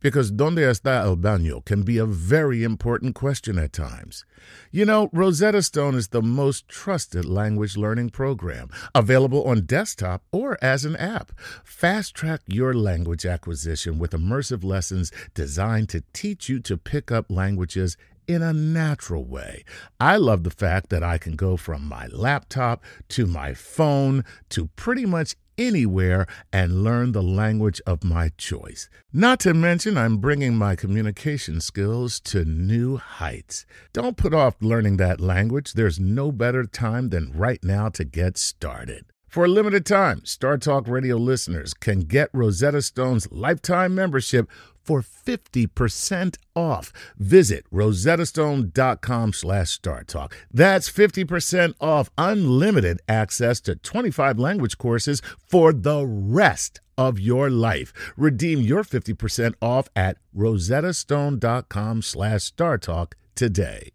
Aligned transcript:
Because 0.00 0.30
donde 0.30 0.58
está 0.58 1.04
el 1.04 1.16
baño 1.16 1.64
can 1.64 1.82
be 1.82 1.98
a 1.98 2.06
very 2.06 2.62
important 2.62 3.14
question 3.14 3.58
at 3.58 3.72
times. 3.72 4.24
You 4.70 4.84
know, 4.84 5.08
Rosetta 5.12 5.62
Stone 5.62 5.94
is 5.94 6.08
the 6.08 6.22
most 6.22 6.68
trusted 6.68 7.24
language 7.24 7.76
learning 7.76 8.10
program, 8.10 8.68
available 8.94 9.44
on 9.44 9.62
desktop 9.62 10.22
or 10.32 10.58
as 10.62 10.84
an 10.84 10.96
app. 10.96 11.32
Fast 11.64 12.14
track 12.14 12.42
your 12.46 12.74
language 12.74 13.26
acquisition 13.26 13.98
with 13.98 14.12
immersive 14.12 14.64
lessons 14.64 15.10
designed 15.34 15.88
to 15.90 16.04
teach 16.12 16.48
you 16.48 16.60
to 16.60 16.76
pick 16.76 17.10
up 17.10 17.30
languages 17.30 17.96
in 18.26 18.42
a 18.42 18.52
natural 18.52 19.24
way. 19.24 19.64
I 20.00 20.16
love 20.16 20.44
the 20.44 20.50
fact 20.50 20.90
that 20.90 21.02
I 21.02 21.18
can 21.18 21.36
go 21.36 21.56
from 21.56 21.84
my 21.86 22.06
laptop 22.08 22.82
to 23.10 23.26
my 23.26 23.54
phone 23.54 24.24
to 24.50 24.66
pretty 24.76 25.06
much 25.06 25.36
anywhere 25.58 26.26
and 26.52 26.84
learn 26.84 27.12
the 27.12 27.22
language 27.22 27.80
of 27.86 28.04
my 28.04 28.30
choice. 28.36 28.88
Not 29.12 29.40
to 29.40 29.54
mention, 29.54 29.96
I'm 29.96 30.18
bringing 30.18 30.56
my 30.56 30.76
communication 30.76 31.60
skills 31.60 32.20
to 32.20 32.44
new 32.44 32.96
heights. 32.96 33.66
Don't 33.92 34.16
put 34.16 34.34
off 34.34 34.56
learning 34.60 34.98
that 34.98 35.20
language. 35.20 35.72
There's 35.72 35.98
no 36.00 36.30
better 36.32 36.64
time 36.64 37.08
than 37.08 37.32
right 37.32 37.62
now 37.62 37.88
to 37.90 38.04
get 38.04 38.36
started. 38.36 39.06
For 39.28 39.44
a 39.44 39.48
limited 39.48 39.84
time, 39.84 40.24
Star 40.24 40.56
Talk 40.56 40.88
Radio 40.88 41.16
listeners 41.16 41.74
can 41.74 42.00
get 42.00 42.30
Rosetta 42.32 42.80
Stone's 42.80 43.30
lifetime 43.30 43.94
membership 43.94 44.48
for 44.86 45.02
50% 45.02 46.36
off. 46.54 46.92
Visit 47.18 47.64
rosettastone.com 47.72 49.32
slash 49.32 49.78
startalk. 49.78 50.32
That's 50.52 50.90
50% 50.90 51.74
off 51.80 52.10
unlimited 52.16 53.00
access 53.08 53.60
to 53.62 53.76
25 53.76 54.38
language 54.38 54.78
courses 54.78 55.20
for 55.38 55.72
the 55.72 56.06
rest 56.06 56.80
of 56.96 57.18
your 57.18 57.50
life. 57.50 57.92
Redeem 58.16 58.60
your 58.60 58.82
50% 58.82 59.54
off 59.60 59.88
at 59.94 60.16
rosettastone.com 60.36 62.02
slash 62.02 62.52
startalk 62.52 63.12
today. 63.34 63.90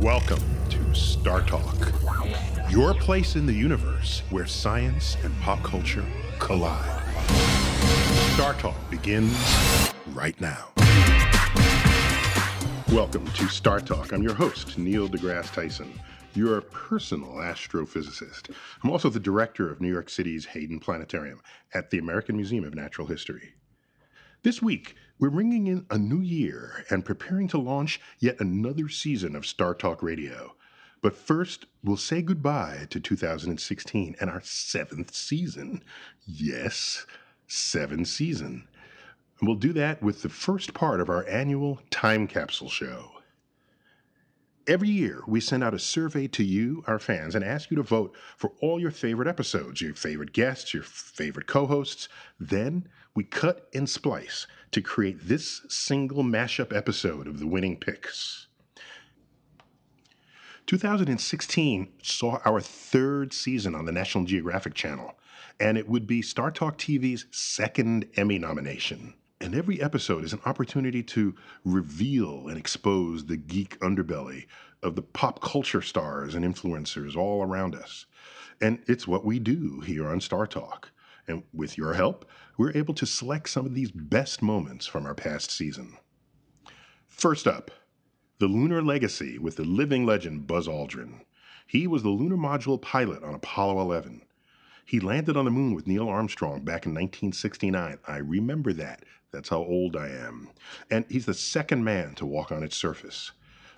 Welcome 0.00 0.42
to 0.70 0.94
Star 0.94 1.40
Talk, 1.42 1.92
your 2.68 2.94
place 2.94 3.36
in 3.36 3.46
the 3.46 3.52
universe 3.52 4.22
where 4.30 4.46
science 4.46 5.16
and 5.22 5.34
pop 5.40 5.62
culture 5.62 6.04
collide. 6.38 7.53
Star 8.34 8.54
Talk 8.54 8.90
begins 8.90 9.32
right 10.08 10.38
now. 10.40 10.72
Welcome 12.88 13.24
to 13.28 13.46
Star 13.46 13.78
Talk. 13.78 14.12
I'm 14.12 14.24
your 14.24 14.34
host, 14.34 14.76
Neil 14.76 15.08
deGrasse 15.08 15.52
Tyson, 15.52 16.00
your 16.34 16.58
a 16.58 16.62
personal 16.62 17.34
astrophysicist. 17.34 18.52
I'm 18.82 18.90
also 18.90 19.08
the 19.08 19.20
director 19.20 19.70
of 19.70 19.80
New 19.80 19.88
York 19.88 20.10
City's 20.10 20.46
Hayden 20.46 20.80
Planetarium 20.80 21.40
at 21.74 21.90
the 21.90 21.98
American 21.98 22.34
Museum 22.34 22.64
of 22.64 22.74
Natural 22.74 23.06
History. 23.06 23.54
This 24.42 24.60
week, 24.60 24.96
we're 25.20 25.28
ringing 25.28 25.68
in 25.68 25.86
a 25.88 25.96
new 25.96 26.20
year 26.20 26.84
and 26.90 27.04
preparing 27.04 27.46
to 27.48 27.58
launch 27.58 28.00
yet 28.18 28.40
another 28.40 28.88
season 28.88 29.36
of 29.36 29.46
Star 29.46 29.76
Talk 29.76 30.02
Radio. 30.02 30.56
But 31.02 31.16
first, 31.16 31.66
we'll 31.84 31.96
say 31.96 32.20
goodbye 32.20 32.88
to 32.90 32.98
2016 32.98 34.16
and 34.20 34.28
our 34.28 34.40
seventh 34.42 35.14
season. 35.14 35.84
Yes, 36.26 37.06
seven 37.54 38.04
season. 38.04 38.68
And 39.38 39.48
we'll 39.48 39.56
do 39.56 39.72
that 39.74 40.02
with 40.02 40.22
the 40.22 40.28
first 40.28 40.74
part 40.74 41.00
of 41.00 41.08
our 41.08 41.26
annual 41.28 41.80
time 41.90 42.26
capsule 42.26 42.68
show. 42.68 43.10
Every 44.66 44.88
year, 44.88 45.22
we 45.26 45.40
send 45.40 45.62
out 45.62 45.74
a 45.74 45.78
survey 45.78 46.26
to 46.28 46.42
you, 46.42 46.82
our 46.86 46.98
fans, 46.98 47.34
and 47.34 47.44
ask 47.44 47.70
you 47.70 47.76
to 47.76 47.82
vote 47.82 48.16
for 48.38 48.52
all 48.62 48.80
your 48.80 48.90
favorite 48.90 49.28
episodes, 49.28 49.82
your 49.82 49.94
favorite 49.94 50.32
guests, 50.32 50.72
your 50.72 50.82
favorite 50.82 51.46
co 51.46 51.66
hosts. 51.66 52.08
Then 52.40 52.88
we 53.14 53.24
cut 53.24 53.68
and 53.74 53.88
splice 53.88 54.46
to 54.70 54.80
create 54.80 55.28
this 55.28 55.60
single 55.68 56.24
mashup 56.24 56.74
episode 56.74 57.26
of 57.26 57.40
the 57.40 57.46
winning 57.46 57.78
picks. 57.78 58.46
2016 60.66 61.92
saw 62.02 62.38
our 62.46 62.60
third 62.60 63.34
season 63.34 63.74
on 63.74 63.84
the 63.84 63.92
National 63.92 64.24
Geographic 64.24 64.72
Channel, 64.72 65.14
and 65.60 65.78
it 65.78 65.88
would 65.88 66.06
be 66.06 66.22
Star 66.22 66.50
Talk 66.50 66.78
TV's 66.78 67.26
second 67.30 68.08
Emmy 68.16 68.38
nomination. 68.38 69.14
And 69.40 69.54
every 69.54 69.80
episode 69.82 70.24
is 70.24 70.32
an 70.32 70.40
opportunity 70.46 71.02
to 71.02 71.34
reveal 71.64 72.48
and 72.48 72.56
expose 72.56 73.26
the 73.26 73.36
geek 73.36 73.78
underbelly 73.80 74.46
of 74.82 74.96
the 74.96 75.02
pop 75.02 75.40
culture 75.40 75.82
stars 75.82 76.34
and 76.34 76.44
influencers 76.44 77.16
all 77.16 77.42
around 77.42 77.74
us. 77.74 78.06
And 78.60 78.82
it's 78.86 79.08
what 79.08 79.24
we 79.24 79.38
do 79.38 79.80
here 79.80 80.08
on 80.08 80.20
Star 80.20 80.46
Talk. 80.46 80.90
And 81.26 81.42
with 81.52 81.76
your 81.76 81.94
help, 81.94 82.28
we're 82.56 82.76
able 82.76 82.94
to 82.94 83.06
select 83.06 83.48
some 83.48 83.66
of 83.66 83.74
these 83.74 83.90
best 83.90 84.42
moments 84.42 84.86
from 84.86 85.06
our 85.06 85.14
past 85.14 85.50
season. 85.50 85.96
First 87.08 87.46
up, 87.46 87.70
the 88.38 88.48
Lunar 88.48 88.82
Legacy 88.82 89.38
with 89.38 89.56
the 89.56 89.64
living 89.64 90.04
legend 90.04 90.46
Buzz 90.46 90.68
Aldrin. 90.68 91.20
He 91.66 91.86
was 91.86 92.02
the 92.02 92.10
lunar 92.10 92.36
module 92.36 92.80
pilot 92.80 93.22
on 93.22 93.34
Apollo 93.34 93.80
11. 93.80 94.22
He 94.84 95.00
landed 95.00 95.36
on 95.36 95.46
the 95.46 95.50
moon 95.50 95.74
with 95.74 95.86
Neil 95.86 96.08
Armstrong 96.08 96.60
back 96.64 96.84
in 96.84 96.92
1969. 96.92 97.98
I 98.06 98.16
remember 98.18 98.72
that. 98.74 99.04
That's 99.32 99.48
how 99.48 99.58
old 99.58 99.96
I 99.96 100.08
am. 100.08 100.50
And 100.90 101.06
he's 101.08 101.26
the 101.26 101.34
second 101.34 101.84
man 101.84 102.14
to 102.16 102.26
walk 102.26 102.52
on 102.52 102.62
its 102.62 102.76
surface. 102.76 103.32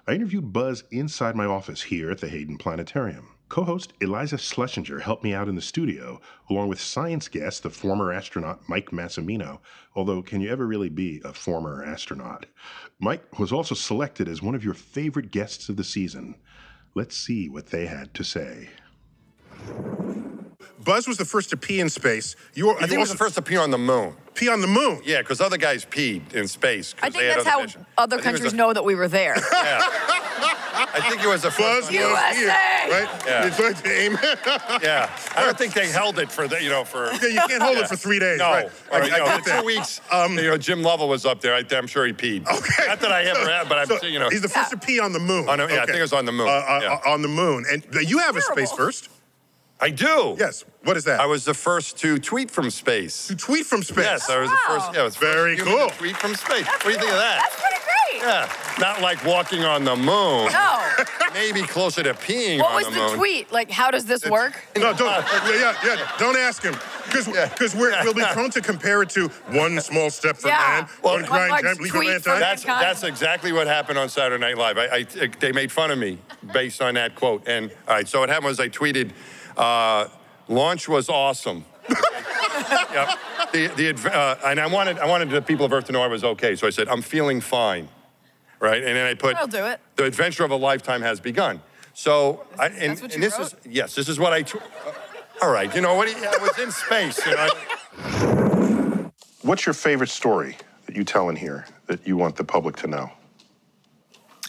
I 0.06 0.14
interviewed 0.14 0.52
Buzz 0.52 0.84
inside 0.90 1.34
my 1.36 1.46
office 1.46 1.82
here 1.84 2.10
at 2.10 2.18
the 2.18 2.28
Hayden 2.28 2.58
Planetarium. 2.58 3.28
Co 3.48 3.62
host 3.62 3.92
Eliza 4.00 4.36
Schlesinger 4.38 4.98
helped 4.98 5.22
me 5.22 5.32
out 5.32 5.48
in 5.48 5.54
the 5.54 5.62
studio, 5.62 6.20
along 6.50 6.68
with 6.68 6.80
science 6.80 7.28
guest, 7.28 7.62
the 7.62 7.70
former 7.70 8.12
astronaut 8.12 8.68
Mike 8.68 8.90
Massimino. 8.90 9.60
Although, 9.94 10.22
can 10.22 10.40
you 10.40 10.50
ever 10.50 10.66
really 10.66 10.88
be 10.88 11.22
a 11.24 11.32
former 11.32 11.84
astronaut? 11.84 12.46
Mike 12.98 13.38
was 13.38 13.52
also 13.52 13.76
selected 13.76 14.28
as 14.28 14.42
one 14.42 14.56
of 14.56 14.64
your 14.64 14.74
favorite 14.74 15.30
guests 15.30 15.68
of 15.68 15.76
the 15.76 15.84
season. 15.84 16.34
Let's 16.94 17.16
see 17.16 17.48
what 17.48 17.66
they 17.66 17.86
had 17.86 18.12
to 18.14 18.24
say. 18.24 18.70
Buzz 20.84 21.08
was 21.08 21.16
the 21.16 21.24
first 21.24 21.50
to 21.50 21.56
pee 21.56 21.80
in 21.80 21.88
space. 21.88 22.36
You, 22.54 22.68
were, 22.68 22.76
I 22.76 22.80
think 22.80 22.92
he 22.92 22.98
was 22.98 23.10
the 23.10 23.16
first 23.16 23.34
to 23.36 23.42
pee 23.42 23.56
on 23.56 23.70
the 23.70 23.78
moon. 23.78 24.14
pee 24.34 24.48
on 24.48 24.60
the 24.60 24.66
moon. 24.66 25.00
Yeah, 25.04 25.22
because 25.22 25.40
other 25.40 25.56
guys 25.58 25.84
peed 25.84 26.34
in 26.34 26.46
space. 26.48 26.94
I 27.02 27.08
they 27.08 27.18
think 27.18 27.24
had 27.30 27.36
that's 27.38 27.48
how 27.48 27.62
missions. 27.62 27.86
other 27.98 28.16
I 28.16 28.20
think 28.20 28.26
it 28.28 28.32
was 28.32 28.40
countries 28.40 28.52
the- 28.52 28.58
know 28.58 28.72
that 28.72 28.84
we 28.84 28.94
were 28.94 29.08
there. 29.08 29.36
Yeah. 29.52 29.80
I 30.78 31.08
think 31.10 31.24
it 31.24 31.26
was 31.28 31.40
the 31.42 31.48
Buzz 31.48 31.56
first. 31.56 31.86
was 31.88 31.92
USA! 31.92 32.34
here, 32.34 32.48
right? 32.48 33.22
Yeah. 33.26 33.46
It's 33.46 33.58
like 33.58 33.82
to 33.82 33.90
aim. 33.90 34.18
Yeah, 34.82 35.10
I 35.34 35.42
don't 35.44 35.56
think 35.56 35.72
they 35.72 35.88
held 35.88 36.18
it 36.18 36.30
for 36.30 36.46
the, 36.48 36.62
you 36.62 36.68
know, 36.68 36.84
for. 36.84 37.10
Yeah, 37.22 37.28
you 37.28 37.40
can't 37.48 37.62
hold 37.62 37.78
it 37.78 37.88
for 37.88 37.96
three 37.96 38.18
days. 38.18 38.38
No, 38.38 38.44
right. 38.50 38.66
or, 38.92 39.02
I, 39.02 39.06
you 39.06 39.12
I 39.14 39.18
know, 39.18 39.24
get 39.26 39.44
for 39.44 39.60
two 39.60 39.64
weeks. 39.66 40.00
Um, 40.12 40.36
you 40.36 40.44
know, 40.44 40.58
Jim 40.58 40.82
Lovell 40.82 41.08
was 41.08 41.24
up 41.24 41.40
there. 41.40 41.54
I, 41.54 41.64
I'm 41.72 41.86
sure 41.86 42.06
he 42.06 42.12
peed. 42.12 42.46
Okay. 42.46 42.86
Not 42.86 43.00
that 43.00 43.10
I 43.12 43.22
ever 43.24 43.48
have, 43.50 43.68
but 43.68 43.78
I'm, 43.78 43.86
So, 43.98 44.06
you 44.06 44.18
know. 44.18 44.28
he's 44.28 44.42
the 44.42 44.48
first 44.48 44.70
to 44.70 44.76
pee 44.76 45.00
on 45.00 45.12
the 45.12 45.18
moon. 45.18 45.48
On 45.48 45.58
the- 45.58 45.66
yeah, 45.66 45.82
I 45.82 45.86
think 45.86 45.98
it 45.98 46.02
was 46.02 46.12
on 46.12 46.24
the 46.26 46.32
moon. 46.32 46.48
Uh, 46.48 46.52
uh, 46.52 46.80
Yeah. 46.82 47.10
On 47.12 47.22
the 47.22 47.28
moon, 47.28 47.64
and 47.70 47.82
you 48.08 48.18
have 48.18 48.36
a 48.36 48.42
space 48.42 48.70
first. 48.72 49.08
I 49.80 49.90
do. 49.90 50.36
Yes. 50.38 50.64
What 50.84 50.96
is 50.96 51.04
that? 51.04 51.20
I 51.20 51.26
was 51.26 51.44
the 51.44 51.52
first 51.52 51.98
to 51.98 52.18
tweet 52.18 52.50
from 52.50 52.70
space. 52.70 53.26
to 53.28 53.36
tweet 53.36 53.66
from 53.66 53.82
space. 53.82 54.04
Yes, 54.04 54.30
I 54.30 54.38
was 54.38 54.48
the 54.48 54.56
Wow. 54.68 54.78
first. 54.78 54.94
Yeah, 54.94 55.00
I 55.00 55.04
was 55.04 55.16
Very 55.16 55.56
first 55.56 55.68
cool. 55.68 55.90
To 55.90 55.96
tweet 55.96 56.16
from 56.16 56.34
space. 56.34 56.66
what 56.66 56.82
do 56.82 56.90
you 56.90 56.96
think 56.98 57.10
of 57.10 57.18
that? 57.18 57.42
That's 57.42 57.60
pretty 57.60 57.82
great. 57.84 58.22
Yeah, 58.26 58.48
not 58.80 59.02
like 59.02 59.22
walking 59.26 59.64
on 59.64 59.84
the 59.84 59.94
moon. 59.94 60.50
No. 60.50 60.80
Maybe 61.34 61.60
closer 61.62 62.02
to 62.02 62.14
peeing 62.14 62.60
What 62.60 62.68
on 62.70 62.74
was 62.76 62.84
the 62.86 62.90
the 62.92 62.98
moon. 62.98 63.16
tweet? 63.18 63.52
Like, 63.52 63.70
how 63.70 63.90
does 63.90 64.06
this 64.06 64.24
work? 64.24 64.54
No, 64.76 64.94
don't. 64.94 65.00
yeah, 65.00 65.50
yeah, 65.52 65.74
yeah. 65.84 66.12
Don't 66.18 66.36
ask 66.36 66.62
him, 66.62 66.74
because 67.04 67.26
because 67.26 67.74
we're 67.76 67.90
we'll 68.04 68.14
be 68.14 68.24
prone 68.32 68.48
to 68.52 68.62
compare 68.62 69.02
it 69.02 69.10
to 69.10 69.28
one 69.50 69.78
small 69.80 70.08
step 70.08 70.38
for 70.38 70.48
Yeah. 70.48 70.56
man, 70.58 70.88
Well, 71.02 71.14
one 71.20 71.24
one 71.28 71.60
giant 71.62 71.80
leap 71.80 71.90
of 71.92 71.96
tweet 71.96 72.08
mankind. 72.08 72.22
for 72.22 72.38
That's 72.38 72.64
Mankind. 72.64 72.86
that's 72.88 73.02
exactly 73.02 73.52
what 73.52 73.66
happened 73.66 73.98
on 73.98 74.08
Saturday 74.08 74.40
Night 74.40 74.56
Live. 74.56 74.78
I, 74.78 75.06
I 75.20 75.28
they 75.40 75.52
made 75.52 75.70
fun 75.70 75.90
of 75.90 75.98
me 75.98 76.18
based 76.54 76.80
on 76.80 76.94
that 76.94 77.14
quote. 77.16 77.46
And 77.46 77.70
all 77.86 77.94
right, 77.96 78.08
so 78.08 78.20
what 78.20 78.30
happened 78.30 78.46
was 78.46 78.60
I 78.60 78.68
tweeted, 78.70 79.10
uh, 79.56 80.08
"Launch 80.48 80.88
was 80.88 81.08
awesome." 81.08 81.64
yep. 82.92 83.18
The, 83.52 83.68
the, 83.68 84.12
uh, 84.12 84.38
and 84.44 84.60
I 84.60 84.66
wanted, 84.66 84.98
I 84.98 85.06
wanted 85.06 85.30
the 85.30 85.40
people 85.42 85.64
of 85.66 85.72
Earth 85.72 85.86
to 85.86 85.92
know 85.92 86.02
I 86.02 86.08
was 86.08 86.24
okay. 86.24 86.56
So 86.56 86.66
I 86.66 86.70
said, 86.70 86.88
I'm 86.88 87.02
feeling 87.02 87.40
fine. 87.40 87.88
Right? 88.58 88.82
And 88.82 88.96
then 88.96 89.06
I 89.06 89.14
put, 89.14 89.36
I'll 89.36 89.46
do 89.46 89.64
it. 89.66 89.80
The 89.96 90.04
adventure 90.04 90.44
of 90.44 90.50
a 90.50 90.56
lifetime 90.56 91.02
has 91.02 91.20
begun. 91.20 91.60
So, 91.92 92.46
I, 92.58 92.66
and, 92.66 92.92
That's 92.92 93.02
what 93.02 93.14
and 93.14 93.22
this 93.22 93.38
wrote? 93.38 93.46
is, 93.46 93.56
yes, 93.64 93.94
this 93.94 94.08
is 94.08 94.18
what 94.18 94.32
I, 94.32 94.42
tr- 94.42 94.58
uh, 94.58 94.92
all 95.42 95.50
right, 95.50 95.74
you 95.74 95.80
know 95.80 95.94
what? 95.94 96.08
I 96.08 96.38
was 96.38 96.58
in 96.58 96.70
space. 96.70 97.24
You 97.26 97.34
know? 97.36 99.10
What's 99.42 99.66
your 99.66 99.74
favorite 99.74 100.10
story 100.10 100.56
that 100.86 100.96
you 100.96 101.04
tell 101.04 101.28
in 101.28 101.36
here 101.36 101.66
that 101.86 102.06
you 102.06 102.16
want 102.16 102.36
the 102.36 102.44
public 102.44 102.76
to 102.76 102.86
know? 102.86 103.10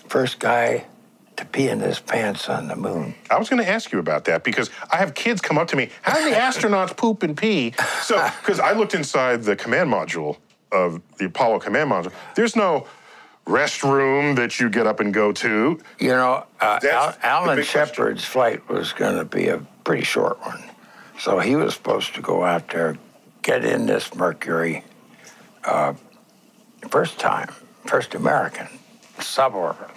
First 0.07 0.39
guy 0.39 0.87
to 1.37 1.45
pee 1.45 1.69
in 1.69 1.79
his 1.79 1.99
pants 1.99 2.49
on 2.49 2.67
the 2.67 2.75
moon. 2.75 3.15
I 3.29 3.37
was 3.37 3.49
going 3.49 3.63
to 3.63 3.69
ask 3.69 3.91
you 3.91 3.99
about 3.99 4.25
that 4.25 4.43
because 4.43 4.69
I 4.91 4.97
have 4.97 5.13
kids 5.13 5.39
come 5.39 5.57
up 5.57 5.67
to 5.69 5.75
me. 5.75 5.89
How 6.01 6.15
do 6.15 6.29
the 6.29 6.35
astronauts 6.35 6.95
poop 6.97 7.23
and 7.23 7.37
pee? 7.37 7.73
So, 8.01 8.15
because 8.41 8.59
I 8.59 8.73
looked 8.73 8.93
inside 8.93 9.43
the 9.43 9.55
command 9.55 9.91
module 9.91 10.37
of 10.71 11.01
the 11.17 11.25
Apollo 11.25 11.59
command 11.59 11.91
module, 11.91 12.11
there's 12.35 12.55
no 12.55 12.87
restroom 13.45 14.35
that 14.35 14.59
you 14.59 14.69
get 14.69 14.87
up 14.87 14.99
and 14.99 15.13
go 15.13 15.31
to. 15.31 15.79
You 15.99 16.07
know, 16.09 16.45
uh, 16.59 16.79
Al- 16.83 17.17
Alan. 17.23 17.63
Shepard's 17.63 18.25
flight 18.25 18.67
was 18.67 18.91
going 18.93 19.17
to 19.17 19.25
be 19.25 19.47
a 19.47 19.59
pretty 19.83 20.03
short 20.03 20.39
one. 20.41 20.61
So 21.19 21.39
he 21.39 21.55
was 21.55 21.73
supposed 21.73 22.15
to 22.15 22.21
go 22.21 22.43
out 22.43 22.69
there, 22.69 22.97
get 23.41 23.63
in 23.63 23.85
this 23.85 24.13
Mercury, 24.13 24.83
uh, 25.63 25.93
first 26.89 27.19
time, 27.19 27.53
first 27.85 28.13
American, 28.15 28.67
suborbit. 29.17 29.96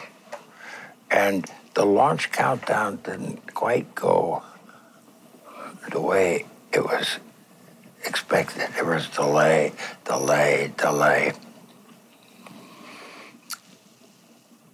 And 1.11 1.51
the 1.75 1.85
launch 1.85 2.31
countdown 2.31 3.01
didn't 3.03 3.55
quite 3.55 3.95
go 3.95 4.43
the 5.91 6.01
way 6.01 6.47
it 6.73 6.85
was 6.85 7.19
expected. 8.05 8.69
There 8.75 8.85
was 8.85 9.09
delay, 9.09 9.73
delay, 10.05 10.73
delay. 10.77 11.33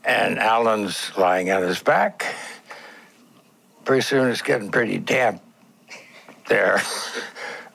and 0.06 0.38
Alan's 0.38 1.10
lying 1.18 1.50
on 1.50 1.62
his 1.62 1.82
back. 1.82 2.24
Pretty 3.84 4.02
soon 4.02 4.30
it's 4.30 4.40
getting 4.40 4.70
pretty 4.70 4.98
damp 4.98 5.42
there. 6.48 6.80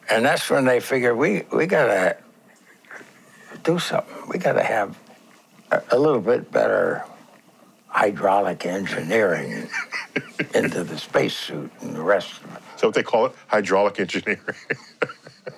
And 0.09 0.25
that's 0.25 0.49
when 0.49 0.65
they 0.65 0.81
figure 0.81 1.15
we, 1.15 1.43
we 1.53 1.67
gotta 1.67 2.17
do 3.63 3.79
something. 3.79 4.27
We 4.27 4.39
gotta 4.39 4.61
have 4.61 4.99
a, 5.71 5.81
a 5.91 5.97
little 5.97 6.19
bit 6.19 6.51
better 6.51 7.05
hydraulic 7.91 8.65
engineering 8.65 9.67
into 10.55 10.83
the 10.83 10.97
spacesuit 10.97 11.69
and 11.81 11.93
the 11.95 12.01
rest 12.01 12.41
of 12.43 12.55
it. 12.55 12.61
So 12.77 12.87
what 12.87 12.95
they 12.95 13.03
call 13.03 13.25
it 13.27 13.33
hydraulic 13.47 13.99
engineering. 13.99 14.39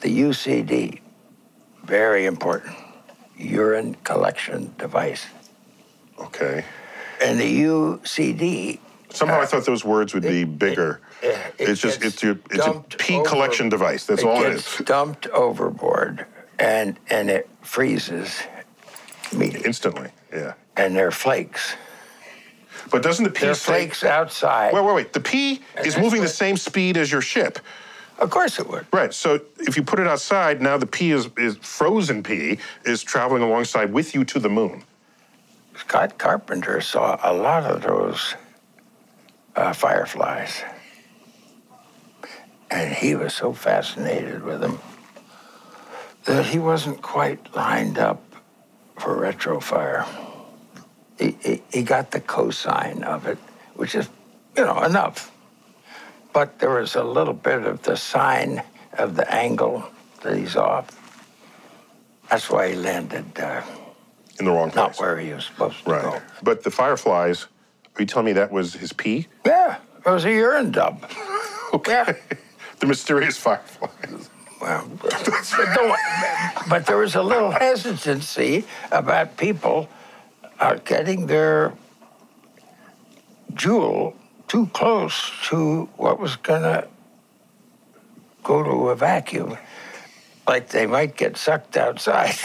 The 0.01 0.21
UCD, 0.21 0.99
very 1.83 2.25
important, 2.25 2.75
urine 3.37 3.95
collection 4.05 4.73
device. 4.77 5.25
okay. 6.19 6.63
And 7.21 7.37
the 7.39 7.63
UCD 7.63 8.79
Somehow 9.09 9.41
I 9.41 9.45
thought 9.45 9.65
those 9.65 9.83
words 9.85 10.13
would 10.13 10.23
be 10.23 10.43
bigger. 10.45 10.99
it 11.21 11.37
it's 11.59 11.79
just 11.81 12.03
it's 12.03 12.23
your 12.23 12.37
it's 12.49 12.65
a 12.65 12.81
pee 12.97 13.15
over- 13.17 13.29
collection 13.29 13.69
device. 13.69 14.05
That's 14.05 14.23
it 14.23 14.27
all 14.27 14.43
it 14.43 14.53
is. 14.53 14.77
dumped 14.85 15.27
overboard, 15.27 16.25
and 16.59 16.97
and 17.09 17.29
it 17.29 17.47
freezes 17.61 18.41
meat, 19.33 19.55
Instantly. 19.65 20.09
Yeah. 20.33 20.53
and 20.77 20.95
they're 20.95 21.11
flakes. 21.11 21.75
But 22.91 23.01
doesn't 23.01 23.23
the 23.23 23.31
pee 23.31 23.45
They're 23.45 23.53
say- 23.55 23.73
flakes 23.73 24.03
outside. 24.03 24.73
Wait, 24.73 24.83
wait, 24.83 24.95
wait. 24.95 25.13
The 25.13 25.19
pee 25.19 25.61
And 25.75 25.85
is 25.85 25.97
moving 25.97 26.21
the 26.21 26.27
same 26.27 26.57
speed 26.57 26.97
as 26.97 27.11
your 27.11 27.21
ship. 27.21 27.59
Of 28.19 28.29
course 28.29 28.59
it 28.59 28.69
would. 28.69 28.85
Right. 28.93 29.13
So 29.13 29.39
if 29.59 29.75
you 29.75 29.83
put 29.83 29.99
it 29.99 30.07
outside, 30.07 30.61
now 30.61 30.77
the 30.77 30.85
pee 30.85 31.11
is, 31.11 31.29
is 31.37 31.57
frozen 31.57 32.21
pee 32.23 32.59
is 32.85 33.01
traveling 33.01 33.41
alongside 33.41 33.91
with 33.91 34.13
you 34.13 34.23
to 34.25 34.39
the 34.39 34.49
moon. 34.49 34.83
Scott 35.75 36.17
Carpenter 36.19 36.79
saw 36.81 37.17
a 37.23 37.33
lot 37.33 37.63
of 37.63 37.81
those 37.81 38.35
uh, 39.55 39.73
fireflies, 39.73 40.63
and 42.69 42.93
he 42.93 43.15
was 43.15 43.33
so 43.33 43.53
fascinated 43.53 44.43
with 44.43 44.61
them 44.61 44.79
that 46.25 46.45
he 46.45 46.59
wasn't 46.59 47.01
quite 47.01 47.53
lined 47.55 47.97
up 47.97 48.21
for 48.99 49.15
retrofire. 49.17 50.05
He, 51.19 51.61
he, 51.71 51.83
got 51.83 52.11
the 52.11 52.19
cosine 52.19 53.03
of 53.03 53.27
it, 53.27 53.37
which 53.75 53.95
is, 53.95 54.09
you 54.57 54.63
know, 54.65 54.81
enough. 54.83 55.31
But 56.33 56.59
there 56.59 56.71
was 56.71 56.95
a 56.95 57.03
little 57.03 57.33
bit 57.35 57.63
of 57.63 57.83
the 57.83 57.95
sine 57.95 58.63
of 58.97 59.15
the 59.15 59.31
angle 59.33 59.83
that 60.23 60.35
he's 60.37 60.55
off. 60.55 60.87
That's 62.29 62.49
why 62.49 62.69
he 62.69 62.75
landed 62.75 63.25
uh, 63.39 63.61
In 64.39 64.45
the 64.45 64.51
wrong 64.51 64.71
place. 64.71 64.75
not 64.75 64.97
where 64.97 65.19
he 65.19 65.33
was 65.33 65.45
supposed 65.45 65.83
to 65.85 65.91
Right. 65.91 66.01
go. 66.03 66.21
But 66.41 66.63
the 66.63 66.71
fireflies, 66.71 67.43
are 67.95 68.01
you 68.01 68.05
telling 68.07 68.25
me 68.25 68.33
that 68.33 68.51
was 68.51 68.73
his 68.73 68.91
pee? 68.91 69.27
Yeah, 69.45 69.77
it 70.05 70.09
was 70.09 70.25
a 70.25 70.31
urine 70.31 70.71
dump. 70.71 71.05
Yeah. 71.87 72.13
The 72.79 72.87
mysterious 72.87 73.37
fireflies. 73.37 74.29
Well, 74.61 74.87
but, 75.01 75.53
but 76.69 76.85
there 76.85 76.97
was 76.97 77.15
a 77.15 77.23
little 77.23 77.49
hesitancy 77.51 78.65
about 78.91 79.37
people 79.37 79.87
uh, 80.59 80.75
getting 80.85 81.27
their 81.27 81.73
jewel 83.53 84.15
too 84.47 84.67
close 84.67 85.31
to 85.49 85.89
what 85.97 86.19
was 86.19 86.35
going 86.37 86.61
to 86.63 86.87
go 88.43 88.63
to 88.63 88.89
a 88.89 88.95
vacuum. 88.95 89.57
Like 90.47 90.69
they 90.69 90.85
might 90.85 91.15
get 91.15 91.37
sucked 91.37 91.77
outside. 91.77 92.35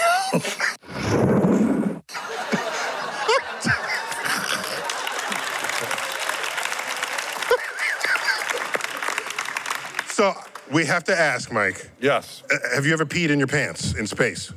So 10.09 10.35
we 10.71 10.85
have 10.87 11.05
to 11.05 11.19
ask, 11.19 11.53
Mike, 11.53 11.91
Yes. 12.01 12.43
uh, 12.51 12.75
have 12.75 12.85
you 12.85 12.93
ever 12.93 13.07
peed 13.07 13.31
in 13.31 13.39
your 13.39 13.47
pants 13.47 13.95
in 13.95 14.07
space? 14.07 14.53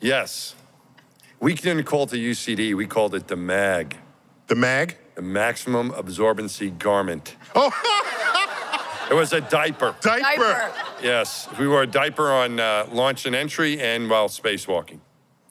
Yes. 0.00 0.54
We 1.40 1.54
didn't 1.54 1.84
call 1.84 2.04
it 2.04 2.10
the 2.10 2.30
UCD, 2.30 2.74
we 2.74 2.86
called 2.86 3.14
it 3.14 3.28
the 3.28 3.36
MAG, 3.36 3.96
The 4.46 4.54
mag? 4.54 4.96
the 5.14 5.22
Maximum 5.22 5.90
Absorbency 5.92 6.76
Garment. 6.78 7.36
Oh, 7.54 7.70
It 9.10 9.14
was 9.14 9.32
a 9.32 9.40
diaper. 9.40 9.94
diaper. 10.00 10.42
Diaper. 10.42 10.72
Yes. 11.02 11.48
We 11.58 11.68
wore 11.68 11.82
a 11.82 11.86
diaper 11.86 12.30
on 12.32 12.58
uh, 12.58 12.86
launch 12.90 13.24
and 13.26 13.34
entry 13.36 13.80
and 13.80 14.10
while 14.10 14.28
spacewalking. 14.28 14.98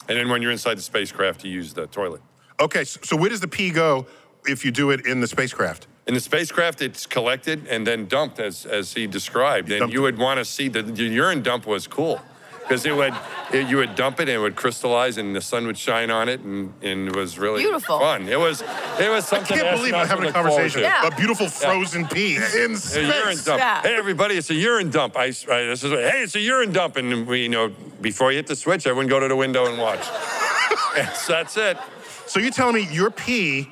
And 0.10 0.18
then 0.18 0.30
when 0.30 0.42
you're 0.42 0.52
inside 0.52 0.78
the 0.78 0.82
spacecraft, 0.82 1.44
you 1.46 1.52
use 1.52 1.74
the 1.74 1.88
toilet. 1.88 2.22
Okay, 2.60 2.84
so, 2.84 3.00
so 3.04 3.16
where 3.16 3.30
does 3.30 3.40
the 3.40 3.48
pee 3.48 3.72
go 3.72 4.06
if 4.46 4.66
you 4.66 4.72
do 4.72 4.92
it 4.92 5.06
in 5.06 5.20
the 5.22 5.28
spacecraft? 5.28 5.88
In 6.08 6.14
the 6.14 6.20
spacecraft, 6.20 6.82
it's 6.82 7.06
collected 7.08 7.66
and 7.68 7.88
then 7.88 8.06
dumped, 8.08 8.40
as, 8.40 8.66
as 8.66 8.94
he 8.94 9.08
described. 9.08 9.72
And 9.72 9.80
Dumped. 9.80 9.94
you 9.94 10.02
would 10.04 10.18
want 10.18 10.38
to 10.40 10.46
see 10.46 10.68
the, 10.68 10.84
the 10.84 11.04
urine 11.04 11.42
dump 11.42 11.66
was 11.66 11.88
cool 11.88 12.22
because 12.68 12.86
it 12.86 12.96
would 12.96 13.14
it, 13.54 13.68
you 13.68 13.78
would 13.78 13.96
dump 13.96 14.20
it 14.20 14.24
and 14.24 14.32
it 14.32 14.40
would 14.40 14.56
crystallize 14.56 15.18
and 15.18 15.36
the 15.36 15.42
sun 15.42 15.68
would 15.68 15.78
shine 15.78 16.10
on 16.10 16.28
it 16.30 16.42
and, 16.42 16.74
and 16.82 17.08
it 17.08 17.16
was 17.16 17.38
really 17.38 17.62
Beautiful. 17.62 18.00
fun. 18.00 18.28
It 18.28 18.40
was 18.40 18.62
it 19.00 19.10
was 19.10 19.28
something. 19.28 19.58
I 19.58 19.62
can't 19.62 19.78
believe 19.78 19.94
I'm 19.94 20.08
having 20.08 20.26
a 20.26 20.32
conversation 20.32 20.82
to. 20.82 20.88
Yeah. 20.88 21.06
about 21.06 21.18
beautiful 21.18 21.48
frozen 21.48 22.08
pee 22.08 22.36
in 22.36 22.76
A 22.76 23.02
urine 23.02 23.38
dump. 23.44 23.60
Yeah. 23.60 23.82
Hey, 23.82 23.96
everybody, 23.96 24.36
it's 24.36 24.50
a 24.50 24.56
urine 24.56 24.90
dump. 24.90 25.16
I, 25.16 25.26
I 25.26 25.30
this 25.30 25.84
is 25.84 25.92
hey, 25.92 26.24
it's 26.24 26.36
a 26.36 26.40
urine 26.40 26.72
dump, 26.72 26.98
and 26.98 27.28
we, 27.28 27.44
you 27.44 27.50
know, 27.50 27.72
before 28.02 28.32
you 28.32 28.38
hit 28.38 28.48
the 28.48 28.56
switch, 28.56 28.88
everyone 28.88 29.08
go 29.08 29.20
to 29.20 29.28
the 29.28 29.36
window 29.36 29.66
and 29.68 29.78
watch. 29.78 30.00
yes, 30.96 31.28
that's 31.28 31.58
it. 31.58 31.78
So 32.26 32.40
you're 32.40 32.52
telling 32.52 32.76
me 32.76 32.88
your 32.92 33.12
pee 33.12 33.72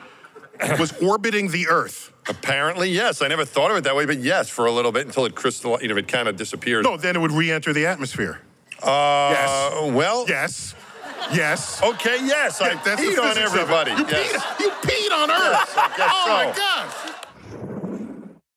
was 0.79 0.93
orbiting 1.01 1.49
the 1.49 1.67
Earth? 1.67 2.11
Apparently, 2.29 2.89
yes. 2.89 3.21
I 3.21 3.27
never 3.27 3.43
thought 3.43 3.71
of 3.71 3.77
it 3.77 3.83
that 3.83 3.95
way, 3.95 4.05
but 4.05 4.19
yes, 4.19 4.49
for 4.49 4.65
a 4.65 4.71
little 4.71 4.91
bit 4.91 5.05
until 5.05 5.25
it 5.25 5.35
crystallized. 5.35 5.81
You 5.81 5.89
know, 5.89 5.97
it 5.97 6.07
kind 6.07 6.27
of 6.27 6.37
disappeared. 6.37 6.85
No, 6.85 6.95
then 6.95 7.15
it 7.15 7.19
would 7.19 7.31
re-enter 7.31 7.73
the 7.73 7.85
atmosphere. 7.85 8.39
Uh, 8.83 9.29
Yes. 9.31 9.93
Well. 9.93 10.25
Yes. 10.27 10.75
Yes. 11.33 11.81
Okay. 11.83 12.17
Yes. 12.25 12.61
I 12.61 12.75
That's 12.83 13.01
the 13.01 13.07
peed 13.07 13.19
on 13.19 13.35
physics 13.35 13.49
of 13.53 13.55
it. 13.55 13.61
everybody. 13.61 13.91
You, 13.91 14.07
yes. 14.09 14.43
peed, 14.43 14.59
you 14.59 14.69
peed 14.71 15.11
on 15.11 15.31
Earth. 15.31 15.73
I 15.77 15.93
guess 15.97 16.11
oh 16.13 16.27
my 16.29 16.53
so. 16.53 16.59
God. 16.61 17.13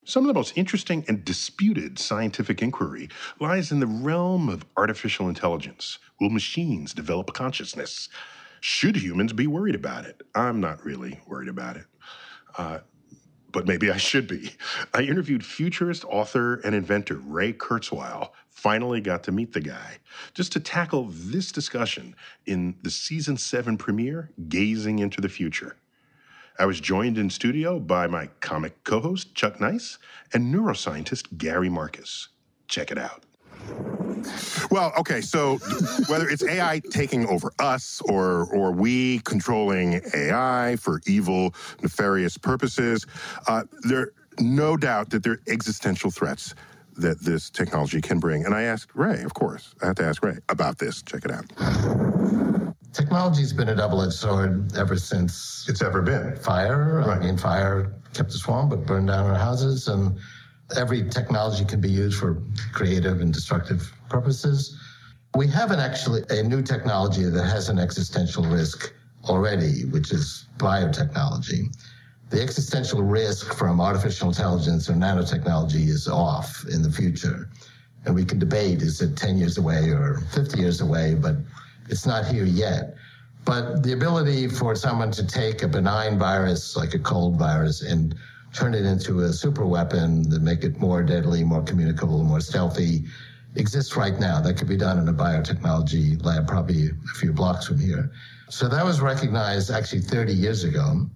Some 0.05 0.23
of 0.25 0.29
the 0.29 0.35
most 0.35 0.53
interesting 0.57 1.05
and 1.09 1.25
disputed 1.25 1.99
scientific 1.99 2.63
inquiry 2.63 3.09
lies 3.41 3.73
in 3.73 3.81
the 3.81 3.87
realm 3.89 4.49
of 4.49 4.65
artificial 4.77 5.29
intelligence. 5.29 5.99
Will 6.21 6.31
machines 6.31 6.95
develop 6.95 7.29
a 7.31 7.33
consciousness? 7.33 8.09
Should 8.61 8.97
humans 8.97 9.33
be 9.33 9.47
worried 9.49 9.75
about 9.75 10.05
it? 10.07 10.23
I'm 10.35 10.61
not 10.61 10.85
really 10.85 11.21
worried 11.27 11.49
about 11.49 11.77
it. 11.77 11.87
Uh, 12.57 12.79
but 13.53 13.67
maybe 13.67 13.91
I 13.91 13.97
should 13.97 14.29
be. 14.29 14.53
I 14.95 15.03
interviewed 15.03 15.45
futurist, 15.45 16.05
author, 16.05 16.57
and 16.65 16.75
inventor 16.75 17.17
Ray 17.17 17.53
Kurzweil. 17.53 18.31
Finally 18.67 19.01
got 19.01 19.23
to 19.23 19.31
meet 19.31 19.53
the 19.53 19.61
guy 19.61 19.97
just 20.35 20.51
to 20.51 20.59
tackle 20.59 21.07
this 21.09 21.53
discussion 21.53 22.17
in 22.47 22.75
the 22.83 22.91
season 22.91 23.37
seven 23.37 23.79
premiere, 23.79 24.33
Gazing 24.49 24.99
into 24.99 25.21
the 25.21 25.29
Future. 25.29 25.77
I 26.59 26.67
was 26.67 26.81
joined 26.81 27.17
in 27.17 27.31
studio 27.31 27.79
by 27.79 28.09
my 28.09 28.27
comic 28.41 28.83
co 28.83 28.99
host, 28.99 29.37
Chuck 29.37 29.61
Nice, 29.61 29.99
and 30.35 30.53
neuroscientist 30.53 31.39
Gary 31.39 31.69
Marcus. 31.69 32.27
Check 32.67 32.91
it 32.91 32.99
out. 32.99 33.23
Well, 34.73 34.93
okay, 34.99 35.21
so 35.21 35.59
whether 36.09 36.29
it's 36.29 36.43
AI 36.43 36.83
taking 36.91 37.25
over 37.29 37.53
us 37.61 38.03
or 38.09 38.53
or 38.53 38.73
we 38.73 39.21
controlling 39.21 40.01
AI 40.13 40.77
for 40.81 41.01
evil, 41.07 41.55
nefarious 41.83 42.37
purposes, 42.37 43.07
uh, 43.47 43.63
there 43.83 44.11
no 44.41 44.77
doubt 44.77 45.11
that 45.11 45.23
there 45.23 45.35
are 45.35 45.41
existential 45.47 46.11
threats 46.11 46.53
that 46.99 47.21
this 47.21 47.51
technology 47.51 48.01
can 48.01 48.19
bring. 48.19 48.45
And 48.45 48.55
I 48.55 48.63
asked 48.63 48.91
Ray, 48.95 49.23
of 49.23 49.35
course, 49.35 49.75
I 49.83 49.87
have 49.87 49.97
to 49.97 50.05
ask 50.05 50.23
Ray 50.25 50.39
about 50.49 50.79
this. 50.79 51.03
Check 51.03 51.25
it 51.25 51.31
out. 51.31 51.45
Technology's 52.93 53.53
been 53.53 53.69
a 53.69 53.75
double-edged 53.75 54.15
sword 54.15 54.75
ever 54.77 54.97
since 54.97 55.67
It's 55.69 55.83
ever 55.83 56.01
been. 56.01 56.35
fire. 56.37 57.03
Right. 57.07 57.19
I 57.19 57.21
mean, 57.21 57.37
fire 57.37 57.93
kept 58.15 58.31
us 58.31 58.47
warm, 58.49 58.71
but 58.71 58.87
burned 58.87 59.09
down 59.09 59.27
our 59.27 59.39
houses. 59.39 59.89
And 59.89 60.19
every 60.77 61.09
technology 61.09 61.65
can 61.65 61.81
be 61.81 61.91
used 61.91 62.19
for 62.19 62.43
creative 62.73 63.21
and 63.21 63.33
destructive 63.33 63.93
purposes. 64.09 64.81
We 65.35 65.47
have 65.49 65.71
an 65.71 65.79
actually 65.81 66.23
a 66.31 66.43
new 66.43 66.63
technology 66.63 67.25
that 67.25 67.45
has 67.45 67.69
an 67.69 67.79
existential 67.79 68.45
risk 68.45 68.95
already, 69.29 69.85
which 69.87 70.11
is 70.11 70.47
biotechnology. 70.57 71.67
The 72.29 72.43
existential 72.43 73.03
risk 73.03 73.55
from 73.55 73.81
artificial 73.81 74.29
intelligence 74.29 74.91
or 74.91 74.95
nanotechnology 74.95 75.87
is 75.89 76.09
off 76.09 76.65
in 76.69 76.83
the 76.83 76.91
future. 76.91 77.49
And 78.05 78.15
we 78.15 78.25
can 78.25 78.39
debate 78.39 78.83
is 78.83 79.01
it 79.01 79.17
10 79.17 79.39
years 79.39 79.59
away 79.59 79.91
or 79.91 80.21
50 80.33 80.59
years 80.59 80.81
away, 80.81 81.15
but 81.15 81.37
it's 81.89 82.05
not 82.05 82.27
here 82.27 82.45
yet. 82.45 82.97
But 83.45 83.85
the 83.85 83.93
ability 83.93 84.49
for 84.49 84.75
someone 84.75 85.13
to 85.13 85.25
take 85.25 85.63
a 85.63 85.69
benign 85.69 86.19
virus 86.19 86.77
like 86.77 86.95
a 86.95 86.99
cold 86.99 87.39
virus 87.39 87.83
and 87.83 88.15
turn 88.53 88.75
it 88.75 88.85
into 88.85 89.21
a 89.21 89.33
super 89.33 89.65
weapon 89.65 90.29
that 90.31 90.43
make 90.43 90.65
it 90.65 90.81
more 90.81 91.03
deadly, 91.03 91.45
more 91.45 91.63
communicable, 91.63 92.25
more 92.25 92.41
stealthy 92.41 93.05
exists 93.55 93.97
right 93.97 94.19
now. 94.19 94.41
That 94.41 94.55
could 94.55 94.69
be 94.69 94.77
done 94.77 94.99
in 94.99 95.09
a 95.09 95.13
biotechnology 95.13 96.25
lab, 96.25 96.49
probably 96.49 96.89
a 96.89 97.19
few 97.19 97.33
blocks 97.33 97.67
from 97.67 97.79
here. 97.79 98.11
So 98.49 98.69
that 98.69 98.85
was 98.85 99.01
recognized 99.01 99.71
actually 99.71 100.01
30 100.01 100.33
years 100.33 100.65
ago. 100.65 101.07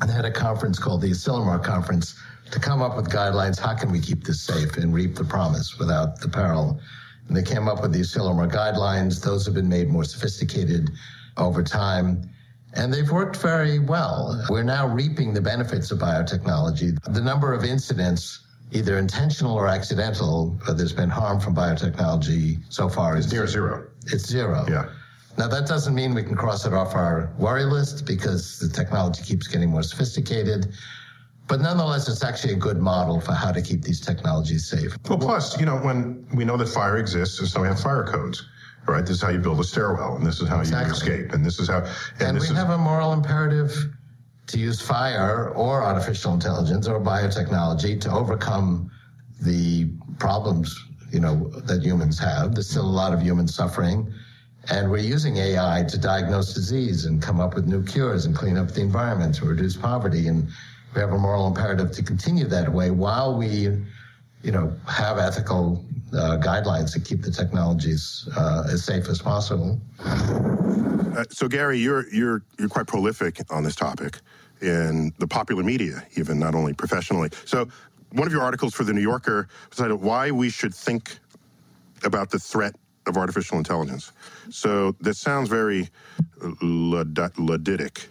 And 0.00 0.08
they 0.08 0.14
had 0.14 0.24
a 0.24 0.30
conference 0.30 0.78
called 0.78 1.02
the 1.02 1.10
Asilomar 1.10 1.62
Conference 1.62 2.14
to 2.50 2.58
come 2.58 2.80
up 2.82 2.96
with 2.96 3.10
guidelines. 3.10 3.58
How 3.58 3.74
can 3.74 3.90
we 3.90 4.00
keep 4.00 4.24
this 4.24 4.40
safe 4.40 4.76
and 4.76 4.94
reap 4.94 5.14
the 5.14 5.24
promise 5.24 5.78
without 5.78 6.20
the 6.20 6.28
peril? 6.28 6.80
And 7.26 7.36
they 7.36 7.42
came 7.42 7.68
up 7.68 7.82
with 7.82 7.92
the 7.92 8.00
Asilomar 8.00 8.50
guidelines. 8.50 9.22
Those 9.22 9.44
have 9.46 9.54
been 9.54 9.68
made 9.68 9.88
more 9.88 10.04
sophisticated 10.04 10.90
over 11.36 11.62
time. 11.62 12.30
And 12.74 12.92
they've 12.92 13.10
worked 13.10 13.36
very 13.36 13.78
well. 13.78 14.44
We're 14.48 14.62
now 14.62 14.86
reaping 14.86 15.34
the 15.34 15.40
benefits 15.40 15.90
of 15.90 15.98
biotechnology. 15.98 17.02
The 17.12 17.20
number 17.20 17.52
of 17.52 17.64
incidents, 17.64 18.40
either 18.72 18.98
intentional 18.98 19.54
or 19.54 19.68
accidental, 19.68 20.58
where 20.64 20.74
there's 20.74 20.92
been 20.92 21.10
harm 21.10 21.40
from 21.40 21.54
biotechnology 21.54 22.60
so 22.68 22.88
far 22.88 23.16
is 23.16 23.32
Near 23.32 23.46
zero. 23.46 23.86
It's 24.06 24.26
zero. 24.26 24.64
Yeah. 24.68 24.88
Now, 25.38 25.46
that 25.46 25.68
doesn't 25.68 25.94
mean 25.94 26.14
we 26.14 26.24
can 26.24 26.36
cross 26.36 26.66
it 26.66 26.74
off 26.74 26.96
our 26.96 27.32
worry 27.38 27.64
list 27.64 28.04
because 28.04 28.58
the 28.58 28.68
technology 28.68 29.22
keeps 29.22 29.46
getting 29.46 29.70
more 29.70 29.84
sophisticated. 29.84 30.72
But 31.46 31.60
nonetheless, 31.60 32.08
it's 32.08 32.24
actually 32.24 32.54
a 32.54 32.56
good 32.56 32.78
model 32.78 33.20
for 33.20 33.32
how 33.32 33.52
to 33.52 33.62
keep 33.62 33.82
these 33.82 34.00
technologies 34.00 34.68
safe. 34.68 34.96
Well, 35.08 35.16
plus, 35.18 35.58
you 35.58 35.64
know, 35.64 35.76
when 35.76 36.26
we 36.34 36.44
know 36.44 36.56
that 36.56 36.68
fire 36.68 36.98
exists, 36.98 37.38
and 37.38 37.48
so 37.48 37.60
we 37.62 37.68
have 37.68 37.80
fire 37.80 38.04
codes, 38.04 38.44
right? 38.86 39.00
This 39.02 39.18
is 39.18 39.22
how 39.22 39.28
you 39.30 39.38
build 39.38 39.60
a 39.60 39.64
stairwell, 39.64 40.16
and 40.16 40.26
this 40.26 40.40
is 40.40 40.48
how 40.48 40.58
Exactly. 40.58 40.88
you 40.88 40.92
escape, 40.92 41.32
and 41.32 41.46
this 41.46 41.60
is 41.60 41.68
how. 41.68 41.78
And, 42.18 42.22
And 42.22 42.38
we 42.38 42.44
is, 42.44 42.50
have 42.50 42.70
a 42.70 42.76
moral 42.76 43.12
imperative 43.12 43.72
to 44.48 44.58
use 44.58 44.80
fire 44.80 45.50
or 45.50 45.82
artificial 45.84 46.34
intelligence 46.34 46.88
or 46.88 47.00
biotechnology 47.00 48.00
to 48.00 48.10
overcome 48.10 48.90
the 49.40 49.88
problems, 50.18 50.76
you 51.12 51.20
know, 51.20 51.48
that 51.64 51.82
humans 51.84 52.18
have. 52.18 52.54
There's 52.54 52.68
still 52.68 52.84
a 52.84 52.90
lot 53.02 53.14
of 53.14 53.22
human 53.22 53.46
suffering. 53.46 54.12
And 54.70 54.90
we're 54.90 54.98
using 54.98 55.36
AI 55.36 55.84
to 55.88 55.98
diagnose 55.98 56.52
disease 56.52 57.06
and 57.06 57.22
come 57.22 57.40
up 57.40 57.54
with 57.54 57.66
new 57.66 57.82
cures 57.84 58.26
and 58.26 58.34
clean 58.34 58.58
up 58.58 58.68
the 58.72 58.82
environment 58.82 59.34
to 59.36 59.46
reduce 59.46 59.76
poverty. 59.76 60.28
And 60.28 60.48
we 60.94 61.00
have 61.00 61.12
a 61.12 61.18
moral 61.18 61.46
imperative 61.46 61.92
to 61.92 62.02
continue 62.02 62.46
that 62.46 62.70
way 62.70 62.90
while 62.90 63.36
we, 63.36 63.48
you 64.42 64.52
know, 64.52 64.72
have 64.86 65.18
ethical 65.18 65.84
uh, 66.12 66.38
guidelines 66.38 66.92
to 66.94 67.00
keep 67.00 67.22
the 67.22 67.30
technologies 67.30 68.28
uh, 68.36 68.64
as 68.70 68.84
safe 68.84 69.08
as 69.08 69.20
possible. 69.20 69.80
Uh, 70.00 71.24
so, 71.30 71.48
Gary, 71.48 71.78
you're 71.78 72.08
you're 72.12 72.42
you're 72.58 72.68
quite 72.68 72.86
prolific 72.86 73.40
on 73.50 73.62
this 73.62 73.74
topic 73.74 74.20
in 74.60 75.12
the 75.18 75.26
popular 75.26 75.62
media, 75.62 76.04
even 76.16 76.38
not 76.38 76.54
only 76.54 76.72
professionally. 76.72 77.30
So, 77.44 77.68
one 78.12 78.26
of 78.26 78.32
your 78.32 78.42
articles 78.42 78.74
for 78.74 78.84
the 78.84 78.92
New 78.92 79.00
Yorker 79.00 79.48
was 79.68 79.78
titled 79.78 80.02
"Why 80.02 80.30
We 80.30 80.50
Should 80.50 80.74
Think 80.74 81.18
About 82.04 82.30
the 82.30 82.38
Threat 82.38 82.74
of 83.08 83.16
Artificial 83.16 83.58
Intelligence." 83.58 84.12
So, 84.50 84.94
this 85.00 85.18
sounds 85.18 85.48
very 85.48 85.88
uh, 86.42 86.50
Lud- 86.62 87.14
Ludic. 87.14 88.06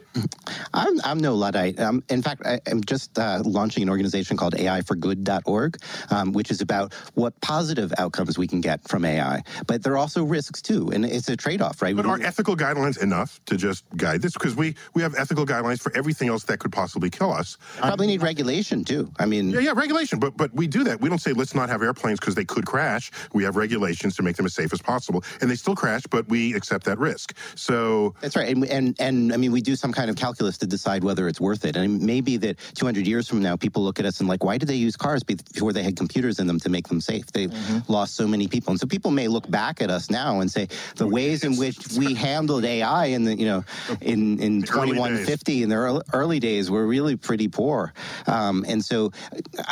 I'm, 0.74 1.00
I'm 1.03 1.19
no 1.19 1.36
Luddite. 1.36 1.79
Um, 1.79 2.03
in 2.09 2.21
fact, 2.21 2.45
I, 2.45 2.59
I'm 2.67 2.83
just 2.83 3.17
uh, 3.17 3.41
launching 3.45 3.83
an 3.83 3.89
organization 3.89 4.38
called 4.38 4.55
AIforGood.org, 4.55 5.77
um, 6.12 6.33
which 6.33 6.51
is 6.51 6.62
about 6.62 6.93
what 7.13 7.39
positive 7.41 7.93
outcomes 7.97 8.38
we 8.38 8.47
can 8.47 8.62
get 8.62 8.88
from 8.88 9.05
AI. 9.05 9.41
But 9.65 9.83
there 9.83 9.93
are 9.93 9.97
also 9.97 10.24
risks 10.24 10.62
too, 10.62 10.91
and 10.91 11.05
it's 11.05 11.29
a 11.29 11.36
trade-off, 11.36 11.81
right? 11.81 11.95
But 11.95 12.05
are 12.05 12.21
ethical 12.21 12.55
guidelines 12.55 13.01
enough 13.01 13.39
to 13.45 13.57
just 13.57 13.86
guide 13.95 14.21
this? 14.21 14.33
Because 14.33 14.55
we 14.55 14.75
we 14.93 15.01
have 15.01 15.15
ethical 15.15 15.45
guidelines 15.45 15.79
for 15.79 15.95
everything 15.95 16.29
else 16.29 16.43
that 16.45 16.59
could 16.59 16.71
possibly 16.71 17.09
kill 17.09 17.31
us. 17.31 17.57
Probably 17.77 18.07
need 18.07 18.21
regulation 18.21 18.83
too. 18.83 19.12
I 19.19 19.25
mean, 19.25 19.50
Yeah, 19.50 19.59
yeah, 19.59 19.74
regulation. 19.75 20.19
But 20.19 20.38
but 20.38 20.53
we 20.53 20.67
do 20.67 20.83
that. 20.83 21.01
We 21.01 21.09
don't 21.09 21.19
say 21.19 21.33
let's 21.33 21.55
not 21.55 21.69
have 21.69 21.81
airplanes 21.81 22.19
because 22.19 22.36
they 22.36 22.45
could 22.45 22.65
crash. 22.65 23.12
We 23.33 23.43
have 23.43 23.55
regulations 23.55 24.15
to 24.17 24.24
make 24.24 24.36
them 24.36 24.45
as 24.45 24.53
safe 24.53 24.74
as 24.74 24.81
possible, 24.81 25.24
and 25.41 25.50
they 25.50 25.55
still 25.55 25.75
crash, 25.75 26.03
but 26.09 26.27
we 26.27 26.53
accept 26.53 26.86
that 26.86 27.00
risk. 27.00 27.36
So 27.55 28.15
That's 28.21 28.36
right, 28.36 28.50
and, 28.50 28.65
and 28.65 28.95
and 29.00 29.33
I 29.33 29.38
mean, 29.38 29.51
we 29.51 29.62
do 29.62 29.75
some 29.75 29.91
kind 29.91 30.07
of 30.10 30.16
calculus 30.16 30.58
to 30.60 30.68
decide 30.68 31.04
whether 31.04 31.28
it's 31.28 31.40
worth 31.40 31.66
it. 31.66 31.76
And 31.76 32.02
maybe 32.02 32.38
that 32.38 32.58
200 32.76 33.08
years 33.08 33.28
from 33.28 33.42
now, 33.42 33.56
people 33.56 33.84
look 33.84 34.00
at 34.00 34.06
us 34.06 34.20
and 34.20 34.30
like, 34.30 34.44
why 34.44 34.58
did 34.58 34.68
they 34.68 34.76
use 34.76 34.96
cars 34.96 35.24
before 35.24 35.74
they 35.74 35.84
had 35.84 35.96
computers 35.96 36.40
in 36.40 36.48
them 36.48 36.60
to 36.62 36.70
make 36.70 36.88
them 36.88 37.02
safe? 37.02 37.28
They 37.28 37.50
lost 37.88 38.16
so 38.16 38.28
many 38.28 38.48
people, 38.48 38.72
and 38.72 38.80
so 38.80 38.88
people 38.88 39.12
may 39.12 39.28
look 39.28 39.50
back 39.50 39.82
at 39.82 39.90
us 39.90 40.10
now 40.10 40.40
and 40.40 40.52
say 40.52 40.68
the 40.96 41.08
ways 41.08 41.44
in 41.44 41.58
which 41.58 41.78
we 41.98 42.14
handled 42.14 42.66
AI 42.66 43.08
in 43.08 43.24
the 43.24 43.36
you 43.36 43.46
know 43.46 43.64
in 44.02 44.40
in 44.40 44.60
The 44.60 44.72
early 44.72 44.92
2150 44.92 45.64
in 45.64 45.70
the 45.70 45.76
early, 45.76 46.02
early 46.14 46.40
days 46.40 46.70
were 46.70 46.86
really 46.86 47.16
pretty 47.16 47.48
poor. 47.48 47.94
Um, 48.28 48.66
and 48.68 48.84
so 48.84 49.12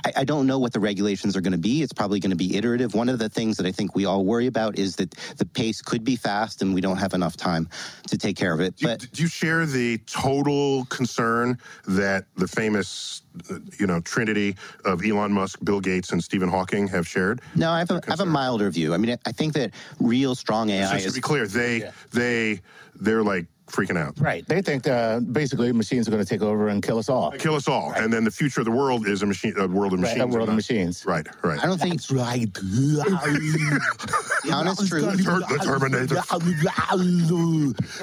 I, 0.05 0.11
I 0.17 0.23
don't 0.23 0.47
know 0.47 0.59
what 0.59 0.73
the 0.73 0.79
regulations 0.79 1.35
are 1.35 1.41
going 1.41 1.53
to 1.53 1.57
be. 1.57 1.81
It's 1.81 1.93
probably 1.93 2.19
going 2.19 2.31
to 2.31 2.35
be 2.35 2.55
iterative. 2.55 2.93
One 2.93 3.09
of 3.09 3.19
the 3.19 3.29
things 3.29 3.57
that 3.57 3.65
I 3.65 3.71
think 3.71 3.95
we 3.95 4.05
all 4.05 4.25
worry 4.25 4.47
about 4.47 4.77
is 4.77 4.95
that 4.97 5.11
the 5.37 5.45
pace 5.45 5.81
could 5.81 6.03
be 6.03 6.15
fast 6.15 6.61
and 6.61 6.73
we 6.73 6.81
don't 6.81 6.97
have 6.97 7.13
enough 7.13 7.37
time 7.37 7.69
to 8.07 8.17
take 8.17 8.35
care 8.35 8.53
of 8.53 8.59
it. 8.59 8.77
do 8.77 8.87
But 8.87 9.11
do 9.11 9.23
you 9.23 9.27
share 9.27 9.65
the 9.65 9.97
total 10.25 10.85
concern 10.85 11.57
that 11.87 12.25
the 12.35 12.47
famous, 12.47 13.21
uh, 13.51 13.59
you 13.79 13.85
know, 13.85 13.99
trinity 14.01 14.55
of 14.83 15.05
Elon 15.05 15.31
Musk, 15.31 15.59
Bill 15.63 15.79
Gates, 15.79 16.11
and 16.11 16.23
Stephen 16.23 16.49
Hawking 16.49 16.87
have 16.87 17.07
shared? 17.07 17.41
no, 17.55 17.69
I 17.69 17.79
have, 17.79 17.91
a, 17.91 18.01
I 18.07 18.11
have 18.11 18.19
a 18.21 18.25
milder 18.25 18.69
view. 18.69 18.93
I 18.93 18.97
mean, 18.97 19.17
I 19.25 19.31
think 19.31 19.53
that 19.53 19.71
real 19.99 20.35
strong 20.35 20.69
AI 20.69 20.93
Just 20.93 21.07
to 21.09 21.13
be 21.13 21.21
clear, 21.21 21.47
they 21.47 21.89
they 22.11 22.61
they're 22.95 23.23
like 23.23 23.45
freaking 23.67 23.97
out. 23.97 24.13
Right. 24.19 24.47
They 24.47 24.61
think 24.61 24.87
uh, 24.87 25.19
basically 25.21 25.71
machines 25.73 26.07
are 26.07 26.11
going 26.11 26.23
to 26.23 26.29
take 26.29 26.41
over 26.41 26.67
and 26.67 26.83
kill 26.83 26.97
us 26.99 27.09
all. 27.09 27.31
Kill 27.31 27.55
us 27.55 27.67
all, 27.67 27.91
and 27.95 28.13
then 28.13 28.23
the 28.23 28.31
future 28.31 28.61
of 28.61 28.65
the 28.65 28.71
world 28.71 29.07
is 29.07 29.21
a 29.23 29.25
machine, 29.25 29.53
a 29.57 29.67
world 29.67 29.93
of 29.93 29.99
Right, 29.99 30.15
machines. 30.17 30.21
a 30.23 30.27
world 30.27 30.43
of 30.43 30.49
not- 30.49 30.55
machines. 30.55 31.05
Right, 31.05 31.27
right. 31.43 31.59
I 31.61 31.65
don't 31.65 31.79
think 31.81 31.95
it's 31.95 32.11
right. 32.11 32.53
the 32.53 34.51
honest 34.53 34.87
truth. 34.87 35.17
The 35.17 35.23
Ter- 35.23 35.39
the 35.39 35.59
Terminator. 35.63 36.15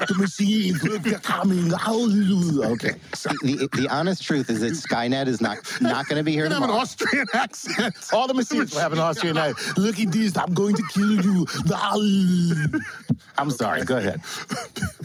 The 0.07 0.15
machines 0.17 0.83
are 0.85 1.19
coming. 1.19 1.73
Okay. 1.73 2.93
The, 3.41 3.69
the 3.73 3.87
honest 3.89 4.21
truth 4.23 4.49
is 4.49 4.59
that 4.61 4.73
Skynet 4.73 5.27
is 5.27 5.39
not 5.41 5.57
not 5.81 6.07
going 6.07 6.17
to 6.19 6.23
be 6.23 6.31
here 6.33 6.45
You 6.47 6.53
have 6.53 6.63
an. 6.63 6.69
Austrian 6.69 7.25
accent. 7.33 7.95
All 8.11 8.27
the 8.27 8.33
machines 8.33 8.73
will 8.73 8.81
have 8.81 8.93
an 8.93 8.99
Austrian 8.99 9.37
accent. 9.37 9.77
Look 9.77 9.99
at 9.99 10.11
this. 10.11 10.35
I'm 10.37 10.53
going 10.53 10.75
to 10.75 10.83
kill 10.93 11.21
you. 11.23 11.45
I'm 13.37 13.49
sorry. 13.51 13.83
Go 13.83 13.97
ahead. 13.97 14.21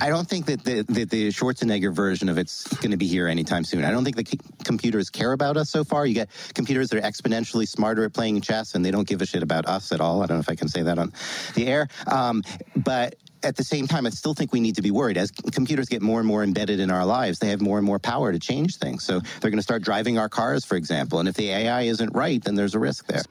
I 0.01 0.09
don't 0.09 0.29
think 0.29 0.47
that 0.49 0.65
the, 0.65 0.83
that 0.83 1.11
the 1.11 1.29
Schwarzenegger 1.29 1.95
version 1.95 2.29
of 2.29 2.39
it's 2.39 2.67
going 2.79 2.91
to 2.91 2.97
be 2.97 3.07
here 3.07 3.29
anytime 3.29 3.65
soon. 3.65 3.85
I 3.85 3.91
don't 3.91 4.05
think 4.05 4.17
the 4.17 4.27
c- 4.27 4.41
computers 4.65 5.11
care 5.11 5.33
about 5.33 5.57
us 5.57 5.71
so 5.71 5.85
far. 5.85 6.07
You 6.07 6.15
get 6.15 6.31
computers 6.55 6.89
that 6.91 6.99
are 6.99 7.09
exponentially 7.09 7.69
smarter 7.69 8.05
at 8.05 8.13
playing 8.13 8.41
chess, 8.41 8.75
and 8.75 8.85
they 8.85 8.91
don't 8.91 9.07
give 9.07 9.23
a 9.23 9.27
shit 9.27 9.43
about 9.43 9.67
us 9.67 9.93
at 9.93 10.01
all. 10.01 10.23
I 10.23 10.27
don't 10.27 10.39
know 10.39 10.41
if 10.41 10.49
I 10.49 10.55
can 10.57 10.69
say 10.69 10.83
that 10.83 10.99
on 10.99 11.13
the 11.55 11.67
air, 11.67 11.89
um, 12.07 12.43
but. 12.77 13.15
At 13.45 13.55
the 13.55 13.63
same 13.63 13.87
time, 13.87 14.05
I 14.05 14.11
still 14.11 14.35
think 14.35 14.53
we 14.53 14.59
need 14.59 14.75
to 14.75 14.83
be 14.83 14.91
worried. 14.91 15.17
As 15.17 15.31
computers 15.31 15.89
get 15.89 16.03
more 16.03 16.19
and 16.19 16.27
more 16.27 16.43
embedded 16.43 16.81
in 16.81 16.91
our 16.91 17.07
lives, 17.07 17.39
they 17.39 17.51
have 17.51 17.61
more 17.61 17.79
and 17.79 17.87
more 17.87 18.01
power 18.01 18.33
to 18.33 18.39
change 18.41 18.79
things. 18.79 19.05
So 19.05 19.21
they're 19.21 19.53
going 19.53 19.59
to 19.59 19.63
start 19.63 19.85
driving 19.85 20.19
our 20.19 20.29
cars, 20.29 20.65
for 20.65 20.75
example. 20.75 21.21
And 21.21 21.29
if 21.29 21.37
the 21.37 21.51
AI 21.51 21.83
isn't 21.83 22.17
right, 22.17 22.43
then 22.43 22.57
there's 22.57 22.75
a 22.75 22.81
risk 22.81 23.07
there. 23.07 23.23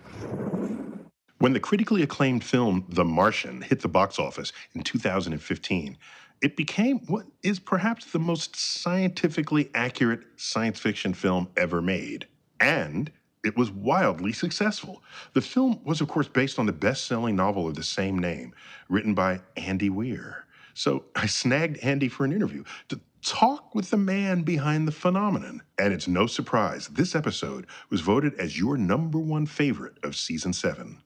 When 1.40 1.52
the 1.52 1.60
critically 1.60 2.04
acclaimed 2.04 2.46
film 2.46 2.86
The 2.88 3.04
Martian 3.04 3.62
hit 3.62 3.82
the 3.82 3.90
box 3.90 4.18
office 4.18 4.54
in 4.74 4.82
2015, 4.82 5.98
it 6.42 6.56
became 6.56 7.00
what 7.08 7.26
is 7.44 7.60
perhaps 7.60 8.06
the 8.06 8.20
most 8.20 8.56
scientifically 8.56 9.70
accurate 9.74 10.22
science 10.36 10.80
fiction 10.80 11.14
film 11.14 11.50
ever 11.58 11.82
made. 11.82 12.28
And 12.60 13.12
it 13.44 13.56
was 13.56 13.72
wildly 13.72 14.34
successful. 14.34 15.04
The 15.34 15.42
film 15.42 15.80
was, 15.84 16.02
of 16.02 16.08
course, 16.08 16.28
based 16.28 16.60
on 16.60 16.66
the 16.66 16.74
best 16.74 17.06
selling 17.06 17.36
novel 17.36 17.68
of 17.68 17.76
the 17.76 17.84
same 17.84 18.20
name, 18.20 18.54
written 18.90 19.14
by 19.14 19.42
Andy 19.56 19.90
Weir. 19.90 20.46
So 20.74 21.06
I 21.16 21.26
snagged 21.28 21.78
Andy 21.84 22.10
for 22.10 22.26
an 22.26 22.34
interview 22.34 22.64
to 22.90 23.00
talk 23.24 23.74
with 23.74 23.90
the 23.90 23.98
man 23.98 24.44
behind 24.44 24.88
the 24.88 24.92
phenomenon. 24.92 25.62
And 25.78 25.94
it's 25.94 26.08
no 26.08 26.28
surprise, 26.28 26.88
this 26.88 27.16
episode 27.16 27.66
was 27.90 28.02
voted 28.02 28.34
as 28.36 28.60
your 28.60 28.78
number 28.78 29.18
one 29.18 29.46
favorite 29.46 29.98
of 30.04 30.16
season 30.16 30.54
seven. 30.54 31.02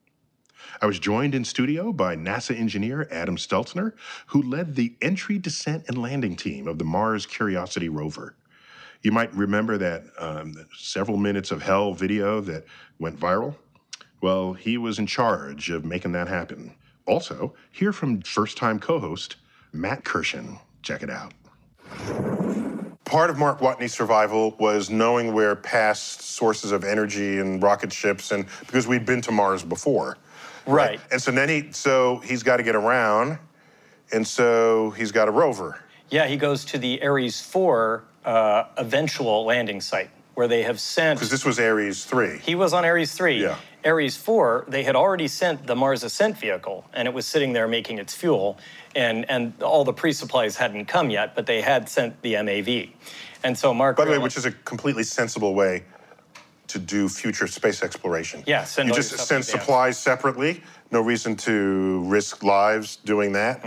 I 0.80 0.86
was 0.86 1.00
joined 1.00 1.36
in 1.36 1.44
studio 1.44 1.92
by 1.92 2.16
NASA 2.16 2.58
engineer 2.58 3.08
Adam 3.12 3.36
Stelzner, 3.36 3.94
who 4.28 4.42
led 4.42 4.75
the 4.75 4.96
entry, 5.01 5.38
descent, 5.38 5.86
and 5.88 6.01
landing 6.01 6.36
team 6.36 6.68
of 6.68 6.78
the 6.78 6.86
Mars 6.86 7.25
Curiosity 7.25 7.90
rover. 7.90 8.36
You 9.01 9.12
might 9.12 9.34
remember 9.34 9.78
that 9.80 10.04
um, 10.20 10.54
several 10.78 11.18
minutes 11.18 11.51
of 11.51 11.62
hell 11.62 11.94
video 11.94 12.40
that 12.42 12.66
went 13.00 13.20
viral. 13.20 13.56
Well, 14.22 14.54
he 14.54 14.78
was 14.78 15.00
in 15.00 15.08
charge 15.08 15.72
of 15.72 15.84
making 15.84 16.12
that 16.12 16.28
happen. 16.28 16.75
Also, 17.08 17.56
hear 17.72 17.92
from 17.92 18.22
first 18.22 18.58
time 18.58 18.80
co 18.80 19.00
host 19.00 19.38
Matt 19.74 20.04
Kirshen. 20.04 20.60
Check 20.84 21.01
it 21.04 21.10
out. 21.10 21.34
Part 23.06 23.30
of 23.30 23.38
Mark 23.38 23.60
Watney's 23.60 23.94
survival 23.94 24.56
was 24.60 24.90
knowing 24.90 25.34
where 25.34 25.56
past 25.56 26.22
sources 26.22 26.72
of 26.72 26.84
energy 26.84 27.40
and 27.40 27.62
rocket 27.62 27.92
ships, 27.92 28.32
and 28.32 28.46
because 28.62 28.88
we'd 28.88 29.06
been 29.06 29.22
to 29.22 29.32
Mars 29.32 29.63
before. 29.63 30.18
Right. 30.65 31.00
And 31.12 31.22
so 31.22 31.32
then 31.32 31.50
he, 31.50 31.72
so 31.72 32.18
he's 32.20 32.44
got 32.44 32.58
to 32.58 32.63
get 32.63 32.75
around, 32.75 33.39
and 34.12 34.25
so 34.25 34.91
he's 34.91 35.12
got 35.12 35.27
a 35.27 35.32
rover. 35.32 35.80
Yeah, 36.10 36.27
he 36.27 36.38
goes 36.38 36.65
to 36.65 36.77
the 36.77 37.01
Ares 37.03 37.41
4 37.41 38.03
uh, 38.25 38.63
eventual 38.77 39.46
landing 39.46 39.82
site 39.82 40.10
where 40.36 40.48
they 40.48 40.63
have 40.63 40.80
sent. 40.80 41.20
Because 41.20 41.30
this 41.30 41.46
was 41.46 41.60
Ares 41.60 42.06
3. 42.06 42.39
He 42.39 42.56
was 42.56 42.74
on 42.74 42.86
Ares 42.86 43.13
3. 43.13 43.41
Yeah. 43.41 43.58
Ares 43.84 44.15
4, 44.15 44.65
they 44.68 44.84
had 44.84 44.96
already 44.96 45.27
sent 45.27 45.65
the 45.65 45.75
Mars 45.75 46.03
Ascent 46.03 46.38
vehicle, 46.38 46.86
and 46.94 47.08
it 47.08 47.13
was 47.13 47.25
sitting 47.25 47.53
there 47.53 47.68
making 47.68 47.98
its 47.98 48.13
fuel, 48.13 48.58
and, 48.96 49.30
and 49.30 49.53
all 49.63 49.84
the 49.84 49.94
pre 49.94 50.12
supplies 50.12 50.56
hadn't 50.56 50.86
come 50.86 51.10
yet, 51.10 51.36
but 51.36 51.48
they 51.48 51.62
had 51.62 51.89
sent 51.89 52.22
the 52.22 52.41
MAV. 52.44 52.89
And 53.44 53.58
so 53.58 53.74
Mark. 53.74 53.98
By 53.98 54.06
the 54.06 54.12
way, 54.12 54.18
which 54.20 54.38
is 54.38 54.46
a 54.46 54.51
completely 54.51 55.03
sensible 55.03 55.56
way 55.56 55.84
to 56.72 56.80
do 56.80 57.10
future 57.10 57.48
space 57.48 57.84
exploration. 57.84 58.44
Yeah, 58.48 58.63
send 58.63 58.90
you 58.90 58.96
just 58.96 59.18
send 59.18 59.46
supplies 59.46 59.98
separately. 59.98 60.63
No 60.92 61.01
reason 61.01 61.36
to 61.38 62.04
risk 62.08 62.44
lives 62.44 62.98
doing 62.98 63.32
that. 63.34 63.63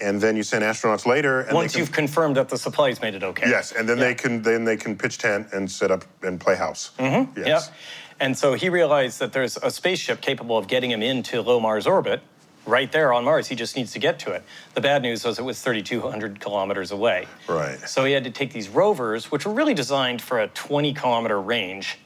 And 0.00 0.20
then 0.20 0.36
you 0.36 0.42
send 0.42 0.64
astronauts 0.64 1.06
later. 1.06 1.42
And. 1.42 1.54
Once 1.54 1.72
can- 1.72 1.80
you've 1.80 1.92
confirmed 1.92 2.36
that 2.36 2.48
the 2.48 2.58
supplies 2.58 3.00
made 3.00 3.14
it 3.14 3.22
okay. 3.22 3.48
Yes, 3.48 3.72
and 3.72 3.88
then 3.88 3.98
they 3.98 4.14
can 4.14 4.42
then 4.42 4.64
they 4.64 4.76
can 4.76 4.96
pitch 4.96 5.18
tent 5.18 5.48
and 5.52 5.70
set 5.70 5.90
up 5.90 6.04
and 6.22 6.40
play 6.40 6.56
house. 6.56 6.90
Mm-hmm. 6.98 7.38
Yes. 7.38 7.46
Yep. 7.46 7.76
And 8.20 8.38
so 8.38 8.54
he 8.54 8.68
realized 8.68 9.18
that 9.20 9.32
there's 9.32 9.56
a 9.56 9.70
spaceship 9.70 10.20
capable 10.20 10.56
of 10.56 10.68
getting 10.68 10.90
him 10.90 11.02
into 11.02 11.42
low 11.42 11.58
Mars 11.58 11.86
orbit 11.86 12.22
right 12.66 12.90
there 12.92 13.12
on 13.12 13.24
Mars. 13.24 13.48
He 13.48 13.56
just 13.56 13.76
needs 13.76 13.92
to 13.92 13.98
get 13.98 14.18
to 14.20 14.32
it. 14.32 14.42
The 14.74 14.80
bad 14.80 15.02
news 15.02 15.24
was 15.24 15.38
it 15.38 15.44
was 15.44 15.60
3,200 15.60 16.40
kilometers 16.40 16.92
away. 16.92 17.26
Right. 17.48 17.78
So 17.88 18.04
he 18.04 18.12
had 18.12 18.24
to 18.24 18.30
take 18.30 18.52
these 18.52 18.68
rovers, 18.68 19.30
which 19.30 19.44
were 19.44 19.52
really 19.52 19.74
designed 19.74 20.22
for 20.22 20.40
a 20.40 20.48
20 20.48 20.94
kilometer 20.94 21.40
range 21.40 21.98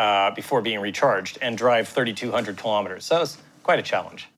uh, 0.00 0.30
before 0.30 0.62
being 0.62 0.80
recharged, 0.80 1.36
and 1.42 1.58
drive 1.58 1.86
3,200 1.88 2.56
kilometers. 2.56 3.04
So 3.04 3.16
that 3.16 3.20
was 3.20 3.36
quite 3.62 3.78
a 3.78 3.82
challenge. 3.82 4.28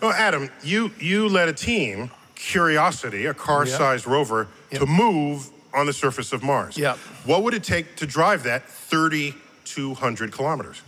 Oh, 0.00 0.10
Adam, 0.10 0.48
you 0.64 0.90
you 0.98 1.28
led 1.28 1.50
a 1.50 1.52
team, 1.52 2.10
Curiosity, 2.34 3.26
a 3.26 3.34
car-sized 3.34 4.06
rover, 4.06 4.48
to 4.72 4.86
move 4.86 5.50
on 5.74 5.84
the 5.86 5.92
surface 5.92 6.32
of 6.32 6.42
Mars. 6.42 6.78
Yep. 6.78 6.96
What 7.26 7.42
would 7.42 7.52
it 7.54 7.62
take 7.62 7.96
to 7.96 8.06
drive 8.06 8.44
that 8.44 8.66
3,200 8.68 10.32
kilometers? 10.32 10.80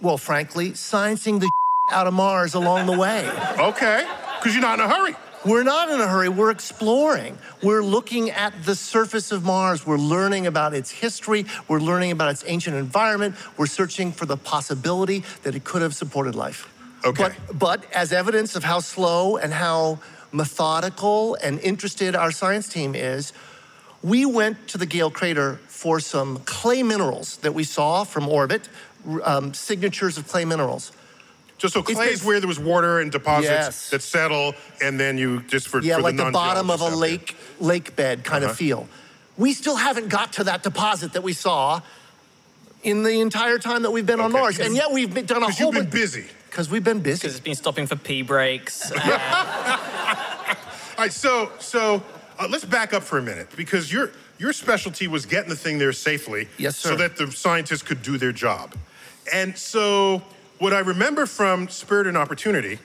well, 0.00 0.16
frankly, 0.16 0.70
sciencing 0.72 1.40
the 1.40 1.50
out 1.90 2.06
of 2.06 2.14
Mars 2.14 2.54
along 2.54 2.86
the 2.86 2.96
way. 2.96 3.28
Okay, 3.58 4.06
because 4.38 4.54
you're 4.54 4.62
not 4.62 4.78
in 4.78 4.84
a 4.84 4.88
hurry. 4.88 5.16
We're 5.46 5.62
not 5.62 5.90
in 5.90 6.00
a 6.00 6.08
hurry. 6.08 6.28
We're 6.28 6.50
exploring. 6.50 7.38
We're 7.62 7.82
looking 7.82 8.30
at 8.30 8.64
the 8.64 8.74
surface 8.74 9.30
of 9.30 9.44
Mars. 9.44 9.86
We're 9.86 9.96
learning 9.96 10.48
about 10.48 10.74
its 10.74 10.90
history. 10.90 11.46
We're 11.68 11.78
learning 11.78 12.10
about 12.10 12.30
its 12.30 12.42
ancient 12.48 12.74
environment. 12.74 13.36
We're 13.56 13.66
searching 13.66 14.10
for 14.10 14.26
the 14.26 14.36
possibility 14.36 15.22
that 15.44 15.54
it 15.54 15.62
could 15.62 15.82
have 15.82 15.94
supported 15.94 16.34
life. 16.34 16.68
Okay. 17.04 17.28
But, 17.46 17.58
but 17.58 17.92
as 17.92 18.12
evidence 18.12 18.56
of 18.56 18.64
how 18.64 18.80
slow 18.80 19.36
and 19.36 19.52
how 19.52 20.00
methodical 20.32 21.36
and 21.36 21.60
interested 21.60 22.16
our 22.16 22.32
science 22.32 22.68
team 22.68 22.96
is, 22.96 23.32
we 24.02 24.26
went 24.26 24.66
to 24.68 24.78
the 24.78 24.86
Gale 24.86 25.12
crater 25.12 25.60
for 25.68 26.00
some 26.00 26.38
clay 26.38 26.82
minerals 26.82 27.36
that 27.38 27.54
we 27.54 27.62
saw 27.62 28.02
from 28.02 28.28
orbit, 28.28 28.68
um, 29.22 29.54
signatures 29.54 30.18
of 30.18 30.26
clay 30.26 30.44
minerals. 30.44 30.90
Just 31.58 31.72
so 31.74 31.80
It's 31.80 31.92
clay 31.94 32.08
is 32.08 32.20
been- 32.20 32.26
where 32.28 32.40
there 32.40 32.48
was 32.48 32.58
water 32.58 33.00
and 33.00 33.10
deposits 33.10 33.50
Yes. 33.50 33.90
that 33.90 34.02
settle, 34.02 34.54
and 34.82 35.00
then 35.00 35.16
you 35.16 35.40
just 35.42 35.68
for 35.68 35.80
yeah, 35.80 35.96
for 35.96 36.02
like 36.02 36.16
the, 36.16 36.24
the, 36.26 36.30
bottom 36.30 36.70
of 36.70 36.80
a 36.80 36.84
non-geologists 36.90 37.32
there. 37.58 37.66
lake 37.68 37.86
lake 37.86 37.96
bed 37.96 38.24
kind 38.24 38.44
Uh-huh. 38.44 38.50
of 38.52 38.56
feel. 38.58 38.88
We 39.38 39.52
still 39.54 39.76
haven't 39.76 40.08
got 40.08 40.32
to 40.34 40.44
that 40.44 40.62
deposit 40.62 41.12
that 41.14 41.22
we 41.22 41.32
saw 41.32 41.80
in 42.82 43.02
the 43.02 43.20
entire 43.20 43.58
time 43.58 43.82
that 43.82 43.90
we've 43.90 44.06
been 44.06 44.20
on 44.20 44.32
Mars, 44.32 44.58
and 44.60 44.74
yet 44.76 44.92
we've 44.92 45.12
been, 45.12 45.24
done 45.26 45.42
a 45.42 45.46
'Cause 45.46 45.58
whole 45.58 45.66
you've 45.68 45.74
been 45.74 45.84
bunch- 45.84 45.92
busy. 45.92 46.26
Because 46.50 46.70
we've 46.70 46.84
been 46.84 47.00
busy. 47.00 47.18
Because 47.22 47.34
it's 47.36 47.44
been 47.44 47.54
stopping 47.54 47.86
for 47.86 47.96
pee 47.96 48.22
breaks. 48.22 48.90
All 48.92 48.98
right, 51.04 51.12
so 51.12 51.52
so 51.58 52.02
uh, 52.38 52.46
let's 52.48 52.64
back 52.64 52.92
up 52.94 53.02
for 53.02 53.18
a 53.18 53.22
minute 53.22 53.48
because 53.56 53.92
your 53.92 54.10
your 54.38 54.52
specialty 54.52 55.06
was 55.08 55.26
getting 55.26 55.50
the 55.50 55.56
thing 55.56 55.78
there 55.78 55.92
safely, 55.92 56.48
Yes, 56.58 56.76
sir. 56.78 56.90
so 56.90 56.96
that 56.96 57.16
the 57.16 57.30
scientists 57.30 57.82
could 57.82 58.02
do 58.02 58.16
their 58.18 58.32
job. 58.32 58.74
And 59.32 59.56
so 59.58 60.22
what 60.58 60.72
I 60.72 60.80
remember 60.80 61.26
from 61.26 61.68
Spirit 61.68 62.06
and 62.06 62.16
Opportunity, 62.16 62.78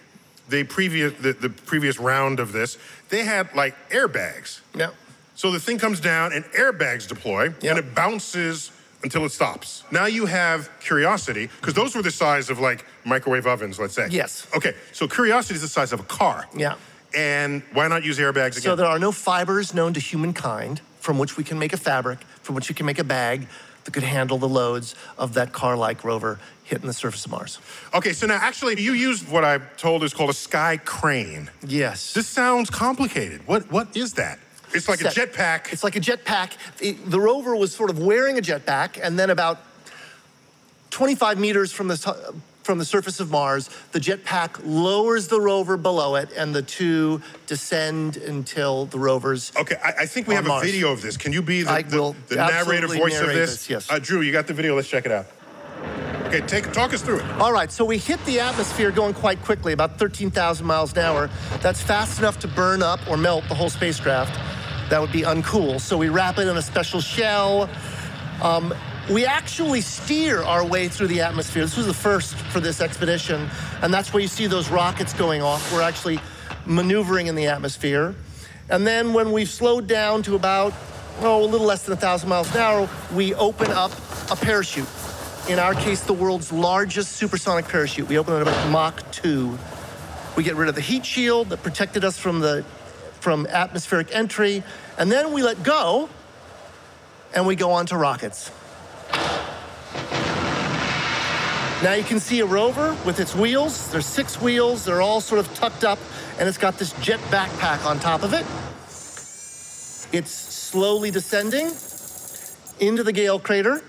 the 0.49 0.63
previous 0.63 1.13
the, 1.21 1.34
the 1.34 1.49
previous 1.49 1.99
round 1.99 2.39
of 2.39 2.51
this, 2.51 2.77
they 3.10 3.23
had 3.23 3.53
like 3.55 3.75
airbags. 3.89 4.62
Yeah. 4.75 4.89
So 5.36 5.51
the 5.51 5.60
thing 5.60 5.79
comes 5.79 5.99
down 5.99 6.34
and 6.34 6.43
airbags 6.45 7.07
deploy 7.07 7.53
Yeah. 7.62 7.71
and 7.71 7.79
it 7.79 7.95
bounces 7.95 8.71
until 9.03 9.25
it 9.25 9.31
stops. 9.31 9.84
Now 9.91 10.05
you 10.05 10.27
have 10.27 10.69
Curiosity, 10.79 11.49
because 11.60 11.73
those 11.73 11.95
were 11.95 12.03
the 12.03 12.12
size 12.12 12.49
of 12.51 12.60
like 12.60 12.86
microwave 13.05 13.47
ovens, 13.47 13.79
let's 13.79 13.95
say. 13.95 14.07
Yes. 14.12 14.45
Okay, 14.55 14.73
so 14.91 15.07
Curiosity 15.07 15.55
is 15.55 15.62
the 15.62 15.67
size 15.67 15.91
of 15.93 15.99
a 15.99 16.03
car. 16.03 16.47
Yeah. 16.55 16.75
And 17.15 17.63
why 17.73 17.88
not 17.88 18.03
use 18.05 18.19
airbags 18.19 18.51
again? 18.51 18.62
So 18.62 18.75
there 18.75 18.86
are 18.86 18.99
no 18.99 19.12
fibers 19.12 19.73
known 19.73 19.93
to 19.93 19.99
humankind 19.99 20.81
from 20.99 21.17
which 21.17 21.36
we 21.36 21.43
can 21.43 21.57
make 21.57 21.73
a 21.73 21.77
fabric, 21.77 22.19
from 22.43 22.53
which 22.55 22.69
we 22.69 22.75
can 22.75 22.86
make 22.86 22.99
a 22.99 23.03
bag 23.03 23.47
that 23.84 23.91
could 23.91 24.03
handle 24.03 24.38
the 24.38 24.47
loads 24.47 24.93
of 25.17 25.34
that 25.34 25.51
car-like 25.51 26.03
rover 26.03 26.39
hitting 26.71 26.88
the 26.88 26.93
surface 26.93 27.25
of 27.25 27.31
Mars. 27.31 27.60
Okay, 27.93 28.13
so 28.13 28.25
now 28.25 28.36
actually 28.36 28.81
you 28.81 28.93
used 28.93 29.29
what 29.29 29.43
I'm 29.43 29.63
told 29.77 30.03
is 30.03 30.13
called 30.13 30.29
a 30.29 30.34
sky 30.34 30.77
crane. 30.77 31.51
Yes. 31.67 32.13
This 32.13 32.27
sounds 32.27 32.69
complicated. 32.69 33.45
What 33.45 33.69
what 33.71 33.95
is 33.95 34.13
that? 34.13 34.39
It's 34.73 34.88
like 34.88 35.01
a 35.01 35.12
Set- 35.12 35.34
jetpack. 35.34 35.73
It's 35.73 35.84
like 35.84 35.97
a 35.97 35.99
jetpack. 35.99 36.51
It- 36.79 37.10
the 37.12 37.19
rover 37.19 37.55
was 37.57 37.75
sort 37.75 37.89
of 37.89 37.99
wearing 37.99 38.38
a 38.38 38.41
jetpack, 38.41 38.97
and 39.03 39.19
then 39.19 39.29
about 39.29 39.60
25 40.91 41.38
meters 41.38 41.71
from 41.73 41.88
the 41.89 42.34
from 42.63 42.77
the 42.77 42.86
surface 42.86 43.19
of 43.19 43.31
Mars, 43.31 43.71
the 43.91 43.99
jetpack 43.99 44.62
lowers 44.63 45.27
the 45.27 45.41
rover 45.41 45.77
below 45.77 46.15
it, 46.15 46.29
and 46.38 46.53
the 46.53 46.62
two 46.62 47.19
descend 47.47 48.17
until 48.17 48.86
the 48.86 48.99
rover's. 48.99 49.51
Okay, 49.57 49.75
I, 49.84 49.93
I 50.01 50.05
think 50.05 50.27
we 50.27 50.36
have 50.36 50.45
Mars. 50.45 50.62
a 50.62 50.65
video 50.71 50.91
of 50.91 51.01
this. 51.01 51.17
Can 51.17 51.34
you 51.34 51.41
be 51.41 51.63
the, 51.63 51.84
the, 51.89 52.15
the 52.27 52.36
narrator 52.36 52.88
voice 52.88 53.19
of 53.19 53.27
this? 53.27 53.51
this, 53.65 53.69
yes. 53.69 53.91
Uh, 53.91 53.97
Drew, 53.99 54.21
you 54.21 54.31
got 54.31 54.45
the 54.45 54.53
video. 54.53 54.75
Let's 54.75 54.88
check 54.88 55.07
it 55.07 55.12
out. 55.12 55.25
Okay, 56.26 56.39
take 56.48 56.72
talk 56.72 56.94
us 56.94 57.02
through 57.02 57.20
it. 57.20 57.26
All 57.41 57.52
right, 57.52 57.70
so 57.70 57.84
we 57.84 57.98
hit 57.98 58.24
the 58.26 58.39
atmosphere 58.39 58.89
going 58.89 59.13
quite 59.13 59.41
quickly, 59.41 59.74
about 59.74 60.00
13,000 60.00 60.65
miles 60.65 60.94
an 60.94 61.00
hour. 61.00 61.30
That's 61.60 61.82
fast 61.82 62.20
enough 62.20 62.39
to 62.39 62.48
burn 62.48 62.82
up 62.82 63.00
or 63.10 63.17
melt 63.17 63.44
the 63.50 63.56
whole 63.56 63.70
spacecraft. 63.70 64.34
That 64.89 65.02
would 65.02 65.12
be 65.12 65.24
uncool. 65.24 65.82
So 65.82 65.98
we 65.98 66.10
wrap 66.10 66.38
it 66.38 66.48
in 66.48 66.56
a 66.56 66.62
special 66.62 67.02
shell. 67.02 67.70
Um, 68.41 68.74
we 69.10 69.26
actually 69.26 69.82
steer 69.82 70.41
our 70.41 70.65
way 70.65 70.88
through 70.88 71.08
the 71.08 71.22
atmosphere. 71.22 71.63
This 71.63 71.76
was 71.76 71.88
the 71.88 71.94
first 71.94 72.36
for 72.36 72.62
this 72.62 72.80
expedition, 72.80 73.50
and 73.82 73.94
that's 73.94 74.13
where 74.13 74.22
you 74.22 74.30
see 74.30 74.48
those 74.48 74.70
rockets 74.70 75.13
going 75.13 75.41
off. 75.41 75.74
We're 75.74 75.82
actually 75.82 76.20
maneuvering 76.65 77.28
in 77.28 77.36
the 77.36 77.48
atmosphere. 77.48 78.15
And 78.70 78.88
then 78.88 79.13
when 79.13 79.34
we've 79.34 79.50
slowed 79.50 79.88
down 79.88 80.24
to 80.24 80.36
about 80.36 80.74
oh, 81.20 81.44
a 81.44 81.46
little 81.46 81.67
less 81.67 81.84
than 81.84 81.91
1,000 81.91 82.30
miles 82.30 82.50
an 82.56 82.62
hour, 82.62 82.89
we 83.13 83.34
open 83.36 83.70
up 83.72 83.91
a 84.32 84.36
parachute. 84.36 84.88
In 85.49 85.58
our 85.58 85.73
case, 85.73 86.01
the 86.01 86.13
world's 86.13 86.51
largest 86.51 87.13
supersonic 87.13 87.67
parachute. 87.67 88.08
We 88.08 88.17
open 88.17 88.36
it 88.36 88.47
up 88.47 88.54
at 88.54 88.71
Mach 88.71 89.12
2. 89.12 89.58
We 90.38 90.43
get 90.43 90.56
rid 90.56 90.69
of 90.69 90.75
the 90.75 90.82
heat 90.82 91.06
shield 91.06 91.49
that 91.49 91.63
protected 91.63 92.06
us 92.06 92.17
from 92.17 92.39
the 92.39 92.63
from 93.19 93.45
atmospheric 93.47 94.15
entry, 94.15 94.63
and 94.97 95.12
then 95.12 95.32
we 95.32 95.43
let 95.43 95.62
go, 95.62 96.10
and 97.36 97.45
we 97.45 97.56
go 97.56 97.71
on 97.71 97.86
to 97.88 97.97
rockets. 97.97 98.49
Now 101.84 101.93
you 101.93 102.04
can 102.04 102.19
see 102.19 102.39
a 102.39 102.45
rover 102.45 102.95
with 103.06 103.19
its 103.19 103.36
wheels. 103.36 103.91
There's 103.91 104.06
six 104.06 104.41
wheels. 104.41 104.86
They're 104.86 105.01
all 105.01 105.21
sort 105.21 105.39
of 105.39 105.54
tucked 105.56 105.84
up, 105.84 105.99
and 106.39 106.47
it's 106.47 106.58
got 106.58 106.77
this 106.77 106.93
jet 107.01 107.19
backpack 107.32 107.86
on 107.86 107.99
top 107.99 108.23
of 108.23 108.34
it. 108.34 108.45
It's 110.15 110.32
slowly 110.32 111.12
descending 111.12 111.71
into 112.80 113.04
the 113.04 113.12
Gale 113.13 113.39
crater. 113.39 113.84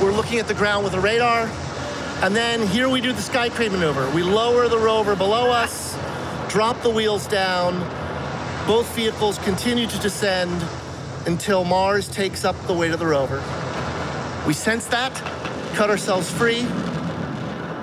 We're 0.00 0.12
looking 0.12 0.38
at 0.38 0.46
the 0.46 0.54
ground 0.54 0.84
with 0.84 0.94
a 0.94 1.00
radar. 1.00 1.50
And 2.22 2.34
then 2.34 2.64
here 2.68 2.88
we 2.88 3.00
do 3.00 3.12
the 3.12 3.20
sky 3.20 3.48
crane 3.48 3.72
maneuver. 3.72 4.08
We 4.10 4.22
lower 4.22 4.68
the 4.68 4.78
rover 4.78 5.16
below 5.16 5.50
us, 5.50 5.98
drop 6.48 6.80
the 6.82 6.90
wheels 6.90 7.26
down. 7.26 7.80
Both 8.64 8.94
vehicles 8.94 9.38
continue 9.38 9.88
to 9.88 9.98
descend 9.98 10.64
until 11.26 11.64
Mars 11.64 12.06
takes 12.06 12.44
up 12.44 12.54
the 12.68 12.74
weight 12.74 12.92
of 12.92 13.00
the 13.00 13.06
rover. 13.06 13.42
We 14.46 14.52
sense 14.52 14.86
that, 14.86 15.14
cut 15.74 15.90
ourselves 15.90 16.30
free, 16.30 16.60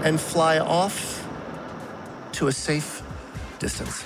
and 0.03 0.19
fly 0.19 0.59
off 0.59 1.27
to 2.33 2.47
a 2.47 2.51
safe 2.53 3.03
distance. 3.59 4.05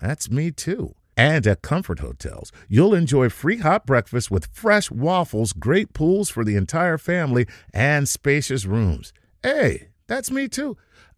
That's 0.00 0.30
me 0.30 0.50
too. 0.50 0.94
And 1.16 1.46
at 1.46 1.62
Comfort 1.62 2.00
Hotels, 2.00 2.52
you'll 2.68 2.94
enjoy 2.94 3.30
free 3.30 3.58
hot 3.58 3.86
breakfast 3.86 4.30
with 4.30 4.48
fresh 4.52 4.90
waffles, 4.90 5.52
great 5.54 5.94
pools 5.94 6.28
for 6.28 6.44
the 6.44 6.56
entire 6.56 6.98
family, 6.98 7.46
and 7.72 8.08
spacious 8.08 8.66
rooms. 8.66 9.12
Hey, 9.42 9.88
that's 10.06 10.30
me 10.30 10.48
too. 10.48 10.76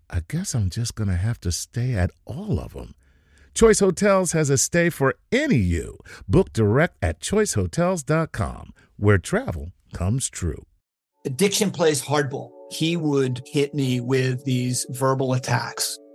I 0.08 0.22
guess 0.28 0.54
I'm 0.54 0.70
just 0.70 0.94
going 0.94 1.08
to 1.08 1.16
have 1.16 1.40
to 1.40 1.52
stay 1.52 1.94
at 1.94 2.10
all 2.24 2.60
of 2.60 2.74
them. 2.74 2.94
Choice 3.54 3.80
Hotels 3.80 4.32
has 4.32 4.50
a 4.50 4.56
stay 4.56 4.88
for 4.88 5.14
any 5.32 5.56
you. 5.56 5.98
Book 6.28 6.52
direct 6.52 6.96
at 7.02 7.20
choicehotels.com, 7.20 8.72
where 8.96 9.18
travel 9.18 9.72
comes 9.92 10.30
true. 10.30 10.64
Addiction 11.26 11.72
plays 11.72 12.02
hardball. 12.02 12.50
He 12.70 12.96
would 12.96 13.42
hit 13.46 13.74
me 13.74 14.00
with 14.00 14.44
these 14.44 14.86
verbal 14.90 15.32
attacks. 15.32 15.98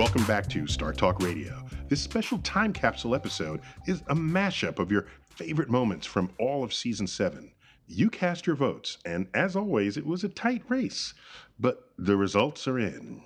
Welcome 0.00 0.24
back 0.24 0.48
to 0.48 0.66
Star 0.66 0.94
Talk 0.94 1.20
Radio. 1.20 1.62
This 1.90 2.00
special 2.00 2.38
time 2.38 2.72
capsule 2.72 3.14
episode 3.14 3.60
is 3.86 4.00
a 4.08 4.14
mashup 4.14 4.78
of 4.78 4.90
your 4.90 5.04
favorite 5.28 5.68
moments 5.68 6.06
from 6.06 6.30
all 6.40 6.64
of 6.64 6.72
season 6.72 7.06
7. 7.06 7.52
You 7.86 8.08
cast 8.08 8.46
your 8.46 8.56
votes, 8.56 8.96
and 9.04 9.28
as 9.34 9.56
always, 9.56 9.98
it 9.98 10.06
was 10.06 10.24
a 10.24 10.30
tight 10.30 10.62
race, 10.70 11.12
but 11.58 11.90
the 11.98 12.16
results 12.16 12.66
are 12.66 12.78
in. 12.78 13.20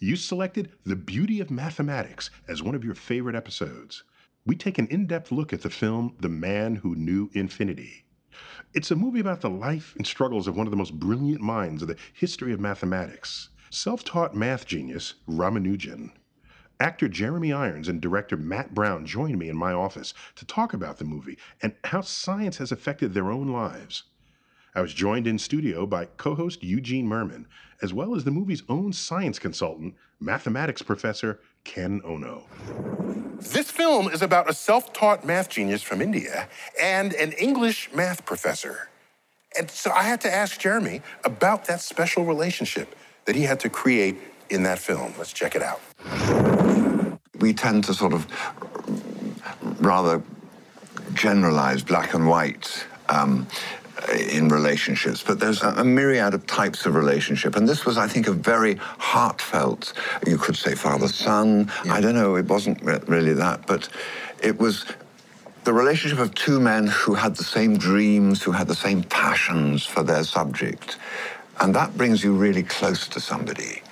You 0.00 0.16
selected 0.16 0.72
The 0.84 0.96
Beauty 0.96 1.38
of 1.38 1.52
Mathematics 1.52 2.30
as 2.48 2.64
one 2.64 2.74
of 2.74 2.82
your 2.82 2.96
favorite 2.96 3.36
episodes. 3.36 4.02
We 4.44 4.56
take 4.56 4.78
an 4.78 4.88
in 4.88 5.06
depth 5.06 5.30
look 5.30 5.52
at 5.52 5.62
the 5.62 5.70
film 5.70 6.16
The 6.18 6.28
Man 6.28 6.74
Who 6.74 6.96
Knew 6.96 7.30
Infinity. 7.32 8.06
It's 8.74 8.90
a 8.90 8.96
movie 8.96 9.20
about 9.20 9.40
the 9.40 9.50
life 9.50 9.94
and 9.96 10.04
struggles 10.04 10.48
of 10.48 10.56
one 10.56 10.66
of 10.66 10.72
the 10.72 10.76
most 10.76 10.98
brilliant 10.98 11.42
minds 11.42 11.80
of 11.80 11.86
the 11.86 11.96
history 12.12 12.52
of 12.52 12.58
mathematics 12.58 13.50
self 13.72 14.04
taught 14.04 14.34
math 14.34 14.66
genius 14.66 15.14
Ramanujan. 15.26 16.10
Actor 16.78 17.08
Jeremy 17.08 17.54
Irons 17.54 17.88
and 17.88 18.02
director 18.02 18.36
Matt 18.36 18.74
Brown 18.74 19.06
joined 19.06 19.38
me 19.38 19.48
in 19.48 19.56
my 19.56 19.72
office 19.72 20.12
to 20.36 20.44
talk 20.44 20.74
about 20.74 20.98
the 20.98 21.06
movie 21.06 21.38
and 21.62 21.74
how 21.84 22.02
science 22.02 22.58
has 22.58 22.70
affected 22.70 23.14
their 23.14 23.30
own 23.30 23.48
lives. 23.48 24.02
I 24.74 24.82
was 24.82 24.92
joined 24.92 25.26
in 25.26 25.38
studio 25.38 25.86
by 25.86 26.04
co 26.04 26.34
host 26.34 26.62
Eugene 26.62 27.08
Mirman, 27.08 27.46
as 27.80 27.94
well 27.94 28.14
as 28.14 28.24
the 28.24 28.30
movie's 28.30 28.62
own 28.68 28.92
science 28.92 29.38
consultant, 29.38 29.94
mathematics 30.20 30.82
professor 30.82 31.40
Ken 31.64 32.02
Ono. 32.04 32.44
This 33.40 33.70
film 33.70 34.08
is 34.08 34.20
about 34.20 34.50
a 34.50 34.54
self 34.54 34.92
taught 34.92 35.24
math 35.24 35.48
genius 35.48 35.82
from 35.82 36.02
India 36.02 36.46
and 36.80 37.14
an 37.14 37.32
English 37.32 37.90
math 37.94 38.26
professor. 38.26 38.90
And 39.58 39.70
so 39.70 39.90
I 39.92 40.02
had 40.02 40.20
to 40.22 40.32
ask 40.32 40.60
Jeremy 40.60 41.00
about 41.24 41.66
that 41.66 41.80
special 41.80 42.24
relationship 42.24 42.94
that 43.24 43.36
he 43.36 43.42
had 43.42 43.60
to 43.60 43.68
create 43.68 44.16
in 44.50 44.62
that 44.64 44.78
film. 44.78 45.14
Let's 45.18 45.32
check 45.32 45.54
it 45.54 45.62
out. 45.62 45.80
We 47.38 47.52
tend 47.52 47.84
to 47.84 47.94
sort 47.94 48.12
of 48.12 48.26
rather 49.80 50.22
generalize 51.14 51.82
black 51.82 52.14
and 52.14 52.28
white. 52.28 52.86
Um, 53.08 53.46
in 54.10 54.48
relationships, 54.48 55.22
but 55.22 55.38
there's 55.38 55.62
a, 55.62 55.84
myriad 55.84 56.34
of 56.34 56.46
types 56.46 56.86
of 56.86 56.94
relationship. 56.94 57.56
And 57.56 57.68
this 57.68 57.84
was, 57.84 57.98
I 57.98 58.08
think, 58.08 58.26
a 58.26 58.32
very 58.32 58.74
heartfelt, 58.74 59.92
you 60.26 60.38
could 60.38 60.56
say 60.56 60.74
father 60.74 61.08
son. 61.08 61.70
Yeah. 61.84 61.94
I 61.94 62.00
don't 62.00 62.14
know, 62.14 62.36
it 62.36 62.46
wasn't 62.46 62.82
really 62.82 63.34
that, 63.34 63.66
but 63.66 63.88
it 64.42 64.58
was 64.58 64.86
the 65.64 65.72
relationship 65.72 66.18
of 66.18 66.34
two 66.34 66.58
men 66.58 66.88
who 66.88 67.14
had 67.14 67.36
the 67.36 67.44
same 67.44 67.76
dreams, 67.76 68.42
who 68.42 68.52
had 68.52 68.66
the 68.66 68.74
same 68.74 69.04
passions 69.04 69.86
for 69.86 70.02
their 70.02 70.24
subject. 70.24 70.96
And 71.60 71.74
that 71.74 71.96
brings 71.96 72.24
you 72.24 72.32
really 72.34 72.62
close 72.62 73.06
to 73.08 73.20
somebody. 73.20 73.82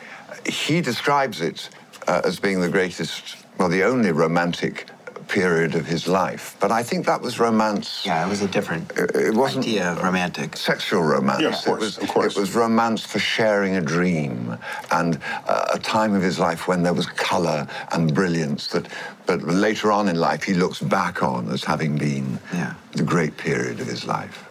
He 0.47 0.81
describes 0.81 1.41
it 1.41 1.69
uh, 2.07 2.23
as 2.25 2.41
being 2.41 2.61
the 2.61 2.69
greatest, 2.69 3.37
well, 3.59 3.69
the 3.69 3.85
only 3.85 4.13
romantic 4.13 4.89
period 5.31 5.77
of 5.77 5.87
his 5.87 6.09
life. 6.09 6.57
But 6.61 6.73
I 6.73 6.83
think 6.83 7.07
that 7.07 7.21
was 7.21 7.39
romance. 7.39 8.05
Yeah, 8.05 8.27
it 8.27 8.29
was 8.29 8.43
a 8.43 8.49
different 8.49 8.91
it, 8.97 9.15
it 9.15 9.35
wasn't 9.35 9.65
idea 9.65 9.93
of 9.93 10.03
romantic. 10.03 10.57
Sexual 10.57 11.03
romance. 11.03 11.43
Yeah, 11.43 11.49
of 11.51 11.65
course, 11.65 11.67
it 11.67 11.79
was, 11.79 11.99
of 11.99 12.09
course. 12.09 12.37
It 12.37 12.41
was 12.41 12.55
romance 12.55 13.05
for 13.05 13.21
sharing 13.21 13.77
a 13.77 13.81
dream 13.81 14.59
and 14.91 15.21
uh, 15.47 15.67
a 15.73 15.79
time 15.79 16.15
of 16.15 16.23
his 16.23 16.39
life 16.39 16.67
when 16.67 16.83
there 16.83 16.95
was 16.95 17.07
colour 17.07 17.67
and 17.93 18.13
brilliance 18.13 18.67
that, 18.69 18.89
but 19.27 19.43
later 19.43 19.93
on 19.93 20.09
in 20.09 20.17
life 20.17 20.43
he 20.43 20.55
looks 20.55 20.81
back 20.81 21.23
on 21.23 21.49
as 21.51 21.63
having 21.65 21.97
been 21.97 22.39
yeah. 22.53 22.75
the 22.93 23.05
great 23.05 23.37
period 23.37 23.81
of 23.81 23.87
his 23.87 24.05
life. 24.05 24.47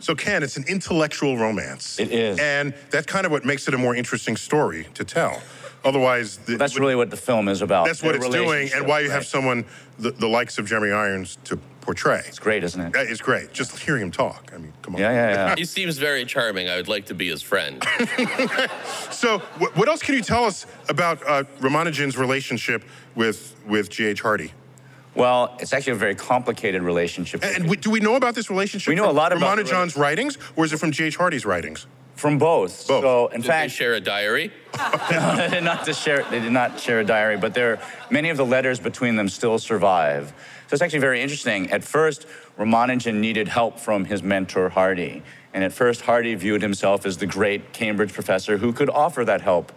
So, 0.00 0.14
Ken, 0.14 0.42
it's 0.42 0.56
an 0.56 0.64
intellectual 0.68 1.38
romance. 1.38 1.98
It 1.98 2.12
is. 2.12 2.38
And 2.38 2.74
that's 2.90 3.06
kind 3.06 3.26
of 3.26 3.32
what 3.32 3.44
makes 3.44 3.66
it 3.68 3.74
a 3.74 3.78
more 3.78 3.94
interesting 3.94 4.36
story 4.36 4.86
to 4.94 5.04
tell. 5.04 5.40
Otherwise, 5.84 6.38
the, 6.38 6.56
that's 6.56 6.78
really 6.78 6.96
what 6.96 7.10
the 7.10 7.16
film 7.16 7.48
is 7.48 7.62
about. 7.62 7.86
That's 7.86 8.02
what 8.02 8.16
it's 8.16 8.28
doing, 8.28 8.70
and 8.74 8.88
why 8.88 9.00
you 9.00 9.08
right. 9.08 9.14
have 9.14 9.24
someone, 9.24 9.64
the, 10.00 10.10
the, 10.10 10.26
likes 10.26 10.58
of 10.58 10.66
Jeremy 10.66 10.90
Irons, 10.90 11.38
to 11.44 11.56
portray. 11.80 12.22
It's 12.26 12.40
great, 12.40 12.64
isn't 12.64 12.80
it? 12.80 12.92
It's 13.08 13.20
great. 13.20 13.52
Just 13.52 13.78
hearing 13.78 14.02
him 14.02 14.10
talk. 14.10 14.50
I 14.52 14.58
mean, 14.58 14.72
come 14.82 14.96
on. 14.96 15.00
Yeah, 15.00 15.12
yeah, 15.12 15.30
yeah. 15.50 15.54
he 15.56 15.64
seems 15.64 15.96
very 15.98 16.24
charming. 16.24 16.68
I 16.68 16.74
would 16.74 16.88
like 16.88 17.06
to 17.06 17.14
be 17.14 17.28
his 17.28 17.42
friend. 17.42 17.84
So, 19.10 19.38
wh- 19.38 19.74
what 19.78 19.88
else 19.88 20.02
can 20.02 20.14
you 20.14 20.20
tell 20.20 20.44
us 20.44 20.66
about 20.90 21.22
uh, 21.26 21.44
Ramanujan's 21.60 22.18
relationship 22.18 22.84
with 23.14 23.56
with 23.66 23.88
G.H. 23.88 24.20
Hardy? 24.20 24.52
Well, 25.16 25.56
it's 25.60 25.72
actually 25.72 25.94
a 25.94 25.96
very 25.96 26.14
complicated 26.14 26.82
relationship. 26.82 27.42
And 27.42 27.68
we, 27.68 27.76
do 27.76 27.90
we 27.90 28.00
know 28.00 28.16
about 28.16 28.34
this 28.34 28.50
relationship? 28.50 28.88
We 28.88 28.94
know 28.94 29.04
a 29.04 29.08
from 29.08 29.16
lot 29.16 29.32
about 29.32 29.56
the 29.56 29.62
Ramanujan's 29.62 29.96
writings, 29.96 30.36
or 30.56 30.64
is 30.64 30.72
it 30.72 30.76
from 30.78 30.92
G.H. 30.92 31.16
Hardy's 31.16 31.46
writings? 31.46 31.86
From 32.16 32.38
both. 32.38 32.86
Both. 32.86 33.02
So, 33.02 33.26
in 33.28 33.40
Did 33.40 33.46
fact, 33.46 33.64
they 33.64 33.74
share 33.74 33.94
a 33.94 34.00
diary? 34.00 34.50
no, 35.10 35.36
they 35.36 35.48
did 35.48 35.64
not 35.64 35.94
share. 35.94 36.24
They 36.30 36.40
did 36.40 36.52
not 36.52 36.80
share 36.80 37.00
a 37.00 37.04
diary, 37.04 37.36
but 37.36 37.54
there, 37.54 37.78
many 38.10 38.30
of 38.30 38.36
the 38.36 38.44
letters 38.44 38.78
between 38.78 39.16
them 39.16 39.28
still 39.28 39.58
survive. 39.58 40.32
So 40.68 40.74
it's 40.74 40.82
actually 40.82 41.00
very 41.00 41.20
interesting. 41.20 41.70
At 41.70 41.84
first, 41.84 42.26
Ramanujan 42.58 43.14
needed 43.14 43.48
help 43.48 43.78
from 43.78 44.06
his 44.06 44.22
mentor 44.22 44.70
Hardy, 44.70 45.22
and 45.52 45.62
at 45.62 45.72
first, 45.72 46.02
Hardy 46.02 46.34
viewed 46.34 46.62
himself 46.62 47.06
as 47.06 47.18
the 47.18 47.26
great 47.26 47.72
Cambridge 47.72 48.12
professor 48.12 48.58
who 48.58 48.72
could 48.72 48.90
offer 48.90 49.24
that 49.24 49.42
help. 49.42 49.72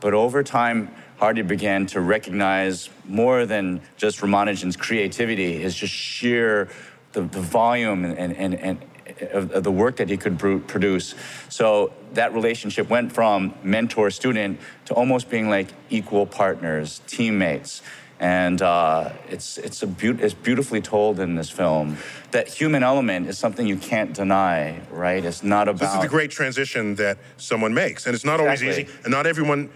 But 0.00 0.14
over 0.14 0.42
time, 0.42 0.94
Hardy 1.18 1.42
began 1.42 1.86
to 1.86 2.00
recognize 2.00 2.88
more 3.06 3.44
than 3.46 3.82
just 3.96 4.20
Ramanujan's 4.20 4.76
creativity, 4.76 5.58
his 5.58 5.74
just 5.74 5.92
sheer 5.92 6.68
the, 7.12 7.22
the 7.22 7.40
volume 7.40 8.04
and, 8.04 8.34
and, 8.36 8.54
and 8.54 8.78
of, 9.32 9.52
of 9.52 9.64
the 9.64 9.70
work 9.70 9.96
that 9.96 10.08
he 10.08 10.16
could 10.16 10.38
produce. 10.38 11.14
So 11.48 11.92
that 12.14 12.32
relationship 12.32 12.88
went 12.88 13.12
from 13.12 13.54
mentor 13.62 14.10
student 14.10 14.60
to 14.86 14.94
almost 14.94 15.28
being 15.28 15.48
like 15.48 15.68
equal 15.90 16.26
partners, 16.26 17.00
teammates. 17.06 17.82
And 18.18 18.60
uh, 18.60 19.12
it's, 19.30 19.56
it's, 19.56 19.82
a 19.82 19.86
beau- 19.86 20.18
it's 20.20 20.34
beautifully 20.34 20.82
told 20.82 21.20
in 21.20 21.36
this 21.36 21.48
film. 21.48 21.96
That 22.32 22.48
human 22.48 22.82
element 22.82 23.28
is 23.28 23.38
something 23.38 23.66
you 23.66 23.78
can't 23.78 24.12
deny, 24.12 24.80
right? 24.90 25.24
It's 25.24 25.42
not 25.42 25.68
about. 25.68 25.80
This 25.80 25.94
is 25.94 26.02
the 26.02 26.08
great 26.08 26.30
transition 26.30 26.96
that 26.96 27.16
someone 27.38 27.72
makes, 27.72 28.04
and 28.04 28.14
it's 28.14 28.24
not 28.24 28.38
always 28.38 28.62
easy, 28.62 28.88
and 29.04 29.10
not 29.10 29.26
everyone 29.26 29.70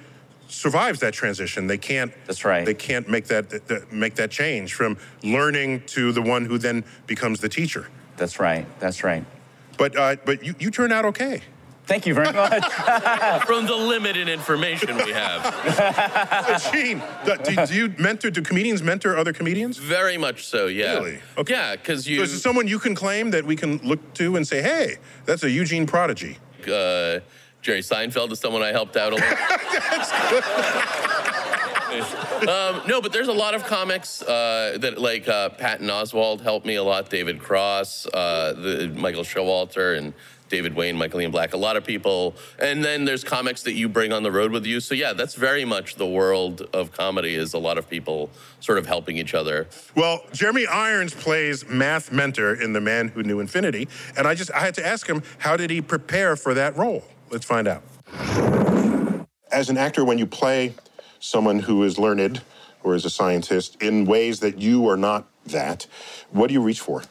survives 0.49 1.01
that 1.01 1.15
transition. 1.15 1.67
They 1.67 1.79
can't. 1.79 2.13
That's 2.27 2.45
right. 2.45 2.65
They 2.65 2.75
can't 2.75 3.09
make 3.09 3.27
that, 3.27 3.51
that- 3.51 3.69
that 3.69 3.93
make 3.93 4.15
that 4.17 4.31
change 4.31 4.75
from 4.75 4.97
learning 5.23 5.83
to 5.87 6.13
the 6.13 6.23
one 6.23 6.45
who 6.45 6.59
then 6.59 6.85
becomes 7.07 7.41
the 7.41 7.49
teacher. 7.49 7.89
That's 8.17 8.39
right. 8.39 8.67
That's 8.81 9.03
right. 9.05 9.25
But 9.77 9.97
uh, 9.97 10.17
but 10.25 10.45
you, 10.45 10.55
you 10.59 10.71
turn 10.71 10.93
out 10.93 11.05
okay. 11.07 11.43
Thank 11.87 12.07
you 12.07 12.15
very 12.15 12.33
much. 12.33 12.65
From 13.47 13.67
the 13.67 13.75
limited 13.77 14.27
information 14.27 14.97
we 14.97 15.11
have. 15.13 15.45
Uh, 15.45 16.59
Gene, 16.73 17.03
do, 17.27 17.37
do, 17.45 17.67
do 17.67 17.75
you 17.75 17.95
mentor? 17.99 18.31
Do 18.31 18.41
comedians 18.41 18.83
mentor 18.83 19.19
other 19.19 19.35
comedians? 19.35 19.77
Very 19.77 20.17
much 20.17 20.47
so, 20.47 20.67
yeah. 20.67 20.95
Really? 20.95 21.19
Okay. 21.37 21.53
Yeah, 21.53 21.77
because 21.77 22.09
you. 22.09 22.17
So 22.19 22.23
is 22.23 22.33
it 22.33 22.39
someone 22.41 22.67
you 22.69 22.79
can 22.79 22.95
claim 22.95 23.33
that 23.33 23.45
we 23.45 23.55
can 23.55 23.77
look 23.79 24.15
to 24.15 24.37
and 24.37 24.49
say, 24.49 24.63
"Hey, 24.63 24.97
that's 25.27 25.43
a 25.43 25.51
Eugene 25.51 25.87
prodigy"? 25.87 26.39
uh, 26.67 27.21
Jerry 27.65 27.81
Seinfeld 27.81 28.31
is 28.31 28.39
someone 28.41 28.63
I 28.63 28.73
helped 28.73 28.95
out 28.95 29.15
a 29.15 29.17
lot. 29.17 29.23
um, 32.47 32.83
no, 32.87 33.01
but 33.01 33.11
there's 33.11 33.29
a 33.29 33.33
lot 33.33 33.55
of 33.55 33.65
comics 33.65 34.21
uh, 34.21 34.77
that 34.81 35.01
like 35.01 35.27
uh, 35.27 35.49
Patton 35.49 35.87
Oswalt 35.87 36.43
helped 36.43 36.67
me 36.67 36.75
a 36.75 36.85
lot. 36.85 37.09
David 37.09 37.41
Cross, 37.41 38.07
uh, 38.13 38.53
the 38.53 38.93
Michael 38.95 39.23
Showalter, 39.23 39.97
and 39.97 40.13
David 40.51 40.77
Wain, 40.77 40.99
Michael 40.99 41.23
Ian 41.23 41.31
Black. 41.31 41.55
A 41.55 41.57
lot 41.57 41.79
of 41.79 41.87
people, 41.87 42.35
and 42.59 42.85
then 42.85 43.07
there's 43.07 43.25
comics 43.25 43.63
that 43.63 43.73
you 43.73 43.89
bring 43.89 44.13
on 44.13 44.23
the 44.23 44.31
road 44.31 44.53
with 44.53 44.67
you. 44.67 44.81
So 44.81 44.95
yeah, 44.95 45.15
that's 45.15 45.35
very 45.35 45.65
much 45.65 45.95
the 45.95 46.07
world 46.07 46.69
of 46.75 46.93
comedy. 46.93 47.35
Is 47.35 47.55
a 47.55 47.59
lot 47.59 47.79
of 47.79 47.89
people 47.89 48.29
sort 48.61 48.77
of 48.77 48.85
helping 48.85 49.17
each 49.17 49.33
other. 49.33 49.69
Well, 49.97 50.21
Jeremy 50.35 50.67
Irons 50.67 51.15
plays 51.15 51.67
math 51.67 52.13
mentor 52.13 52.53
in 52.53 52.75
The 52.75 52.83
Man 52.83 53.09
Who 53.09 53.23
Knew 53.23 53.41
Infinity, 53.41 53.89
and 54.19 54.27
I 54.27 54.35
just 54.35 54.53
I 54.53 54.61
had 54.61 54.75
to 54.75 54.87
ask 54.87 55.09
him 55.09 55.23
how 55.39 55.57
did 55.57 55.71
he 55.71 55.81
prepare 55.81 56.37
for 56.37 56.53
that 56.53 56.77
role? 56.77 57.05
Let's 57.35 57.47
find 57.47 57.67
out. 57.67 57.83
As 59.51 59.69
an 59.69 59.77
actor, 59.77 60.05
when 60.05 60.19
you 60.19 60.27
play 60.27 60.73
someone 61.19 61.59
who 61.59 61.83
is 61.83 61.99
learned 61.99 62.43
or 62.85 62.95
is 62.95 63.05
a 63.05 63.11
scientist 63.11 63.77
in 63.83 64.05
ways 64.05 64.39
that 64.39 64.61
you 64.61 64.89
are 64.89 64.97
not 64.97 65.27
that, 65.47 65.89
what 66.31 66.47
do 66.47 66.55
you 66.55 66.63
reach 66.63 66.79
for? 66.79 67.03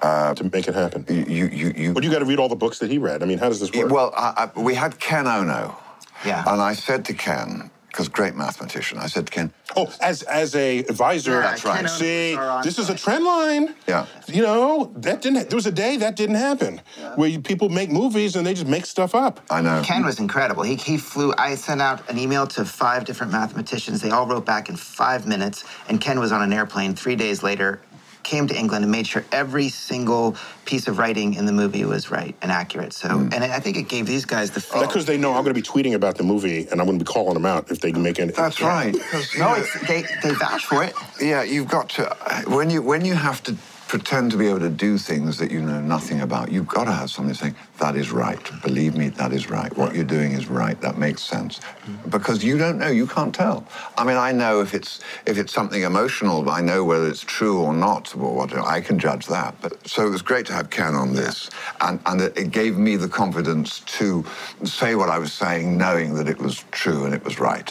Uh, 0.00 0.32
to 0.34 0.44
make 0.44 0.66
it 0.68 0.74
happen. 0.74 1.04
You, 1.06 1.48
you, 1.48 1.72
you. 1.76 1.92
But 1.92 2.02
you 2.02 2.10
got 2.10 2.20
to 2.20 2.24
read 2.24 2.38
all 2.38 2.48
the 2.48 2.56
books 2.56 2.78
that 2.78 2.90
he 2.90 2.96
read. 2.96 3.22
I 3.22 3.26
mean, 3.26 3.36
how 3.36 3.50
does 3.50 3.60
this 3.60 3.70
work? 3.72 3.90
Well, 3.90 4.14
I, 4.16 4.48
I, 4.56 4.60
we 4.60 4.74
had 4.74 4.98
Ken 4.98 5.26
Ono. 5.26 5.76
Yeah. 6.24 6.42
And 6.46 6.62
I 6.62 6.72
said 6.72 7.04
to 7.04 7.12
Ken, 7.12 7.70
because 7.92 8.08
great 8.08 8.34
mathematician, 8.34 8.96
I 8.98 9.06
said 9.06 9.26
to 9.26 9.32
Ken, 9.32 9.52
Oh, 9.76 9.92
as 10.00 10.22
as 10.22 10.54
a 10.54 10.80
advisor. 10.80 11.32
Yeah, 11.32 11.40
That's 11.42 11.64
right. 11.64 11.88
See, 11.88 12.36
this 12.62 12.78
is 12.78 12.88
a 12.90 12.94
trend 12.94 13.24
line. 13.24 13.74
Yeah. 13.86 14.06
You 14.26 14.42
know, 14.42 14.92
that 14.96 15.22
didn't. 15.22 15.48
There 15.50 15.56
was 15.56 15.66
a 15.66 15.72
day 15.72 15.96
that 15.98 16.16
didn't 16.16 16.36
happen, 16.36 16.80
where 17.16 17.28
you, 17.28 17.40
people 17.40 17.68
make 17.68 17.90
movies 17.90 18.34
and 18.36 18.46
they 18.46 18.54
just 18.54 18.66
make 18.66 18.86
stuff 18.86 19.14
up. 19.14 19.40
I 19.50 19.60
know. 19.60 19.82
Ken 19.84 20.04
was 20.04 20.18
incredible. 20.18 20.62
He, 20.62 20.76
he 20.76 20.96
flew, 20.96 21.34
I 21.38 21.54
sent 21.54 21.80
out 21.80 22.08
an 22.10 22.18
email 22.18 22.46
to 22.48 22.64
five 22.64 23.04
different 23.04 23.32
mathematicians. 23.32 24.00
They 24.00 24.10
all 24.10 24.26
wrote 24.26 24.44
back 24.46 24.68
in 24.68 24.76
five 24.76 25.26
minutes, 25.26 25.64
and 25.88 26.00
Ken 26.00 26.18
was 26.18 26.32
on 26.32 26.42
an 26.42 26.52
airplane 26.52 26.94
three 26.94 27.16
days 27.16 27.42
later, 27.42 27.80
came 28.24 28.46
to 28.48 28.56
England 28.56 28.84
and 28.84 28.92
made 28.92 29.06
sure 29.06 29.24
every 29.32 29.68
single 29.68 30.36
piece 30.64 30.88
of 30.88 30.98
writing 30.98 31.34
in 31.34 31.46
the 31.46 31.52
movie 31.52 31.84
was 31.84 32.10
right 32.10 32.34
and 32.42 32.50
accurate. 32.52 32.92
So, 32.92 33.08
hmm. 33.08 33.28
and 33.32 33.44
I 33.44 33.60
think 33.60 33.76
it 33.76 33.88
gave 33.88 34.06
these 34.06 34.24
guys 34.24 34.50
the 34.50 34.60
That's 34.60 34.66
feel. 34.72 34.86
because 34.86 35.06
they 35.06 35.18
know 35.18 35.30
I'm 35.34 35.42
going 35.44 35.54
to 35.54 35.60
be 35.60 35.62
tweeting 35.62 35.94
about 35.94 36.16
the 36.16 36.24
movie, 36.24 36.66
and 36.70 36.80
I'm 36.80 36.86
going 36.86 36.98
to 36.98 37.04
be 37.04 37.08
calling 37.12 37.34
them 37.34 37.46
out 37.46 37.70
if 37.70 37.80
they 37.80 37.92
make 37.92 38.18
any. 38.20 38.32
That's 38.32 38.60
right. 38.60 38.94
'cause, 39.10 39.34
you 39.34 39.40
No, 39.40 39.54
it's, 39.54 39.72
they, 39.88 40.04
they 40.22 40.34
vouch 40.34 40.66
for 40.66 40.84
it. 40.84 40.94
Yeah, 41.20 41.42
you've 41.42 41.68
got 41.68 41.88
to 41.90 42.04
when 42.46 42.70
you 42.70 42.82
when 42.82 43.04
you 43.04 43.14
have 43.14 43.42
to 43.44 43.56
pretend 43.92 44.30
to 44.30 44.38
be 44.38 44.48
able 44.48 44.58
to 44.58 44.70
do 44.70 44.96
things 44.96 45.36
that 45.36 45.50
you 45.50 45.60
know 45.60 45.78
nothing 45.78 46.22
about. 46.22 46.50
You've 46.50 46.66
got 46.66 46.84
to 46.84 46.92
have 46.92 47.10
something 47.10 47.34
saying 47.34 47.54
that 47.78 47.94
is 47.94 48.10
right. 48.10 48.40
Believe 48.62 48.96
me, 48.96 49.10
that 49.10 49.34
is 49.34 49.50
right. 49.50 49.70
What 49.76 49.94
you're 49.94 50.02
doing 50.02 50.32
is 50.32 50.48
right. 50.48 50.80
That 50.80 50.96
makes 50.96 51.20
sense 51.20 51.60
because 52.08 52.42
you 52.42 52.56
don't 52.56 52.78
know. 52.78 52.88
You 52.88 53.06
can't 53.06 53.34
tell. 53.34 53.66
I 53.98 54.04
mean, 54.04 54.16
I 54.16 54.32
know 54.32 54.62
if 54.62 54.72
it's 54.72 55.00
if 55.26 55.36
it's 55.36 55.52
something 55.52 55.82
emotional. 55.82 56.48
I 56.48 56.62
know 56.62 56.84
whether 56.84 57.06
it's 57.06 57.20
true 57.20 57.60
or 57.60 57.74
not. 57.74 58.16
Or 58.16 58.34
what 58.34 58.56
I 58.56 58.80
can 58.80 58.98
judge 58.98 59.26
that. 59.26 59.60
But 59.60 59.86
so 59.86 60.06
it 60.06 60.10
was 60.10 60.22
great 60.22 60.46
to 60.46 60.54
have 60.54 60.70
Ken 60.70 60.94
on 60.94 61.12
this, 61.12 61.50
and 61.82 62.00
and 62.06 62.22
it 62.22 62.50
gave 62.50 62.78
me 62.78 62.96
the 62.96 63.08
confidence 63.08 63.80
to 63.98 64.24
say 64.64 64.94
what 64.94 65.10
I 65.10 65.18
was 65.18 65.34
saying, 65.34 65.76
knowing 65.76 66.14
that 66.14 66.30
it 66.30 66.38
was 66.38 66.64
true 66.70 67.04
and 67.04 67.12
it 67.12 67.22
was 67.26 67.38
right. 67.38 67.70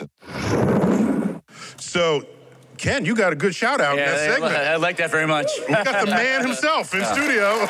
So, 1.78 2.24
Ken, 2.82 3.06
you 3.06 3.14
got 3.14 3.32
a 3.32 3.36
good 3.36 3.54
shout 3.54 3.80
out 3.80 3.92
in 3.92 4.04
that 4.04 4.18
segment. 4.18 4.56
I 4.56 4.76
like 4.78 4.98
that 4.98 5.12
very 5.12 5.28
much. 5.28 5.52
We 5.68 5.76
got 5.76 6.04
the 6.04 6.10
man 6.12 6.42
himself 6.48 6.92
in 6.96 7.02
Yeah. 7.02 7.14
studio. 7.14 7.68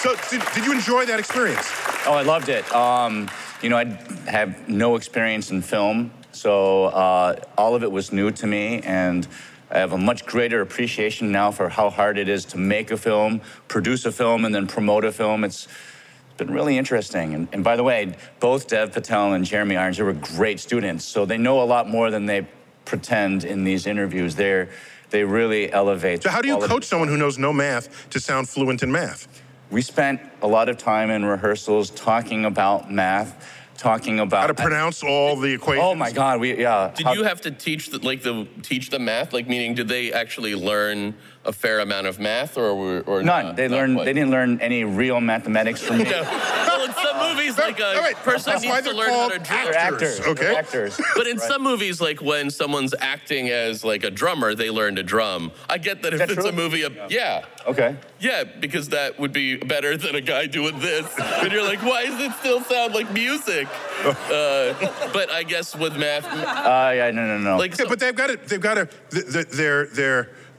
so, 0.00 0.16
did, 0.30 0.42
did 0.54 0.64
you 0.64 0.72
enjoy 0.72 1.04
that 1.04 1.18
experience? 1.18 1.70
Oh, 2.06 2.14
I 2.14 2.22
loved 2.22 2.48
it. 2.48 2.64
Um, 2.74 3.30
you 3.60 3.68
know, 3.68 3.76
I 3.76 3.84
have 4.26 4.70
no 4.70 4.96
experience 4.96 5.50
in 5.50 5.60
film, 5.60 6.10
so 6.32 6.84
uh, 6.86 7.36
all 7.58 7.74
of 7.74 7.82
it 7.82 7.92
was 7.92 8.10
new 8.10 8.30
to 8.30 8.46
me, 8.46 8.80
and 8.84 9.28
I 9.70 9.76
have 9.78 9.92
a 9.92 9.98
much 9.98 10.24
greater 10.24 10.62
appreciation 10.62 11.30
now 11.30 11.50
for 11.50 11.68
how 11.68 11.90
hard 11.90 12.16
it 12.16 12.26
is 12.26 12.46
to 12.46 12.58
make 12.58 12.90
a 12.90 12.96
film, 12.96 13.42
produce 13.68 14.06
a 14.06 14.12
film, 14.12 14.46
and 14.46 14.54
then 14.54 14.66
promote 14.66 15.04
a 15.04 15.12
film. 15.12 15.44
It's 15.44 15.68
been 16.36 16.50
really 16.50 16.78
interesting. 16.78 17.34
And, 17.34 17.48
and 17.52 17.64
by 17.64 17.76
the 17.76 17.82
way, 17.82 18.16
both 18.40 18.68
Dev 18.68 18.92
Patel 18.92 19.34
and 19.34 19.44
Jeremy 19.44 19.76
Irons, 19.76 19.96
they 19.96 20.02
were 20.02 20.12
great 20.12 20.60
students, 20.60 21.04
so 21.04 21.24
they 21.24 21.38
know 21.38 21.62
a 21.62 21.64
lot 21.64 21.88
more 21.88 22.10
than 22.10 22.26
they 22.26 22.46
pretend 22.84 23.44
in 23.44 23.64
these 23.64 23.86
interviews. 23.86 24.34
They're 24.34 24.68
they 25.12 25.24
really 25.24 25.72
elevate. 25.72 26.22
So, 26.22 26.30
how 26.30 26.42
do 26.42 26.48
you 26.48 26.58
coach 26.58 26.84
someone 26.84 27.08
who 27.08 27.16
knows 27.16 27.38
no 27.38 27.52
math 27.52 28.08
to 28.10 28.18
sound 28.18 28.48
fluent 28.48 28.82
in 28.82 28.90
math? 28.90 29.28
We 29.70 29.82
spent 29.82 30.20
a 30.42 30.48
lot 30.48 30.68
of 30.68 30.76
time 30.78 31.10
in 31.10 31.24
rehearsals 31.24 31.90
talking 31.90 32.44
about 32.44 32.90
math, 32.90 33.48
talking 33.78 34.20
about 34.20 34.40
How 34.40 34.46
to 34.48 34.54
pronounce 34.54 35.02
all 35.02 35.36
the 35.36 35.52
equations? 35.54 35.84
Oh 35.84 35.94
my 35.94 36.10
God, 36.10 36.40
we 36.40 36.58
yeah. 36.60 36.92
Did 36.94 37.06
you 37.08 37.22
have 37.24 37.40
to 37.42 37.50
teach 37.50 37.90
the, 37.90 37.98
like 37.98 38.22
the 38.22 38.48
teach 38.62 38.90
them 38.90 39.04
math? 39.04 39.32
Like 39.32 39.48
meaning, 39.48 39.74
did 39.74 39.88
they 39.88 40.12
actually 40.12 40.54
learn 40.54 41.14
a 41.44 41.52
fair 41.52 41.80
amount 41.80 42.06
of 42.06 42.18
math, 42.20 42.56
or 42.56 42.74
were 42.76 43.00
or 43.06 43.22
None. 43.22 43.46
not? 43.46 43.56
they 43.56 43.66
Not 43.68 43.76
learned. 43.76 43.94
quite? 43.96 44.04
They 44.04 44.12
didn't 44.12 44.30
learn 44.30 44.60
any 44.60 44.84
real 44.84 45.20
mathematics 45.20 45.80
from 45.82 45.98
me. 45.98 46.04
No. 46.12 46.22
well, 46.22 46.84
in 46.84 46.92
some 46.94 47.28
movies, 47.30 47.58
like 47.58 47.78
a 47.80 48.12
person 48.22 48.52
that's 48.52 48.62
needs 48.64 48.82
to 48.82 48.92
learn 48.92 49.10
how 49.10 49.28
to 49.28 49.38
called 49.38 49.44
drill. 49.44 49.74
Actors. 49.76 50.20
Okay. 50.20 50.34
They're 50.44 50.56
actors. 50.58 51.00
But 51.16 51.26
in 51.26 51.36
Right. 51.38 51.48
some 51.48 51.62
movies, 51.62 52.00
like 52.00 52.20
when 52.22 52.50
someone's 52.50 52.94
acting 53.00 53.48
as 53.50 53.84
like 53.84 54.04
a 54.04 54.10
drummer, 54.10 54.54
they 54.54 54.70
learn 54.70 54.96
to 54.96 55.02
drum. 55.02 55.52
I 55.68 55.78
get 55.78 56.02
that 56.02 56.12
if 56.12 56.18
that 56.20 56.30
it's 56.30 56.40
true? 56.40 56.48
a 56.50 56.52
movie, 56.52 56.82
of, 56.82 56.96
yeah, 57.10 57.44
Okay. 57.66 57.96
yeah, 58.20 58.44
because 58.44 58.88
that 58.90 59.18
would 59.18 59.32
be 59.32 59.56
better 59.56 59.96
than 59.96 60.14
a 60.14 60.20
guy 60.20 60.46
doing 60.46 60.78
this. 60.80 61.06
and 61.18 61.50
you're 61.52 61.62
like, 61.64 61.82
why 61.82 62.06
does 62.06 62.20
it 62.20 62.32
still 62.40 62.60
sound 62.62 62.94
like 62.94 63.10
music? 63.12 63.66
uh, 64.04 64.74
but 65.12 65.30
I 65.30 65.42
guess 65.46 65.74
with 65.76 65.96
math, 65.96 66.24
Uh, 66.26 66.92
yeah. 66.94 67.10
No. 67.10 67.26
No. 67.26 67.38
No. 67.38 67.56
like 67.58 67.76
Yeah, 67.78 67.86
but 67.88 67.98
they've 68.00 68.14
got 68.14 68.30
it. 68.30 68.46
They've 68.48 68.60
got 68.60 68.74
to. 68.74 68.88
Th- 69.10 69.32
th- 69.32 69.48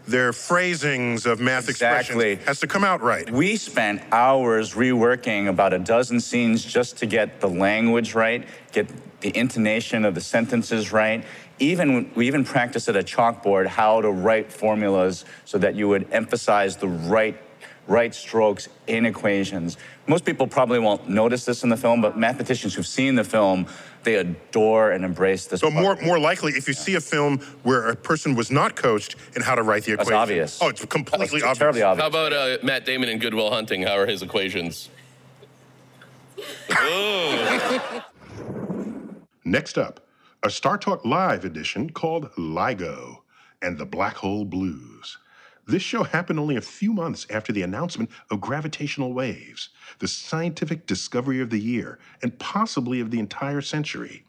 their 0.08 0.34
phrasings 0.34 1.26
of 1.26 1.40
math 1.40 1.70
Exactly. 1.70 2.32
expressions 2.34 2.48
has 2.48 2.60
to 2.60 2.68
come 2.68 2.84
out 2.84 3.02
right. 3.02 3.30
we 3.32 3.56
spent 3.56 4.02
hours 4.12 4.74
reworking 4.74 5.48
about 5.48 5.74
a 5.74 5.80
dozen 5.80 6.20
scenes 6.20 6.64
just 6.64 6.98
to 6.98 7.06
get 7.06 7.40
the 7.40 7.48
language 7.48 8.14
right, 8.14 8.46
get 8.72 8.88
the 9.22 9.36
intonation 9.38 10.04
of 10.04 10.16
the 10.16 10.22
sentences 10.22 10.92
right. 10.92 11.24
Even 11.60 12.12
we 12.16 12.28
even 12.28 12.44
practiced 12.44 12.90
at 12.90 12.96
a 12.96 13.04
chalkboard 13.04 13.68
how 13.68 14.02
to 14.02 14.12
write 14.12 14.52
formulas 14.52 15.24
so 15.46 15.58
that 15.58 15.76
you 15.76 15.88
would 15.88 16.12
emphasize 16.12 16.76
the 16.78 16.88
right 16.88 17.38
right 17.88 18.14
strokes 18.16 18.70
in 18.88 19.06
equations. 19.06 19.78
Most 20.08 20.26
people 20.26 20.48
probably 20.48 20.80
won't 20.80 21.10
notice 21.10 21.46
this 21.46 21.64
in 21.64 21.70
the 21.70 21.78
film, 21.78 22.02
but 22.02 22.18
mathematicians 22.18 22.74
who've 22.74 22.88
seen 22.88 23.16
the 23.16 23.24
film, 23.24 23.68
they 24.04 24.16
adore 24.16 24.92
and 24.92 25.04
embrace 25.06 25.46
this. 25.48 25.60
So 25.62 25.72
part. 25.72 25.82
more 25.82 25.96
more 26.06 26.20
likely, 26.20 26.54
if 26.54 26.68
you 26.68 26.74
see 26.74 26.96
a 26.96 27.02
film 27.02 27.40
where 27.64 27.90
a 27.90 27.96
person 27.96 28.36
was 28.36 28.52
not 28.52 28.76
coached 28.76 29.16
in 29.36 29.42
how 29.42 29.56
to 29.56 29.64
write 29.64 29.84
the 29.84 29.92
That's 29.96 30.04
equation, 30.10 30.22
obvious. 30.22 30.60
Oh, 30.62 30.70
it's 30.70 30.86
completely 30.86 31.26
It's 31.38 31.44
obvious. 31.44 31.58
terribly 31.58 31.82
obvious. 31.84 32.02
How 32.04 32.08
about 32.10 32.34
uh, 32.34 32.58
Matt 32.64 32.86
Damon 32.86 33.10
in 33.10 33.20
Good 33.20 33.34
Will 33.34 33.50
Hunting? 33.52 33.84
How 33.84 33.98
are 33.98 34.06
his 34.06 34.22
equations? 34.22 34.90
Next 39.46 39.78
up, 39.78 40.06
a 40.44 40.50
Star 40.50 40.78
Talk 40.78 41.06
Live 41.06 41.46
edition 41.46 41.90
called 41.90 42.32
LIGO 42.38 43.18
and 43.62 43.78
the 43.78 43.86
Black 43.86 44.16
Hole 44.16 44.46
Blues. 44.46 44.93
This 45.66 45.82
show 45.82 46.04
happened 46.04 46.40
only 46.40 46.58
a 46.58 46.62
few 46.62 46.92
months 46.92 47.26
after 47.30 47.54
the 47.54 47.62
announcement 47.62 48.10
of 48.30 48.42
gravitational 48.42 49.14
waves, 49.14 49.70
the 50.00 50.10
scientific 50.10 50.86
discovery 50.86 51.40
of 51.40 51.50
the 51.50 51.60
year, 51.60 52.00
and 52.22 52.38
possibly 52.38 53.00
of 53.00 53.12
the 53.12 53.20
entire 53.20 53.62
century. 53.62 54.26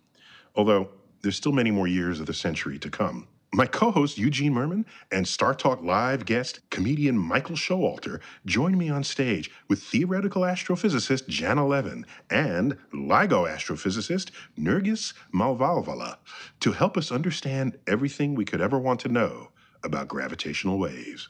Although 0.54 0.90
there's 1.22 1.36
still 1.36 1.52
many 1.52 1.72
more 1.72 1.88
years 1.88 2.20
of 2.20 2.26
the 2.26 2.34
century 2.34 2.78
to 2.78 2.88
come. 2.88 3.26
My 3.52 3.66
co 3.66 3.90
host 3.90 4.18
Eugene 4.18 4.52
Mirman 4.52 4.84
and 5.10 5.26
Star 5.26 5.54
Talk 5.54 5.82
Live 5.82 6.24
guest, 6.24 6.60
comedian 6.70 7.18
Michael 7.18 7.56
Showalter, 7.56 8.20
joined 8.46 8.78
me 8.78 8.88
on 8.88 9.04
stage 9.04 9.50
with 9.68 9.82
theoretical 9.82 10.42
astrophysicist 10.42 11.28
Janna 11.28 11.68
Levin 11.68 12.04
and 12.30 12.76
LIGO 12.92 13.48
astrophysicist 13.48 14.30
Nergis 14.58 15.14
Mavalvala 15.32 16.16
to 16.60 16.72
help 16.72 16.96
us 16.96 17.12
understand 17.12 17.78
everything 17.86 18.34
we 18.34 18.44
could 18.44 18.60
ever 18.60 18.78
want 18.78 19.00
to 19.00 19.08
know 19.08 19.50
about 19.84 20.08
gravitational 20.08 20.78
waves. 20.78 21.28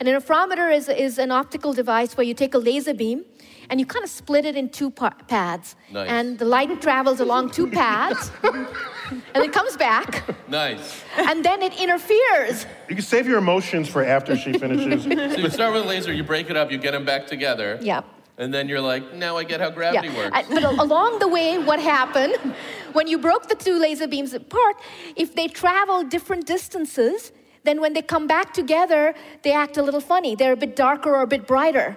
An 0.00 0.06
interferometer 0.06 0.74
is, 0.74 0.88
is 0.88 1.18
an 1.18 1.30
optical 1.30 1.72
device 1.72 2.16
where 2.16 2.26
you 2.26 2.34
take 2.34 2.54
a 2.54 2.58
laser 2.58 2.94
beam 2.94 3.24
and 3.70 3.78
you 3.80 3.86
kind 3.86 4.04
of 4.04 4.10
split 4.10 4.44
it 4.44 4.56
in 4.56 4.68
two 4.68 4.90
pa- 4.90 5.14
paths. 5.28 5.76
Nice. 5.92 6.08
And 6.10 6.38
the 6.38 6.44
light 6.44 6.80
travels 6.82 7.20
along 7.20 7.50
two 7.50 7.68
paths 7.70 8.30
and 8.42 9.44
it 9.44 9.52
comes 9.52 9.76
back 9.76 10.24
Nice. 10.48 11.02
and 11.16 11.44
then 11.44 11.62
it 11.62 11.78
interferes. 11.80 12.66
You 12.88 12.96
can 12.96 13.04
save 13.04 13.26
your 13.26 13.38
emotions 13.38 13.88
for 13.88 14.04
after 14.04 14.36
she 14.36 14.52
finishes. 14.58 15.04
So 15.32 15.38
you 15.38 15.50
start 15.50 15.72
with 15.72 15.84
a 15.84 15.86
laser, 15.88 16.12
you 16.12 16.24
break 16.24 16.50
it 16.50 16.56
up, 16.56 16.70
you 16.70 16.78
get 16.78 16.92
them 16.92 17.04
back 17.04 17.26
together. 17.26 17.78
Yeah. 17.80 18.02
And 18.38 18.52
then 18.52 18.68
you're 18.68 18.80
like, 18.80 19.14
now 19.14 19.36
I 19.36 19.44
get 19.44 19.60
how 19.60 19.70
gravity 19.70 20.08
Yeah. 20.08 20.16
works. 20.30 20.48
But 20.48 20.64
along 20.64 21.18
the 21.18 21.28
way, 21.28 21.58
what 21.58 21.78
happened 21.80 22.34
when 22.92 23.06
you 23.06 23.18
broke 23.18 23.48
the 23.48 23.54
two 23.54 23.78
laser 23.78 24.08
beams 24.08 24.32
apart, 24.32 24.76
if 25.16 25.34
they 25.34 25.48
travel 25.48 26.02
different 26.02 26.46
distances, 26.46 27.32
then 27.64 27.80
when 27.80 27.92
they 27.92 28.02
come 28.02 28.26
back 28.26 28.52
together, 28.54 29.14
they 29.42 29.52
act 29.52 29.76
a 29.76 29.82
little 29.82 30.00
funny. 30.00 30.34
They're 30.34 30.54
a 30.54 30.56
bit 30.56 30.74
darker 30.76 31.10
or 31.14 31.22
a 31.22 31.26
bit 31.26 31.46
brighter 31.46 31.96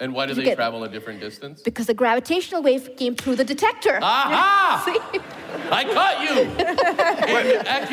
And 0.00 0.12
why 0.12 0.26
do 0.26 0.30
You 0.30 0.36
they 0.36 0.44
get- 0.44 0.56
travel 0.56 0.82
a 0.82 0.88
different 0.88 1.20
distance? 1.20 1.62
because 1.62 1.86
the 1.86 1.94
gravitational 1.94 2.62
wave 2.62 2.84
came 2.96 3.14
through 3.14 3.36
the 3.36 3.44
detector. 3.44 3.96
Aha! 4.02 4.82
See? 4.86 4.98
I 5.80 5.82
caught 5.96 6.18
you! 6.26 6.34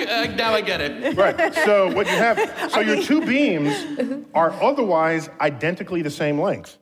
And 0.17 0.35
now 0.37 0.53
I 0.53 0.61
get 0.61 0.81
it. 0.81 1.15
right. 1.15 1.53
So 1.65 1.91
what 1.93 2.07
you 2.07 2.13
have, 2.27 2.37
so 2.71 2.79
your 2.79 3.01
two 3.03 3.21
beams 3.25 3.73
are 4.33 4.51
otherwise 4.63 5.29
identically 5.39 6.01
the 6.01 6.09
same 6.09 6.39
length. 6.39 6.77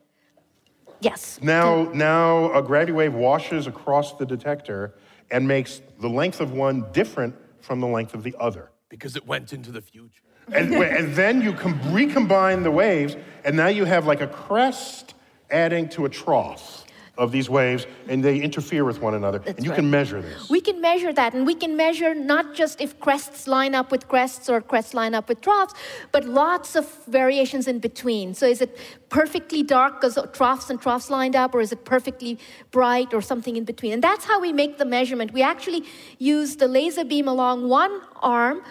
Yes. 1.00 1.38
Now, 1.42 1.84
now 1.92 2.52
a 2.52 2.62
gravity 2.62 2.92
wave 2.92 3.14
washes 3.14 3.66
across 3.66 4.14
the 4.14 4.26
detector 4.26 4.94
and 5.30 5.46
makes 5.46 5.80
the 5.98 6.08
length 6.08 6.40
of 6.40 6.52
one 6.52 6.86
different 6.92 7.34
from 7.60 7.80
the 7.80 7.86
length 7.86 8.14
of 8.14 8.22
the 8.22 8.34
other. 8.38 8.70
Because 8.88 9.16
it 9.16 9.26
went 9.26 9.52
into 9.52 9.70
the 9.70 9.80
future. 9.80 10.22
And, 10.52 10.74
and 10.74 11.14
then 11.14 11.40
you 11.40 11.52
com- 11.52 11.80
recombine 11.92 12.62
the 12.62 12.70
waves, 12.70 13.16
and 13.44 13.56
now 13.56 13.68
you 13.68 13.84
have 13.84 14.06
like 14.06 14.20
a 14.20 14.26
crest 14.26 15.14
adding 15.50 15.88
to 15.90 16.04
a 16.04 16.08
trough 16.08 16.79
of 17.20 17.30
these 17.30 17.50
waves, 17.50 17.86
and 18.08 18.24
they 18.24 18.40
interfere 18.40 18.84
with 18.84 19.00
one 19.00 19.14
another. 19.14 19.42
and 19.46 19.62
you 19.62 19.70
right. 19.70 19.76
can 19.76 19.90
measure 19.90 20.22
this. 20.22 20.48
We 20.48 20.62
can 20.62 20.80
measure 20.80 21.12
that, 21.12 21.34
and 21.34 21.46
we 21.46 21.54
can 21.54 21.76
measure 21.76 22.14
not 22.14 22.54
just 22.54 22.80
if 22.80 22.98
crests 22.98 23.46
line 23.46 23.74
up 23.74 23.92
with 23.92 24.08
crests 24.08 24.48
or 24.48 24.62
crests 24.62 24.94
line 24.94 25.14
up 25.14 25.28
with 25.28 25.42
troughs, 25.42 25.74
but 26.12 26.24
lots 26.24 26.76
of 26.76 26.84
variations 27.06 27.68
in 27.68 27.78
between. 27.78 28.32
So, 28.32 28.46
is 28.46 28.62
it 28.62 28.78
perfectly 29.10 29.62
dark 29.62 30.00
because 30.00 30.18
troughs 30.32 30.70
and 30.70 30.80
troughs 30.80 31.10
lined 31.10 31.36
up, 31.36 31.54
or 31.54 31.60
is 31.60 31.72
it 31.72 31.84
perfectly 31.84 32.38
bright, 32.70 33.12
or 33.12 33.20
something 33.20 33.54
in 33.54 33.64
between? 33.64 33.92
And 33.92 34.02
that's 34.02 34.24
how 34.24 34.40
we 34.40 34.52
make 34.52 34.78
the 34.78 34.86
measurement. 34.86 35.34
We 35.34 35.42
actually 35.42 35.84
use 36.18 36.56
the 36.56 36.68
laser 36.68 37.04
beam 37.04 37.28
along 37.28 37.68
one 37.68 38.00
arm 38.22 38.62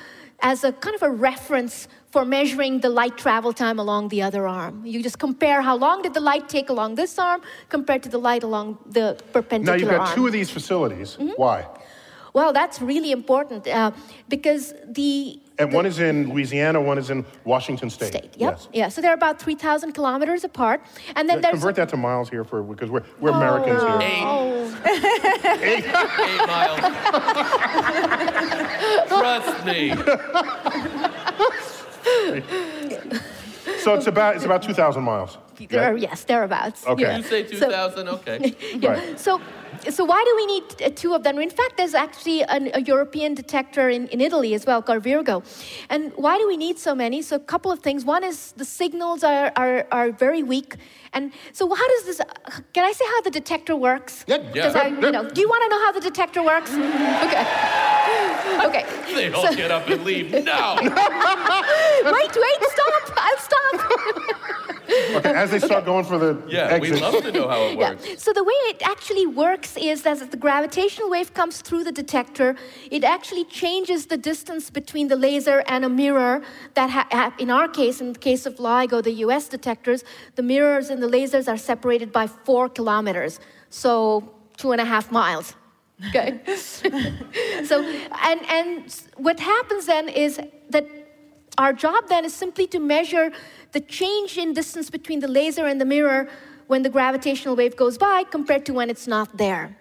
as 0.42 0.64
a 0.64 0.72
kind 0.72 0.96
of 0.96 1.04
a 1.04 1.12
reference 1.12 1.88
for 2.12 2.26
measuring 2.26 2.80
the 2.80 2.90
light 2.90 3.18
travel 3.18 3.54
time 3.54 3.78
along 3.80 4.10
the 4.10 4.22
other 4.22 4.48
arm. 4.48 4.86
You 4.86 5.04
just 5.04 5.20
compare 5.20 5.62
how 5.62 5.76
long 5.76 6.02
did 6.02 6.14
the 6.14 6.20
light 6.20 6.50
take 6.50 6.70
along 6.70 6.96
this 6.96 7.20
arm 7.20 7.42
compared 7.70 8.04
to 8.04 8.10
the 8.10 8.18
light 8.18 8.44
along 8.44 8.78
the 8.88 9.18
perpendicular. 9.32 9.74
arm. 9.74 9.80
Now 9.80 9.82
you've 9.82 9.90
got 9.90 10.08
arm. 10.08 10.16
two 10.16 10.28
of 10.28 10.34
these 10.34 10.50
facilities. 10.50 11.18
Mm-hmm. 11.20 11.34
Why? 11.38 11.68
Well, 12.34 12.54
that's 12.54 12.82
really 12.82 13.12
important 13.12 13.68
uh, 13.68 13.92
because 14.28 14.74
the 14.88 15.40
And 15.58 15.74
one 15.74 15.86
is 15.86 16.00
in 16.00 16.30
Louisiana, 16.30 16.80
one 16.80 16.98
is 16.98 17.10
in 17.10 17.26
Washington 17.44 17.90
State. 17.90 18.14
Yep. 18.14 18.34
Yes. 18.38 18.68
Yeah. 18.72 18.90
So 18.90 19.02
they're 19.02 19.14
about 19.16 19.42
3,000 19.42 19.94
kilometers 19.94 20.44
apart. 20.44 20.82
And 21.16 21.28
then 21.28 21.38
Yeah, 21.38 21.42
there's. 21.42 21.54
Convert 21.54 21.76
that 21.76 21.90
to 21.90 21.98
miles 21.98 22.30
here 22.30 22.44
for 22.44 22.62
because 22.62 22.90
we're, 22.92 23.04
we're 23.20 23.32
Americans 23.32 23.82
here. 23.82 24.00
Eight 25.62 25.88
miles. 26.48 26.84
Trust 29.10 29.66
me. 29.66 29.94
So 33.80 33.94
it's 33.94 34.08
about 34.08 34.36
it's 34.36 34.46
about 34.46 34.62
two 34.62 34.74
thousand 34.74 35.04
miles. 35.04 35.38
There 35.68 35.84
are, 35.84 35.98
yes, 35.98 36.24
thereabouts. 36.24 36.88
Okay. 36.88 37.02
Yeah. 37.04 37.18
You 37.18 37.24
say 37.24 37.46
So- 37.46 37.66
2000, 37.66 38.08
okay. 38.16 38.56
yeah. 38.80 38.92
Right. 38.92 39.20
So, 39.20 39.42
so 39.90 40.06
why 40.06 40.24
do 40.24 40.34
we 40.38 40.46
need 40.46 40.64
uh, 40.82 40.90
two 40.96 41.14
of 41.14 41.24
them? 41.24 41.38
In 41.38 41.50
fact, 41.50 41.76
there's 41.76 41.94
actually 41.94 42.44
an, 42.44 42.72
a 42.74 42.80
European 42.80 43.34
detector 43.34 43.90
in, 43.90 44.08
in 44.08 44.22
Italy 44.22 44.54
as 44.54 44.66
well, 44.66 44.82
called 44.82 45.04
Virgo. 45.04 45.44
And 45.90 46.14
why 46.16 46.38
do 46.38 46.48
we 46.48 46.56
need 46.56 46.80
so 46.80 46.96
many? 46.96 47.22
So, 47.22 47.36
a 47.36 47.40
couple 47.40 47.72
of 47.74 47.80
things. 47.80 48.06
One 48.06 48.24
is 48.24 48.54
the 48.54 48.64
signals 48.64 49.22
are, 49.22 49.52
are, 49.58 49.86
are 49.92 50.12
very 50.14 50.44
weak. 50.44 50.76
And 51.14 51.32
so, 51.54 51.74
how 51.74 51.88
does 51.88 52.04
this? 52.06 52.22
Can 52.74 52.84
I 52.86 52.92
say 52.92 53.06
how 53.06 53.22
the 53.22 53.32
detector 53.32 53.76
works? 53.76 54.24
Yeah. 54.28 54.38
Yeah. 54.54 54.72
I, 54.76 54.88
you 54.88 55.12
know, 55.12 55.28
do 55.30 55.42
you 55.42 55.50
want 55.50 55.64
to 55.64 55.70
know 55.70 55.80
how 55.86 55.92
the 55.92 56.02
detector 56.02 56.44
works? 56.44 56.72
Okay. 56.74 57.46
Okay. 58.64 58.84
They 59.14 59.32
all 59.32 59.46
So- 59.48 59.56
get 59.56 59.72
up 59.72 59.88
and 59.90 60.04
leave 60.04 60.32
now. 60.44 60.76
wait, 60.82 60.92
wait, 62.44 62.60
stop! 62.74 63.12
I'll 63.16 63.38
stop. 63.38 63.90
Okay, 65.18 65.30
as 65.34 65.52
they 65.52 65.60
start 65.60 65.86
going 65.86 66.04
for 66.04 66.18
the 66.18 66.42
Yeah, 66.48 66.78
we'd 66.80 67.00
love 67.00 67.22
to 67.22 67.32
know 67.32 67.48
how 67.48 67.62
it 67.66 67.78
Yeah. 67.78 67.92
works. 67.92 68.24
So 68.24 68.34
the 68.34 68.44
way 68.44 68.54
it 68.74 68.82
actually 68.84 69.28
works 69.28 69.78
is 69.78 70.02
that 70.02 70.20
as 70.22 70.28
the 70.30 70.38
gravitational 70.38 71.10
wave 71.12 71.34
comes 71.36 71.62
through 71.62 71.84
the 71.84 71.92
detector, 71.92 72.56
it 72.90 73.04
actually 73.04 73.46
changes 73.46 74.08
the 74.08 74.18
distance 74.18 74.72
between 74.72 75.08
the 75.10 75.16
laser 75.16 75.64
and 75.68 75.86
a 75.86 75.90
mirror. 75.90 76.42
That 76.74 76.90
ha- 76.90 77.08
ha- 77.12 77.34
in 77.38 77.52
our 77.52 77.68
case, 77.68 78.02
in 78.02 78.14
the 78.14 78.20
case 78.20 78.46
of 78.48 78.56
LIGO, 78.58 79.04
the 79.04 79.14
U.S. 79.26 79.48
detectors, 79.48 80.04
the 80.36 80.42
mirrors 80.44 80.90
and 81.00 81.14
the 81.14 81.18
lasers 81.18 81.48
are 81.48 81.58
separated 81.58 82.12
by 82.12 82.28
four 82.28 82.70
kilometers, 82.70 83.40
so 83.70 84.30
two 84.58 84.72
and 84.72 84.82
a 84.82 84.86
half 84.86 85.12
miles. 85.12 85.56
Okay. 86.10 86.40
so 87.66 87.84
and 87.84 88.40
and 88.58 88.96
what 89.18 89.38
happens 89.38 89.86
then 89.86 90.08
is 90.08 90.40
that 90.70 90.86
our 91.58 91.74
job 91.74 92.08
then 92.08 92.24
is 92.24 92.34
simply 92.34 92.68
to 92.68 92.80
measure 92.80 93.34
the 93.74 93.82
change 93.82 94.38
in 94.38 94.54
distance 94.54 94.90
between 94.90 95.20
the 95.20 95.28
laser 95.28 95.66
and 95.66 95.82
the 95.82 95.90
mirror 95.96 96.30
when 96.68 96.84
the 96.84 96.90
gravitational 96.90 97.54
wave 97.58 97.76
goes 97.76 97.98
by 97.98 98.24
compared 98.24 98.66
to 98.68 98.72
when 98.74 98.90
it's 98.90 99.08
not 99.08 99.36
there. 99.36 99.76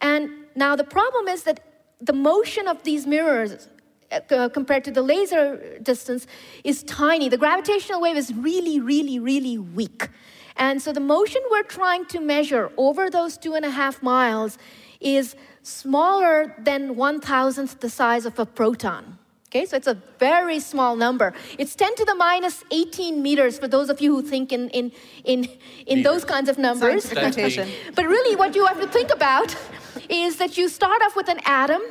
And 0.00 0.30
now 0.56 0.76
the 0.76 0.88
problem 0.98 1.28
is 1.28 1.42
that 1.42 1.60
the 2.00 2.14
motion 2.14 2.66
of 2.66 2.82
these 2.82 3.06
mirrors 3.06 3.68
uh, 4.10 4.48
compared 4.48 4.84
to 4.84 4.90
the 4.90 5.02
laser 5.02 5.78
distance 5.82 6.26
is 6.64 6.82
tiny. 6.84 7.28
The 7.28 7.36
gravitational 7.36 8.00
wave 8.00 8.16
is 8.16 8.32
really, 8.34 8.80
really, 8.80 9.18
really 9.18 9.58
weak. 9.58 10.08
And 10.56 10.80
so 10.80 10.92
the 10.92 11.00
motion 11.00 11.42
we're 11.50 11.62
trying 11.62 12.06
to 12.06 12.20
measure 12.20 12.70
over 12.76 13.10
those 13.10 13.36
two 13.36 13.54
and 13.54 13.64
a 13.64 13.70
half 13.70 14.02
miles 14.02 14.58
is 15.00 15.36
smaller 15.62 16.54
than 16.58 16.96
one 16.96 17.20
thousandth 17.20 17.80
the 17.80 17.90
size 17.90 18.26
of 18.26 18.38
a 18.38 18.46
proton. 18.46 19.18
Okay, 19.50 19.66
so 19.66 19.76
it's 19.76 19.88
a 19.88 20.00
very 20.20 20.60
small 20.60 20.94
number. 20.94 21.34
It's 21.58 21.74
10 21.74 21.96
to 21.96 22.04
the 22.04 22.14
minus 22.14 22.62
18 22.70 23.20
meters 23.20 23.58
for 23.58 23.66
those 23.66 23.90
of 23.90 24.00
you 24.00 24.14
who 24.14 24.22
think 24.22 24.52
in, 24.52 24.68
in, 24.68 24.92
in, 25.24 25.48
in 25.88 26.02
those 26.04 26.24
kinds 26.24 26.48
of 26.48 26.56
numbers. 26.56 27.02
But 27.96 28.04
really, 28.06 28.36
what 28.36 28.54
you 28.54 28.64
have 28.66 28.80
to 28.80 28.86
think 28.86 29.12
about 29.12 29.56
is 30.08 30.36
that 30.36 30.56
you 30.56 30.68
start 30.68 31.02
off 31.02 31.16
with 31.16 31.28
an 31.28 31.40
atom, 31.44 31.82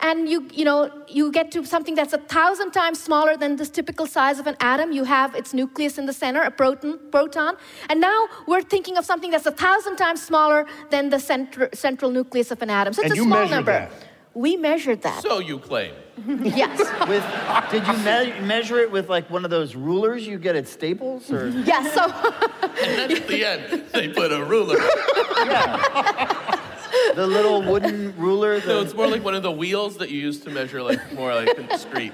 and 0.00 0.28
you, 0.28 0.48
you 0.52 0.64
know, 0.64 0.90
you 1.08 1.30
get 1.32 1.50
to 1.52 1.64
something 1.64 1.94
that's 1.94 2.12
a 2.12 2.18
thousand 2.18 2.72
times 2.72 3.02
smaller 3.02 3.36
than 3.36 3.56
the 3.56 3.66
typical 3.66 4.06
size 4.06 4.38
of 4.38 4.46
an 4.46 4.56
atom. 4.60 4.92
You 4.92 5.04
have 5.04 5.34
its 5.34 5.54
nucleus 5.54 5.98
in 5.98 6.06
the 6.06 6.12
center, 6.12 6.42
a 6.42 6.50
proton, 6.50 6.98
proton. 7.10 7.56
And 7.88 8.00
now 8.00 8.26
we're 8.46 8.62
thinking 8.62 8.96
of 8.96 9.04
something 9.04 9.30
that's 9.30 9.46
a 9.46 9.52
thousand 9.52 9.96
times 9.96 10.22
smaller 10.22 10.66
than 10.90 11.10
the 11.10 11.18
center, 11.20 11.68
central 11.72 12.10
nucleus 12.10 12.50
of 12.50 12.60
an 12.62 12.70
atom. 12.70 12.92
So 12.94 13.02
it's 13.02 13.10
And 13.10 13.18
a 13.18 13.22
you 13.22 13.28
small 13.28 13.48
number. 13.48 13.72
that? 13.72 13.90
We 14.34 14.56
measured 14.56 15.02
that. 15.02 15.22
So 15.22 15.38
you 15.38 15.58
claim. 15.60 15.92
yes. 16.28 16.78
With, 17.08 17.24
did 17.70 17.86
you 17.86 17.92
me- 18.04 18.46
measure 18.46 18.78
it 18.78 18.90
with 18.90 19.08
like 19.08 19.30
one 19.30 19.44
of 19.44 19.50
those 19.50 19.74
rulers 19.76 20.26
you 20.26 20.38
get 20.38 20.56
at 20.56 20.66
Staples, 20.68 21.30
or? 21.30 21.48
Yes. 21.50 21.92
So. 21.94 22.04
and 22.84 22.98
then 22.98 23.12
at 23.12 23.28
the 23.28 23.44
end, 23.44 23.84
they 23.92 24.08
put 24.08 24.32
a 24.32 24.44
ruler. 24.44 24.76
the 27.14 27.26
little 27.26 27.62
wooden 27.62 28.14
ruler. 28.16 28.60
No, 28.66 28.80
it's 28.80 28.94
more 28.94 29.06
like 29.06 29.24
one 29.24 29.34
of 29.34 29.42
the 29.42 29.50
wheels 29.52 29.96
that 29.98 30.10
you 30.10 30.20
use 30.20 30.40
to 30.40 30.50
measure, 30.50 30.82
like 30.82 31.12
more 31.12 31.34
like 31.34 31.56
in 31.58 31.66
the 31.66 31.78
street. 31.78 32.12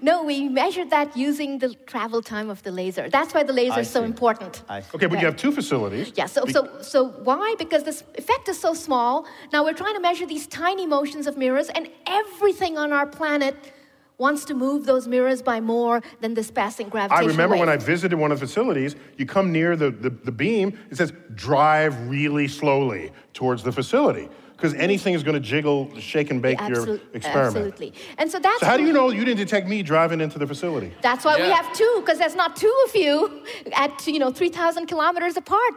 No, 0.00 0.22
we 0.22 0.48
measured 0.48 0.90
that 0.90 1.16
using 1.16 1.58
the 1.58 1.74
travel 1.86 2.22
time 2.22 2.50
of 2.50 2.62
the 2.62 2.70
laser. 2.70 3.10
That's 3.10 3.34
why 3.34 3.42
the 3.42 3.52
laser 3.52 3.74
I 3.74 3.80
is 3.80 3.90
so 3.90 4.00
see. 4.00 4.06
important. 4.06 4.62
Okay, 4.94 5.06
but 5.06 5.18
you 5.20 5.26
have 5.26 5.36
two 5.36 5.52
facilities. 5.52 6.12
Yeah, 6.14 6.26
so, 6.26 6.46
so, 6.46 6.80
so 6.82 7.08
why? 7.24 7.54
Because 7.58 7.82
this 7.84 8.04
effect 8.16 8.48
is 8.48 8.58
so 8.58 8.74
small. 8.74 9.26
Now 9.52 9.64
we're 9.64 9.74
trying 9.74 9.94
to 9.94 10.00
measure 10.00 10.26
these 10.26 10.46
tiny 10.46 10.86
motions 10.86 11.26
of 11.26 11.36
mirrors, 11.36 11.68
and 11.68 11.88
everything 12.06 12.78
on 12.78 12.92
our 12.92 13.06
planet 13.06 13.72
wants 14.20 14.44
to 14.44 14.54
move 14.54 14.84
those 14.84 15.08
mirrors 15.08 15.42
by 15.42 15.60
more 15.60 16.02
than 16.20 16.34
this 16.34 16.50
passing 16.50 16.88
gravitational 16.88 17.18
I 17.18 17.34
gravitational 17.34 17.48
remember 17.48 17.56
when 17.60 17.68
I 17.70 17.76
visited 17.76 18.18
one 18.18 18.30
of 18.30 18.38
the 18.38 18.46
facilities, 18.46 18.94
you 19.16 19.26
come 19.26 19.50
near 19.50 19.74
the, 19.76 19.90
the, 19.90 20.10
the 20.10 20.30
beam, 20.30 20.78
it 20.90 20.96
says 20.98 21.12
drive 21.34 22.08
really 22.08 22.46
slowly 22.46 23.12
towards 23.32 23.62
the 23.62 23.72
facility. 23.72 24.28
Because 24.52 24.74
anything 24.74 25.14
is 25.14 25.22
going 25.22 25.36
to 25.36 25.40
jiggle, 25.40 25.90
shake, 25.98 26.30
and 26.30 26.42
bake 26.42 26.60
your 26.60 26.80
Absolute- 26.80 27.02
experiment. 27.14 27.56
Absolutely. 27.56 27.94
And 28.18 28.30
so 28.30 28.38
that's 28.38 28.60
So, 28.60 28.66
how 28.66 28.76
do 28.76 28.84
you 28.84 28.92
know 28.92 29.08
you 29.08 29.24
didn't 29.24 29.38
detect 29.38 29.66
me 29.66 29.82
driving 29.82 30.20
into 30.20 30.38
the 30.38 30.46
facility? 30.46 30.92
That's 31.00 31.24
why 31.24 31.40
we 31.40 31.48
have 31.48 31.72
two, 31.74 31.96
because 32.00 32.18
there's 32.18 32.34
not 32.36 32.56
two 32.56 32.74
of 32.86 32.94
you 32.94 33.42
at 33.72 34.06
you 34.06 34.18
know 34.18 34.30
3,000 34.30 34.84
kilometers 34.84 35.38
apart, 35.38 35.74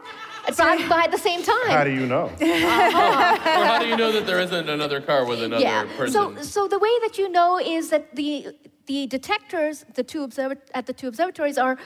driving 0.52 0.88
by 0.94 1.04
at 1.04 1.10
the 1.10 1.18
same 1.18 1.42
time. 1.42 1.68
How 1.68 1.84
do 1.84 1.92
you 1.92 2.06
know? 2.06 2.30
Uh-huh. 2.74 3.60
or 3.60 3.66
how 3.66 3.78
do 3.78 3.86
you 3.86 3.96
know 3.96 4.12
that 4.12 4.26
there 4.26 4.40
isn't 4.40 4.68
another 4.68 5.00
car 5.00 5.24
with 5.24 5.42
another 5.42 5.62
yeah. 5.62 5.84
person? 5.96 6.36
So, 6.36 6.42
so 6.42 6.68
the 6.68 6.78
way 6.78 6.90
that 7.02 7.18
you 7.18 7.28
know 7.30 7.58
is 7.58 7.90
that 7.90 8.14
the 8.14 8.54
the 8.86 9.06
detectors, 9.06 9.84
the 9.94 10.02
two 10.02 10.26
observa- 10.26 10.58
at 10.74 10.86
the 10.86 10.92
two 10.92 11.08
observatories, 11.08 11.56
are 11.56 11.78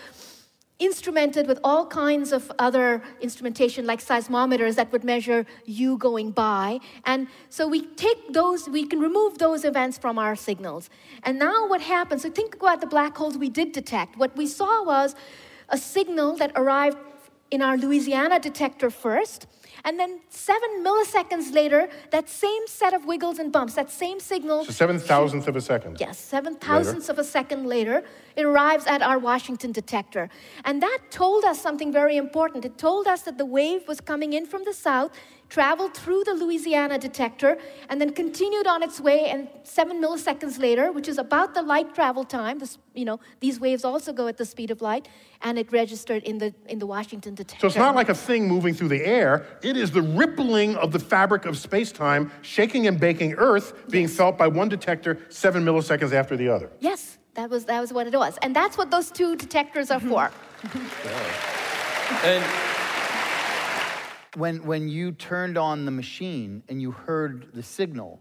instrumented 0.78 1.48
with 1.48 1.58
all 1.64 1.86
kinds 1.86 2.32
of 2.32 2.52
other 2.58 3.02
instrumentation 3.20 3.84
like 3.84 4.00
seismometers 4.00 4.76
that 4.76 4.92
would 4.92 5.02
measure 5.02 5.44
you 5.64 5.98
going 5.98 6.30
by 6.30 6.78
and 7.04 7.26
so 7.48 7.66
we 7.66 7.84
take 7.96 8.32
those 8.32 8.68
we 8.68 8.86
can 8.86 9.00
remove 9.00 9.38
those 9.38 9.64
events 9.64 9.98
from 9.98 10.20
our 10.20 10.36
signals 10.36 10.88
and 11.24 11.36
now 11.36 11.66
what 11.66 11.80
happens 11.80 12.22
so 12.22 12.30
think 12.30 12.54
about 12.54 12.80
the 12.80 12.86
black 12.86 13.16
holes 13.16 13.36
we 13.36 13.48
did 13.48 13.72
detect 13.72 14.16
what 14.16 14.36
we 14.36 14.46
saw 14.46 14.84
was 14.84 15.16
a 15.70 15.76
signal 15.76 16.36
that 16.36 16.52
arrived 16.54 16.96
in 17.50 17.62
our 17.62 17.76
louisiana 17.76 18.38
detector 18.38 18.90
first 18.90 19.46
and 19.84 19.98
then 19.98 20.20
seven 20.28 20.70
milliseconds 20.82 21.52
later 21.54 21.88
that 22.10 22.28
same 22.28 22.66
set 22.66 22.92
of 22.92 23.06
wiggles 23.06 23.38
and 23.38 23.52
bumps 23.52 23.74
that 23.74 23.90
same 23.90 24.18
signal 24.20 24.64
So, 24.64 24.72
seven 24.72 24.98
thousandths 24.98 25.46
of 25.48 25.56
a 25.56 25.60
second. 25.60 25.98
Yes, 26.00 26.18
seven 26.18 26.56
thousandths 26.56 27.08
of 27.08 27.18
a 27.18 27.24
second 27.24 27.66
later, 27.66 28.02
it 28.38 28.44
arrives 28.44 28.86
at 28.86 29.02
our 29.02 29.18
Washington 29.18 29.72
detector. 29.72 30.30
And 30.64 30.80
that 30.80 30.98
told 31.10 31.42
us 31.44 31.60
something 31.60 31.92
very 31.92 32.16
important. 32.16 32.64
It 32.64 32.78
told 32.78 33.08
us 33.08 33.22
that 33.22 33.36
the 33.36 33.44
wave 33.44 33.88
was 33.88 34.00
coming 34.00 34.32
in 34.32 34.46
from 34.46 34.62
the 34.64 34.72
south, 34.72 35.10
traveled 35.48 35.94
through 35.94 36.22
the 36.22 36.34
Louisiana 36.34 36.98
detector, 36.98 37.58
and 37.88 38.00
then 38.00 38.12
continued 38.12 38.68
on 38.68 38.84
its 38.84 39.00
way. 39.00 39.20
And 39.28 39.48
seven 39.64 40.00
milliseconds 40.00 40.60
later, 40.60 40.92
which 40.92 41.08
is 41.08 41.18
about 41.18 41.54
the 41.54 41.62
light 41.62 41.96
travel 41.96 42.22
time, 42.22 42.60
this, 42.60 42.78
you 42.94 43.04
know, 43.04 43.18
these 43.40 43.58
waves 43.58 43.84
also 43.84 44.12
go 44.12 44.28
at 44.28 44.36
the 44.36 44.44
speed 44.44 44.70
of 44.70 44.80
light, 44.82 45.08
and 45.42 45.58
it 45.58 45.72
registered 45.72 46.22
in 46.22 46.38
the 46.38 46.54
in 46.68 46.78
the 46.78 46.86
Washington 46.86 47.34
detector. 47.34 47.62
So 47.62 47.66
it's 47.66 47.76
not 47.76 47.96
like 47.96 48.08
a 48.08 48.14
thing 48.14 48.46
moving 48.46 48.72
through 48.72 48.88
the 48.88 49.04
air. 49.04 49.46
It 49.62 49.76
is 49.76 49.90
the 49.90 50.02
rippling 50.02 50.76
of 50.76 50.92
the 50.92 51.00
fabric 51.00 51.44
of 51.44 51.56
space-time, 51.56 52.30
shaking 52.42 52.86
and 52.86 53.00
baking 53.00 53.34
Earth, 53.34 53.72
being 53.90 54.06
felt 54.06 54.38
by 54.38 54.46
one 54.46 54.68
detector 54.68 55.18
seven 55.28 55.64
milliseconds 55.64 56.12
after 56.12 56.36
the 56.36 56.48
other. 56.48 56.70
Yes, 56.78 57.18
that 57.38 57.50
was 57.50 57.66
that 57.66 57.80
was 57.80 57.92
what 57.92 58.08
it 58.08 58.12
was, 58.12 58.36
and 58.42 58.54
that's 58.54 58.76
what 58.76 58.90
those 58.90 59.12
two 59.12 59.36
detectors 59.36 59.90
are 59.92 60.00
for. 60.00 60.30
And 62.24 62.42
when 64.34 64.64
when 64.64 64.88
you 64.88 65.12
turned 65.12 65.56
on 65.56 65.84
the 65.84 65.90
machine 65.92 66.62
and 66.68 66.82
you 66.82 66.90
heard 66.90 67.52
the 67.54 67.62
signal, 67.62 68.18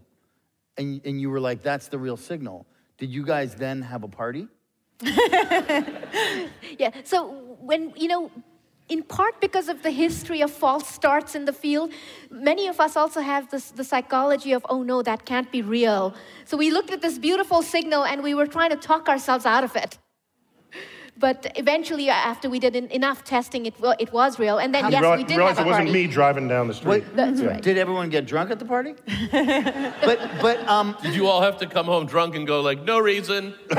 and 0.77 1.01
and 1.03 1.19
you 1.19 1.31
were 1.31 1.39
like, 1.39 1.63
"That's 1.63 1.87
the 1.87 1.97
real 1.97 2.17
signal." 2.17 2.67
Did 2.99 3.09
you 3.09 3.25
guys 3.25 3.55
then 3.55 3.81
have 3.81 4.03
a 4.03 4.07
party? 4.07 4.47
Yeah. 6.77 6.91
So 7.03 7.57
when 7.59 7.93
you 7.95 8.09
know, 8.09 8.29
in 8.89 9.03
part 9.03 9.39
because 9.41 9.67
of 9.69 9.83
the 9.83 9.91
history 9.91 10.41
of 10.41 10.49
false 10.51 10.87
starts 10.87 11.35
in 11.35 11.45
the 11.45 11.53
field, 11.53 11.91
many 12.31 12.67
of 12.67 12.79
us 12.79 12.95
also 12.95 13.19
have 13.21 13.49
this 13.49 13.71
the 13.71 13.83
psychology 13.83 14.51
of 14.53 14.65
oh 14.69 14.81
no, 14.83 15.01
that 15.03 15.25
can't 15.25 15.51
be 15.51 15.61
real. 15.61 16.13
So 16.45 16.55
we 16.57 16.71
looked 16.71 16.91
at 16.91 17.01
this 17.01 17.17
beautiful 17.19 17.61
signal 17.61 18.05
and 18.05 18.23
we 18.23 18.33
were 18.33 18.47
trying 18.47 18.69
to 18.69 18.77
talk 18.77 19.09
ourselves 19.09 19.45
out 19.45 19.63
of 19.63 19.75
it. 19.75 19.97
But 21.19 21.39
eventually, 21.55 22.07
after 22.11 22.47
we 22.47 22.59
did 22.59 22.75
en- 22.75 22.91
enough 22.91 23.23
testing, 23.23 23.65
it, 23.65 23.73
wa- 23.79 23.95
it 23.97 24.13
was 24.13 24.37
real. 24.37 24.59
And 24.59 24.69
then, 24.75 24.85
You 24.85 24.91
yes, 24.91 25.03
reali- 25.03 25.17
we 25.17 25.23
did 25.23 25.37
realize 25.37 25.57
have 25.57 25.65
a 25.65 25.69
it 25.69 25.71
wasn't 25.71 25.87
party. 25.87 26.05
me 26.05 26.13
driving 26.17 26.47
down 26.47 26.67
the 26.67 26.75
street. 26.75 27.03
That's 27.15 27.41
right. 27.41 27.59
Did 27.69 27.77
everyone 27.79 28.09
get 28.11 28.27
drunk 28.27 28.51
at 28.51 28.59
the 28.59 28.65
party? 28.65 28.93
but 30.07 30.19
but 30.45 30.57
um, 30.75 30.95
did 31.01 31.15
you 31.15 31.25
all 31.25 31.41
have 31.41 31.57
to 31.57 31.65
come 31.65 31.87
home 31.87 32.05
drunk 32.05 32.35
and 32.35 32.45
go 32.45 32.61
like, 32.61 32.83
no 32.83 32.99
reason? 32.99 33.55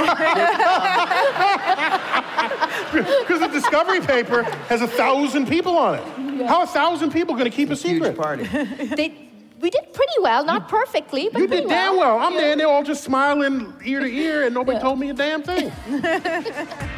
Because 2.92 3.40
the 3.40 3.48
discovery 3.52 4.00
paper 4.00 4.42
has 4.68 4.80
a 4.82 4.88
thousand 4.88 5.46
people 5.48 5.76
on 5.76 5.96
it. 5.96 6.46
How 6.46 6.62
a 6.62 6.66
thousand 6.66 7.12
people 7.12 7.34
going 7.34 7.50
to 7.50 7.56
keep 7.56 7.70
a 7.70 7.76
secret? 7.76 8.16
party. 8.16 8.44
They, 8.44 9.28
we 9.60 9.70
did 9.70 9.92
pretty 9.92 10.12
well, 10.20 10.44
not 10.44 10.68
perfectly, 10.68 11.28
but 11.32 11.40
You 11.40 11.48
pretty 11.48 11.62
did 11.64 11.68
damn 11.68 11.96
well. 11.96 12.18
I'm 12.18 12.34
there 12.34 12.52
and 12.52 12.60
they're 12.60 12.68
all 12.68 12.82
just 12.84 13.04
smiling 13.04 13.74
ear 13.84 14.00
to 14.00 14.06
ear 14.06 14.44
and 14.44 14.54
nobody 14.54 14.78
told 14.78 14.98
me 14.98 15.10
a 15.10 15.14
damn 15.14 15.42
thing. 15.42 15.72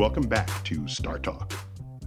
Welcome 0.00 0.28
back 0.28 0.64
to 0.64 0.88
Star 0.88 1.18
Talk. 1.18 1.52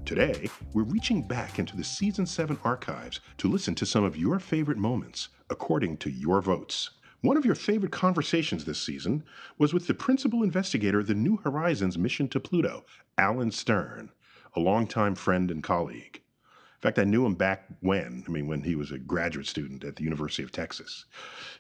Today, 0.03 0.49
we're 0.73 0.81
reaching 0.81 1.21
back 1.21 1.59
into 1.59 1.77
the 1.77 1.83
Season 1.83 2.25
7 2.25 2.57
archives 2.63 3.19
to 3.37 3.47
listen 3.47 3.75
to 3.75 3.85
some 3.85 4.03
of 4.03 4.17
your 4.17 4.39
favorite 4.39 4.79
moments 4.79 5.29
according 5.51 5.97
to 5.97 6.09
your 6.09 6.41
votes. 6.41 6.89
One 7.21 7.37
of 7.37 7.45
your 7.45 7.53
favorite 7.53 7.91
conversations 7.91 8.65
this 8.65 8.81
season 8.81 9.23
was 9.59 9.75
with 9.75 9.85
the 9.85 9.93
principal 9.93 10.41
investigator 10.41 11.01
of 11.01 11.05
the 11.05 11.13
New 11.13 11.37
Horizons 11.37 11.95
mission 11.95 12.27
to 12.29 12.39
Pluto, 12.39 12.83
Alan 13.19 13.51
Stern, 13.51 14.09
a 14.55 14.59
longtime 14.59 15.13
friend 15.13 15.51
and 15.51 15.61
colleague. 15.61 16.15
In 16.15 16.81
fact, 16.81 16.97
I 16.97 17.03
knew 17.03 17.27
him 17.27 17.35
back 17.35 17.65
when, 17.81 18.23
I 18.27 18.31
mean, 18.31 18.47
when 18.47 18.63
he 18.63 18.75
was 18.75 18.91
a 18.91 18.97
graduate 18.97 19.45
student 19.45 19.83
at 19.83 19.97
the 19.97 20.03
University 20.03 20.41
of 20.41 20.51
Texas. 20.51 21.05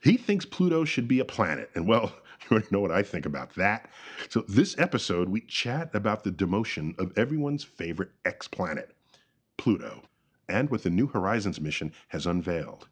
He 0.01 0.17
thinks 0.17 0.45
Pluto 0.45 0.83
should 0.83 1.07
be 1.07 1.19
a 1.19 1.25
planet, 1.25 1.69
and 1.75 1.87
well, 1.87 2.11
you 2.49 2.55
already 2.55 2.67
know 2.71 2.79
what 2.81 2.91
I 2.91 3.03
think 3.03 3.25
about 3.25 3.55
that. 3.55 3.89
So, 4.29 4.43
this 4.47 4.77
episode, 4.77 5.29
we 5.29 5.41
chat 5.41 5.89
about 5.93 6.23
the 6.23 6.31
demotion 6.31 6.97
of 6.99 7.17
everyone's 7.17 7.63
favorite 7.63 8.11
ex 8.25 8.47
planet, 8.47 8.95
Pluto, 9.57 10.03
and 10.49 10.69
what 10.69 10.83
the 10.83 10.89
New 10.89 11.07
Horizons 11.07 11.61
mission 11.61 11.93
has 12.09 12.25
unveiled. 12.25 12.87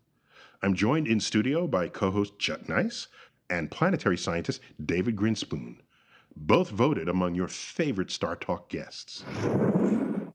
I'm 0.62 0.74
joined 0.76 1.08
in 1.08 1.20
studio 1.20 1.68
by 1.68 1.88
co 1.90 2.12
host 2.12 2.40
Chuck 2.40 2.70
Nice 2.70 3.08
and 3.50 3.72
planetary 3.72 4.18
scientist 4.18 4.62
David 4.84 5.16
Grinspoon. 5.16 5.78
both 6.36 6.70
voted 6.70 7.10
among 7.10 7.36
your 7.36 7.50
favorite 7.50 8.10
Star 8.10 8.36
Talk 8.38 8.70
guests. 8.70 9.26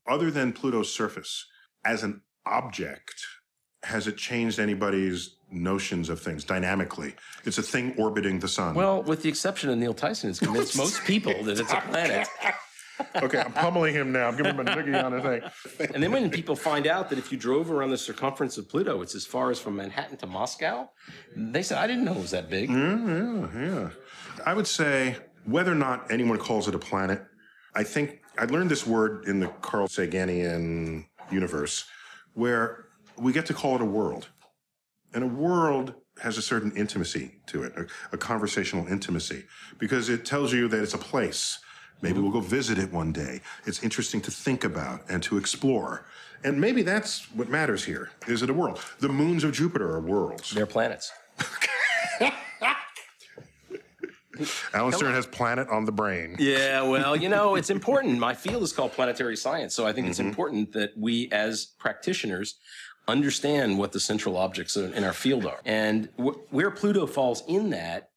Other 0.06 0.30
than 0.30 0.52
Pluto's 0.52 0.92
surface, 0.92 1.46
as 1.84 2.02
an 2.02 2.20
object, 2.44 3.24
has 3.86 4.06
it 4.08 4.16
changed 4.16 4.58
anybody's 4.58 5.36
notions 5.50 6.08
of 6.08 6.20
things 6.20 6.44
dynamically? 6.44 7.14
It's 7.44 7.58
a 7.58 7.62
thing 7.62 7.94
orbiting 7.96 8.40
the 8.40 8.48
sun. 8.48 8.74
Well, 8.74 9.02
with 9.02 9.22
the 9.22 9.28
exception 9.28 9.70
of 9.70 9.78
Neil 9.78 9.94
Tyson, 9.94 10.30
it's 10.30 10.40
convinced 10.40 10.76
most 10.84 11.04
people 11.04 11.32
that 11.44 11.60
it's 11.60 11.72
a 11.72 11.80
planet. 11.80 12.26
okay, 13.22 13.38
I'm 13.38 13.52
pummeling 13.52 13.94
him 13.94 14.10
now. 14.10 14.26
I'm 14.26 14.36
giving 14.36 14.54
him 14.54 14.60
a 14.60 14.64
noogie 14.64 15.04
on 15.04 15.12
his 15.12 15.42
thing. 15.72 15.90
And 15.94 16.02
then 16.02 16.10
when 16.10 16.30
people 16.30 16.56
find 16.56 16.86
out 16.86 17.10
that 17.10 17.18
if 17.18 17.30
you 17.30 17.38
drove 17.38 17.70
around 17.70 17.90
the 17.90 17.98
circumference 17.98 18.58
of 18.58 18.68
Pluto, 18.68 19.02
it's 19.02 19.14
as 19.14 19.24
far 19.24 19.50
as 19.50 19.60
from 19.60 19.76
Manhattan 19.76 20.16
to 20.18 20.26
Moscow, 20.26 20.90
they 21.36 21.62
said, 21.62 21.78
I 21.78 21.86
didn't 21.86 22.04
know 22.04 22.14
it 22.14 22.22
was 22.22 22.32
that 22.32 22.50
big. 22.50 22.68
Yeah, 22.70 23.06
yeah, 23.06 23.48
yeah. 23.54 23.88
I 24.44 24.54
would 24.54 24.66
say 24.66 25.16
whether 25.44 25.70
or 25.70 25.76
not 25.76 26.10
anyone 26.10 26.38
calls 26.38 26.66
it 26.66 26.74
a 26.74 26.78
planet, 26.78 27.22
I 27.74 27.84
think 27.84 28.22
I 28.36 28.46
learned 28.46 28.70
this 28.70 28.86
word 28.86 29.26
in 29.28 29.38
the 29.38 29.48
Carl 29.60 29.86
Saganian 29.86 31.06
universe 31.30 31.84
where 32.34 32.85
we 33.18 33.32
get 33.32 33.46
to 33.46 33.54
call 33.54 33.76
it 33.76 33.80
a 33.80 33.86
world. 33.86 34.28
And 35.14 35.24
a 35.24 35.26
world 35.26 35.94
has 36.22 36.38
a 36.38 36.42
certain 36.42 36.72
intimacy 36.76 37.36
to 37.46 37.62
it, 37.62 37.72
a, 37.76 37.86
a 38.12 38.18
conversational 38.18 38.86
intimacy, 38.86 39.44
because 39.78 40.08
it 40.08 40.24
tells 40.24 40.52
you 40.52 40.68
that 40.68 40.82
it's 40.82 40.94
a 40.94 40.98
place. 40.98 41.58
Maybe 42.02 42.20
we'll 42.20 42.32
go 42.32 42.40
visit 42.40 42.78
it 42.78 42.92
one 42.92 43.12
day. 43.12 43.40
It's 43.64 43.82
interesting 43.82 44.20
to 44.22 44.30
think 44.30 44.64
about 44.64 45.00
and 45.08 45.22
to 45.24 45.38
explore. 45.38 46.06
And 46.44 46.60
maybe 46.60 46.82
that's 46.82 47.32
what 47.32 47.48
matters 47.48 47.84
here. 47.84 48.10
Is 48.26 48.42
it 48.42 48.50
a 48.50 48.54
world? 48.54 48.80
The 49.00 49.08
moons 49.08 49.44
of 49.44 49.52
Jupiter 49.52 49.90
are 49.90 50.00
worlds. 50.00 50.50
They're 50.50 50.66
planets. 50.66 51.10
Alan 54.74 54.92
Stern 54.92 55.14
has 55.14 55.26
planet 55.26 55.68
on 55.68 55.84
the 55.84 55.92
brain. 55.92 56.36
Yeah, 56.38 56.82
well, 56.82 57.16
you 57.16 57.28
know, 57.28 57.54
it's 57.54 57.70
important. 57.78 58.18
My 58.18 58.34
field 58.34 58.62
is 58.62 58.72
called 58.72 58.92
planetary 58.92 59.36
science. 59.36 59.74
So 59.74 59.86
I 59.86 59.92
think 59.92 60.08
it's 60.08 60.18
mm-hmm. 60.18 60.28
important 60.28 60.72
that 60.72 60.90
we, 60.96 61.30
as 61.32 61.66
practitioners, 61.78 62.56
understand 63.08 63.78
what 63.78 63.92
the 63.92 64.00
central 64.00 64.36
objects 64.36 64.76
in 64.76 65.04
our 65.04 65.12
field 65.12 65.46
are. 65.46 65.60
And 65.64 66.08
wh- 66.18 66.52
where 66.52 66.70
Pluto 66.70 67.06
falls 67.06 67.42
in 67.46 67.70
that 67.70 68.10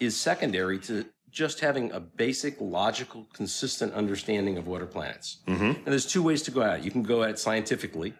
is 0.00 0.16
secondary 0.16 0.78
to 0.80 1.06
just 1.30 1.60
having 1.60 1.92
a 1.92 2.00
basic, 2.00 2.60
logical, 2.60 3.26
consistent 3.32 3.92
understanding 3.94 4.56
of 4.58 4.66
what 4.66 4.80
are 4.80 4.86
planets. 4.86 5.38
Mm-hmm. 5.46 5.64
And 5.64 5.86
there's 5.86 6.06
two 6.06 6.22
ways 6.22 6.42
to 6.42 6.50
go 6.50 6.62
at 6.62 6.80
it. 6.80 6.84
You 6.84 6.90
can 6.90 7.02
go 7.02 7.22
at 7.22 7.30
it 7.30 7.38
scientifically. 7.38 8.14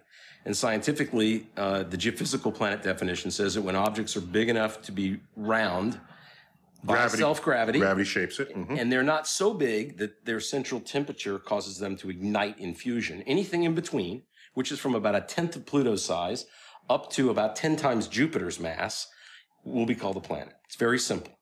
And 0.45 0.57
scientifically, 0.57 1.47
uh, 1.57 1.83
the 1.83 1.97
geophysical 1.97 2.55
planet 2.55 2.83
definition 2.83 3.31
says 3.31 3.55
that 3.55 3.62
when 3.62 3.75
objects 3.75 4.17
are 4.17 4.21
big 4.21 4.49
enough 4.49 4.81
to 4.83 4.93
be 4.93 5.19
round, 5.35 5.99
by 6.87 6.95
Gravity- 6.95 7.18
self-gravity, 7.22 7.78
Gravity 7.80 8.05
shapes 8.05 8.39
it. 8.41 8.55
Mhm. 8.55 8.78
and 8.80 8.93
they're 8.93 9.03
not 9.03 9.26
so 9.26 9.53
big 9.53 9.99
that 9.99 10.24
their 10.24 10.41
central 10.41 10.80
temperature 10.80 11.39
causes 11.39 11.78
them 11.78 11.97
to 11.97 12.11
ignite 12.11 12.59
in 12.59 12.74
fusion. 12.74 13.22
Anything 13.22 13.64
in 13.64 13.74
between, 13.74 14.22
which 14.55 14.70
is 14.72 14.78
from 14.78 14.95
about 14.95 15.14
a 15.14 15.20
tenth 15.20 15.57
of 15.57 15.66
Pluto's 15.66 16.05
size 16.05 16.47
up 16.89 17.11
to 17.12 17.30
about 17.30 17.57
10 17.57 17.76
times 17.76 18.07
Jupiter's 18.09 18.61
mass, 18.61 19.09
will 19.64 19.87
be 19.87 19.95
called 19.97 20.16
a 20.16 20.20
planet. 20.20 20.55
It's 20.66 20.76
very 20.76 20.99
simple. 20.99 21.32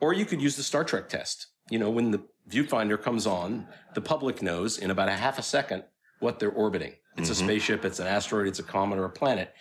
Or 0.00 0.12
you 0.12 0.24
could 0.24 0.40
use 0.40 0.56
the 0.56 0.62
Star 0.62 0.84
Trek 0.84 1.08
test. 1.08 1.48
You 1.68 1.78
know, 1.80 1.90
when 1.90 2.12
the 2.12 2.22
viewfinder 2.48 3.00
comes 3.02 3.26
on, 3.26 3.66
the 3.94 4.00
public 4.00 4.40
knows 4.40 4.78
in 4.78 4.90
about 4.92 5.08
a 5.08 5.12
half 5.16 5.38
a 5.38 5.42
second 5.42 5.82
what 6.20 6.38
they're 6.38 6.50
orbiting. 6.52 6.94
It's 7.16 7.30
a 7.30 7.32
Mhm. 7.32 7.44
spaceship, 7.44 7.84
it's 7.84 7.98
an 7.98 8.06
asteroid, 8.06 8.46
it's 8.46 8.60
a 8.60 8.62
comet, 8.62 8.98
or 9.00 9.04
a 9.06 9.10
planet. 9.10 9.52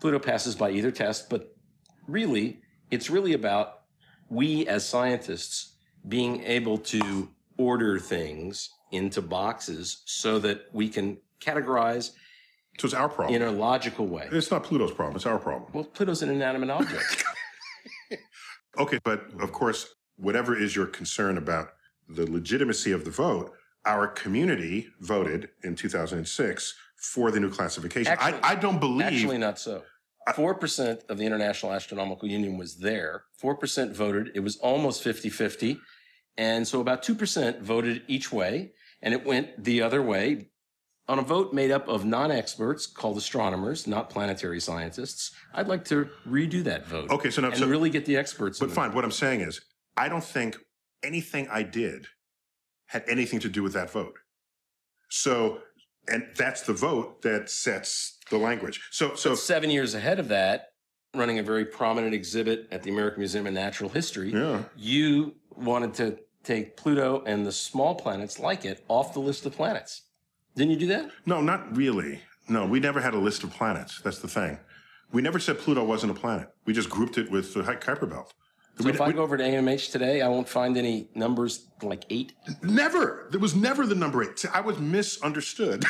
Pluto 0.00 0.18
passes 0.18 0.54
by 0.54 0.70
either 0.70 0.90
test, 0.90 1.28
but 1.28 1.54
really, 2.08 2.62
it's 2.90 3.10
really 3.10 3.34
about 3.34 3.81
we 4.32 4.66
as 4.66 4.86
scientists 4.88 5.74
being 6.08 6.42
able 6.44 6.78
to 6.78 7.28
order 7.58 7.98
things 7.98 8.70
into 8.90 9.20
boxes 9.20 10.02
so 10.06 10.38
that 10.38 10.66
we 10.72 10.88
can 10.88 11.18
categorize 11.40 12.12
So 12.78 12.86
it's 12.86 12.94
our 12.94 13.08
problem. 13.08 13.34
in 13.34 13.42
a 13.42 13.50
logical 13.50 14.06
way. 14.06 14.28
It's 14.32 14.50
not 14.50 14.64
Pluto's 14.64 14.90
problem. 14.92 15.16
It's 15.16 15.26
our 15.26 15.38
problem. 15.38 15.70
Well, 15.74 15.84
Pluto's 15.84 16.22
an 16.22 16.30
inanimate 16.30 16.70
object. 16.70 17.24
Okay, 18.78 18.98
but 19.04 19.26
of 19.38 19.52
course, 19.52 19.96
whatever 20.16 20.56
is 20.56 20.74
your 20.74 20.86
concern 20.86 21.36
about 21.36 21.74
the 22.08 22.24
legitimacy 22.30 22.90
of 22.92 23.04
the 23.04 23.10
vote, 23.10 23.52
our 23.84 24.06
community 24.08 24.88
voted 25.00 25.50
in 25.62 25.76
2006 25.76 26.74
for 26.96 27.30
the 27.30 27.38
new 27.38 27.50
classification. 27.50 28.10
Actually- 28.10 28.40
I, 28.42 28.52
I 28.52 28.54
don't 28.54 28.80
believe. 28.80 29.02
Actually, 29.08 29.36
not 29.36 29.58
so. 29.58 29.82
Four 30.34 30.54
percent 30.54 31.02
of 31.08 31.18
the 31.18 31.26
International 31.26 31.72
Astronomical 31.72 32.28
Union 32.28 32.56
was 32.56 32.76
there. 32.76 33.24
Four 33.38 33.56
percent 33.56 33.94
voted. 33.96 34.30
It 34.34 34.40
was 34.40 34.56
almost 34.58 35.02
50-50. 35.04 35.78
And 36.36 36.66
so 36.66 36.80
about 36.80 37.02
two 37.02 37.14
percent 37.14 37.60
voted 37.62 38.02
each 38.08 38.32
way, 38.32 38.72
and 39.02 39.12
it 39.12 39.24
went 39.26 39.62
the 39.64 39.82
other 39.82 40.02
way 40.02 40.48
on 41.08 41.18
a 41.18 41.22
vote 41.22 41.52
made 41.52 41.70
up 41.72 41.88
of 41.88 42.04
non-experts 42.04 42.86
called 42.86 43.16
astronomers, 43.18 43.86
not 43.88 44.08
planetary 44.08 44.60
scientists. 44.60 45.32
I'd 45.52 45.66
like 45.66 45.84
to 45.86 46.08
redo 46.26 46.62
that 46.64 46.86
vote. 46.86 47.10
Okay, 47.10 47.28
so 47.30 47.42
now- 47.42 47.48
and 47.48 47.58
so- 47.58 47.66
really 47.66 47.90
get 47.90 48.06
the 48.06 48.16
experts. 48.16 48.58
But 48.60 48.70
fine, 48.70 48.94
what 48.94 49.04
I'm 49.04 49.10
saying 49.10 49.40
is, 49.40 49.60
I 49.96 50.08
don't 50.08 50.24
think 50.24 50.56
anything 51.02 51.48
I 51.50 51.64
did 51.64 52.06
had 52.86 53.04
anything 53.08 53.40
to 53.40 53.48
do 53.48 53.62
with 53.62 53.72
that 53.72 53.90
vote. 53.90 54.14
So, 55.10 55.58
and 56.08 56.26
that's 56.36 56.62
the 56.62 56.72
vote 56.72 57.22
that 57.22 57.48
sets 57.50 58.18
the 58.30 58.38
language. 58.38 58.80
So, 58.90 59.14
so 59.14 59.30
But 59.30 59.38
seven 59.38 59.70
years 59.70 59.94
ahead 59.94 60.18
of 60.18 60.28
that, 60.28 60.68
running 61.14 61.38
a 61.38 61.42
very 61.42 61.64
prominent 61.64 62.14
exhibit 62.14 62.68
at 62.70 62.82
the 62.82 62.90
American 62.90 63.20
Museum 63.20 63.46
of 63.46 63.52
Natural 63.52 63.90
History, 63.90 64.30
Yeah. 64.32 64.62
you 64.76 65.34
wanted 65.54 65.94
to 65.94 66.18
take 66.42 66.76
Pluto 66.76 67.22
and 67.26 67.46
the 67.46 67.52
small 67.52 67.94
planets 67.94 68.38
like 68.38 68.64
it 68.64 68.84
off 68.88 69.12
the 69.12 69.20
list 69.20 69.46
of 69.46 69.54
planets. 69.54 70.02
Didn't 70.56 70.72
you 70.72 70.78
do 70.78 70.86
that? 70.88 71.10
No, 71.26 71.40
not 71.40 71.76
really. 71.76 72.20
No, 72.48 72.66
we 72.66 72.80
never 72.80 73.00
had 73.00 73.14
a 73.14 73.18
list 73.18 73.44
of 73.44 73.50
planets. 73.50 74.00
That's 74.02 74.18
the 74.18 74.28
thing. 74.28 74.58
We 75.12 75.22
never 75.22 75.38
said 75.38 75.58
Pluto 75.58 75.84
wasn't 75.84 76.10
a 76.12 76.14
planet. 76.18 76.48
We 76.64 76.72
just 76.72 76.90
grouped 76.90 77.18
it 77.18 77.30
with 77.30 77.54
the 77.54 77.62
Kuiper 77.62 78.08
Belt. 78.08 78.32
So 78.80 78.88
if 78.88 79.00
I 79.00 79.12
go 79.12 79.22
over 79.22 79.36
to 79.36 79.44
AMH 79.44 79.92
today, 79.92 80.22
I 80.22 80.28
won't 80.28 80.48
find 80.48 80.76
any 80.76 81.08
numbers 81.14 81.66
like 81.82 82.04
eight. 82.10 82.32
Never. 82.62 83.28
There 83.30 83.40
was 83.40 83.54
never 83.54 83.86
the 83.86 83.94
number 83.94 84.22
eight. 84.22 84.38
See, 84.38 84.48
I 84.52 84.60
was 84.60 84.78
misunderstood. 84.78 85.84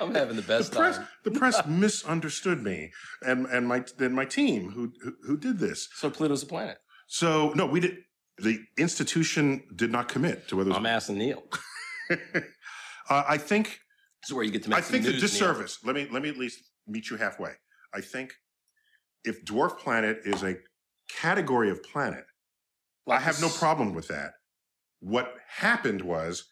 I'm 0.00 0.14
having 0.14 0.36
the 0.36 0.42
best 0.42 0.72
the 0.72 0.78
press, 0.78 0.96
time. 0.96 1.08
the 1.24 1.30
press 1.32 1.66
misunderstood 1.66 2.62
me 2.62 2.92
and 3.22 3.46
and 3.46 3.66
my 3.66 3.84
then 3.98 4.14
my 4.14 4.24
team 4.24 4.70
who, 4.70 4.92
who 5.02 5.14
who 5.26 5.36
did 5.36 5.58
this. 5.58 5.88
So 5.94 6.10
Pluto's 6.10 6.42
a 6.42 6.46
planet. 6.46 6.78
So 7.06 7.52
no, 7.54 7.66
we 7.66 7.80
did. 7.80 7.98
The 8.38 8.60
institution 8.78 9.62
did 9.76 9.92
not 9.92 10.08
commit 10.08 10.48
to 10.48 10.56
whether. 10.56 10.70
It 10.70 10.72
was, 10.72 10.78
I'm 10.78 10.86
asking 10.86 11.18
Neil. 11.18 11.42
uh, 12.10 13.24
I 13.28 13.36
think. 13.36 13.80
This 14.22 14.30
is 14.30 14.34
where 14.34 14.44
you 14.44 14.50
get 14.50 14.62
to 14.62 14.70
make 14.70 14.78
I 14.78 14.82
think 14.82 15.04
the 15.04 15.10
news, 15.10 15.20
Neil. 15.20 15.28
disservice. 15.30 15.78
Let 15.84 15.94
me 15.94 16.08
let 16.10 16.22
me 16.22 16.28
at 16.30 16.38
least 16.38 16.60
meet 16.86 17.10
you 17.10 17.16
halfway. 17.16 17.52
I 17.94 18.00
think 18.00 18.32
if 19.24 19.44
dwarf 19.44 19.78
planet 19.78 20.20
is 20.24 20.42
a 20.42 20.56
category 21.20 21.70
of 21.70 21.82
planet, 21.82 22.24
I 23.08 23.18
have 23.20 23.40
no 23.40 23.48
problem 23.48 23.94
with 23.94 24.08
that. 24.08 24.32
What 25.00 25.34
happened 25.48 26.02
was 26.02 26.44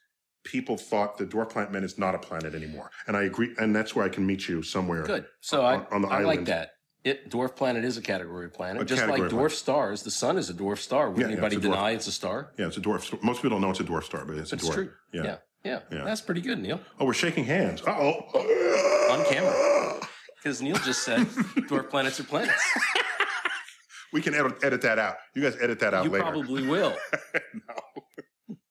people 0.44 0.76
thought 0.76 1.18
the 1.18 1.24
dwarf 1.26 1.50
planet 1.50 1.70
meant 1.70 1.84
it's 1.84 1.98
not 1.98 2.14
a 2.14 2.18
planet 2.18 2.54
anymore, 2.54 2.90
and 3.06 3.16
I 3.16 3.22
agree. 3.24 3.54
And 3.58 3.74
that's 3.74 3.94
where 3.94 4.04
I 4.04 4.08
can 4.08 4.26
meet 4.26 4.48
you 4.48 4.62
somewhere. 4.62 5.02
Good. 5.04 5.26
So 5.40 5.62
on, 5.64 5.86
I, 5.90 5.94
on 5.94 6.02
the 6.02 6.08
I 6.08 6.12
island. 6.20 6.26
like 6.26 6.44
that. 6.46 6.70
It 7.02 7.30
dwarf 7.30 7.56
planet 7.56 7.82
is 7.84 7.96
a 7.96 8.02
category 8.02 8.44
of 8.46 8.52
planet, 8.52 8.82
A 8.82 8.84
just 8.84 9.06
like 9.06 9.22
dwarf 9.22 9.30
planet. 9.30 9.52
stars. 9.52 10.02
The 10.02 10.10
sun 10.10 10.36
is 10.36 10.50
a 10.50 10.54
dwarf 10.54 10.78
star. 10.78 11.08
Would 11.10 11.18
Yeah, 11.18 11.26
yeah, 11.28 11.32
anybody 11.32 11.56
it's 11.56 11.64
a 11.64 11.68
dwarf. 11.68 11.72
deny 11.72 11.90
it's 11.92 12.06
a 12.08 12.12
star? 12.12 12.52
Yeah, 12.58 12.66
it's 12.66 12.76
a 12.76 12.80
dwarf. 12.80 13.02
star. 13.02 13.18
Most 13.22 13.38
people 13.38 13.50
don't 13.50 13.62
know 13.62 13.70
it's 13.70 13.80
a 13.80 13.84
dwarf 13.84 14.04
star, 14.04 14.24
but 14.26 14.36
it's 14.36 14.52
a 14.52 14.56
It's 14.56 14.68
dwarf. 14.68 14.74
true. 14.74 14.90
Yeah. 15.12 15.22
Yeah. 15.24 15.36
yeah, 15.64 15.80
Yeah. 15.90 16.04
That's 16.04 16.20
pretty 16.20 16.42
good, 16.42 16.58
Neil. 16.58 16.78
Oh, 16.98 17.06
we're 17.06 17.14
shaking 17.14 17.44
hands. 17.44 17.80
Uh 17.86 17.92
oh. 17.98 19.12
On 19.12 19.24
camera. 19.32 20.00
Because 20.42 20.62
Neil 20.62 20.76
just 20.76 21.02
said 21.04 21.20
dwarf 21.68 21.90
planets 21.90 22.18
are 22.18 22.24
planets. 22.24 22.62
We 24.12 24.20
can 24.20 24.34
edit, 24.34 24.62
edit 24.62 24.82
that 24.82 24.98
out. 24.98 25.16
You 25.34 25.42
guys 25.42 25.56
edit 25.60 25.78
that 25.80 25.94
out 25.94 26.04
You 26.04 26.10
later. 26.10 26.24
probably 26.24 26.66
will. 26.66 26.96
No. 27.54 28.02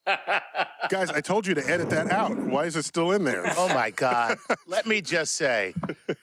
Guys, 0.88 1.10
I 1.10 1.20
told 1.20 1.46
you 1.46 1.54
to 1.54 1.66
edit 1.68 1.90
that 1.90 2.10
out. 2.10 2.36
Why 2.36 2.64
is 2.64 2.76
it 2.76 2.84
still 2.84 3.12
in 3.12 3.24
there? 3.24 3.44
Oh 3.56 3.68
my 3.68 3.90
God. 3.90 4.38
Let 4.66 4.86
me 4.86 5.00
just 5.00 5.34
say, 5.34 5.74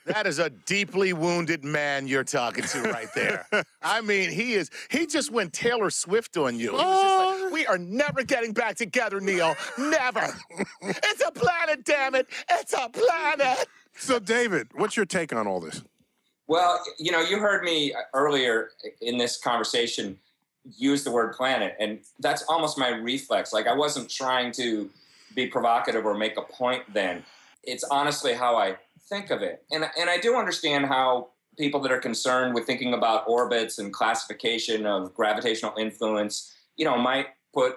that 0.04 0.26
is 0.26 0.38
a 0.38 0.50
deeply 0.50 1.12
wounded 1.12 1.64
man 1.64 2.06
you're 2.06 2.24
talking 2.24 2.64
to 2.64 2.82
right 2.82 3.08
there. 3.14 3.46
I 3.82 4.00
mean, 4.00 4.30
he 4.30 4.54
is, 4.54 4.70
he 4.90 5.06
just 5.06 5.30
went 5.30 5.52
Taylor 5.52 5.90
Swift 5.90 6.36
on 6.36 6.58
you. 6.58 6.70
He 6.70 6.76
was 6.76 6.82
just 6.82 6.92
like, 6.92 7.38
oh. 7.38 7.50
we 7.52 7.66
are 7.66 7.78
never 7.78 8.22
getting 8.24 8.52
back 8.52 8.76
together, 8.76 9.20
Neil. 9.20 9.54
Never. 9.78 10.34
It's 10.82 11.22
a 11.26 11.30
planet, 11.30 11.84
damn 11.84 12.14
it. 12.14 12.26
It's 12.50 12.74
a 12.74 12.88
planet. 12.88 13.66
So, 13.96 14.18
David, 14.18 14.68
what's 14.74 14.96
your 14.96 15.06
take 15.06 15.32
on 15.32 15.46
all 15.46 15.60
this? 15.60 15.82
Well, 16.48 16.82
you 16.98 17.12
know, 17.12 17.20
you 17.20 17.38
heard 17.38 17.62
me 17.62 17.92
uh, 17.92 17.98
earlier 18.14 18.70
in 19.02 19.18
this 19.18 19.38
conversation 19.38 20.18
use 20.76 21.04
the 21.04 21.10
word 21.10 21.34
planet, 21.34 21.76
and 21.78 22.00
that's 22.18 22.42
almost 22.48 22.78
my 22.78 22.88
reflex. 22.88 23.52
Like 23.52 23.66
I 23.66 23.74
wasn't 23.74 24.10
trying 24.10 24.52
to 24.52 24.90
be 25.34 25.46
provocative 25.46 26.06
or 26.06 26.14
make 26.14 26.38
a 26.38 26.42
point 26.42 26.82
then. 26.92 27.22
It's 27.62 27.84
honestly 27.84 28.32
how 28.32 28.56
I 28.56 28.76
think 29.08 29.30
of 29.30 29.42
it. 29.42 29.62
And 29.70 29.84
and 29.98 30.08
I 30.08 30.18
do 30.18 30.36
understand 30.36 30.86
how 30.86 31.28
people 31.58 31.80
that 31.80 31.92
are 31.92 32.00
concerned 32.00 32.54
with 32.54 32.64
thinking 32.64 32.94
about 32.94 33.28
orbits 33.28 33.78
and 33.78 33.92
classification 33.92 34.86
of 34.86 35.12
gravitational 35.12 35.74
influence, 35.78 36.54
you 36.76 36.84
know, 36.86 36.96
might 36.96 37.26
put 37.52 37.76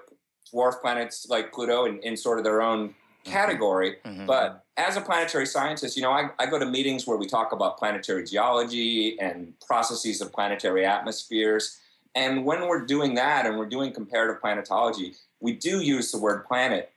dwarf 0.54 0.82
planets 0.82 1.28
like 1.30 1.52
Pluto 1.52 1.86
in, 1.86 2.00
in 2.04 2.16
sort 2.16 2.38
of 2.38 2.46
their 2.46 2.62
own 2.62 2.96
category. 3.24 3.98
Mm-hmm. 4.06 4.26
But 4.26 4.66
as 4.78 4.98
a 4.98 5.02
planetary 5.02 5.46
scientist, 5.46 5.96
you 5.96 6.04
know, 6.04 6.12
I, 6.12 6.30
I 6.40 6.46
go 6.46 6.58
to 6.60 6.66
meetings 6.66 7.06
where 7.06 7.18
we 7.18 7.28
talk 7.28 7.52
about 7.52 7.78
planetary 7.78 8.24
geology 8.26 9.20
and 9.20 9.54
processes 9.66 10.22
of 10.22 10.32
planetary 10.32 10.86
atmospheres. 10.86 11.80
And 12.16 12.46
when 12.46 12.68
we're 12.68 12.86
doing 12.86 13.16
that 13.16 13.46
and 13.46 13.58
we're 13.58 13.70
doing 13.70 13.94
comparative 13.94 14.42
planetology, 14.42 15.16
we 15.40 15.54
do 15.54 15.82
use 15.82 16.12
the 16.12 16.20
word 16.20 16.46
planet 16.46 16.92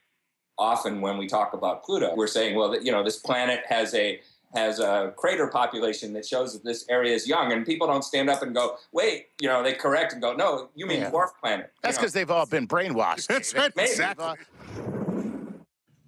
often 0.57 1.01
when 1.01 1.17
we 1.17 1.27
talk 1.27 1.53
about 1.53 1.83
Pluto. 1.83 2.13
We're 2.15 2.27
saying, 2.27 2.55
well, 2.55 2.81
you 2.81 2.91
know, 2.91 3.03
this 3.03 3.17
planet 3.17 3.61
has 3.67 3.93
a 3.93 4.21
has 4.53 4.79
a 4.79 5.13
crater 5.17 5.47
population 5.47 6.13
that 6.13 6.25
shows 6.25 6.53
that 6.53 6.63
this 6.63 6.85
area 6.87 7.13
is 7.13 7.27
young, 7.27 7.51
and 7.51 7.65
people 7.65 7.87
don't 7.87 8.03
stand 8.03 8.29
up 8.29 8.41
and 8.41 8.55
go, 8.55 8.77
"Wait," 8.93 9.27
you 9.41 9.49
know, 9.49 9.61
they 9.61 9.73
correct 9.73 10.13
and 10.13 10.21
go, 10.21 10.33
"No, 10.33 10.69
you 10.75 10.85
mean 10.85 11.01
Yeah. 11.01 11.11
dwarf 11.11 11.31
planet." 11.41 11.73
That's 11.81 11.97
because 11.97 12.13
they've 12.13 12.31
all 12.31 12.45
been 12.45 12.65
brainwashed. 12.65 13.27
That's 13.27 13.53
right, 13.55 13.73
exactly. 13.75 14.35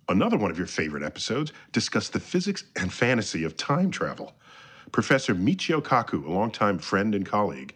Another 0.09 0.37
one 0.37 0.51
of 0.51 0.57
your 0.57 0.67
favorite 0.67 1.03
episodes 1.03 1.51
discussed 1.73 2.13
the 2.13 2.19
physics 2.21 2.63
and 2.77 2.93
fantasy 2.93 3.43
of 3.43 3.57
time 3.57 3.91
travel. 3.91 4.33
Professor 4.93 5.35
Michio 5.35 5.81
Kaku, 5.81 6.25
a 6.25 6.31
longtime 6.31 6.79
friend 6.79 7.13
and 7.13 7.25
colleague, 7.25 7.73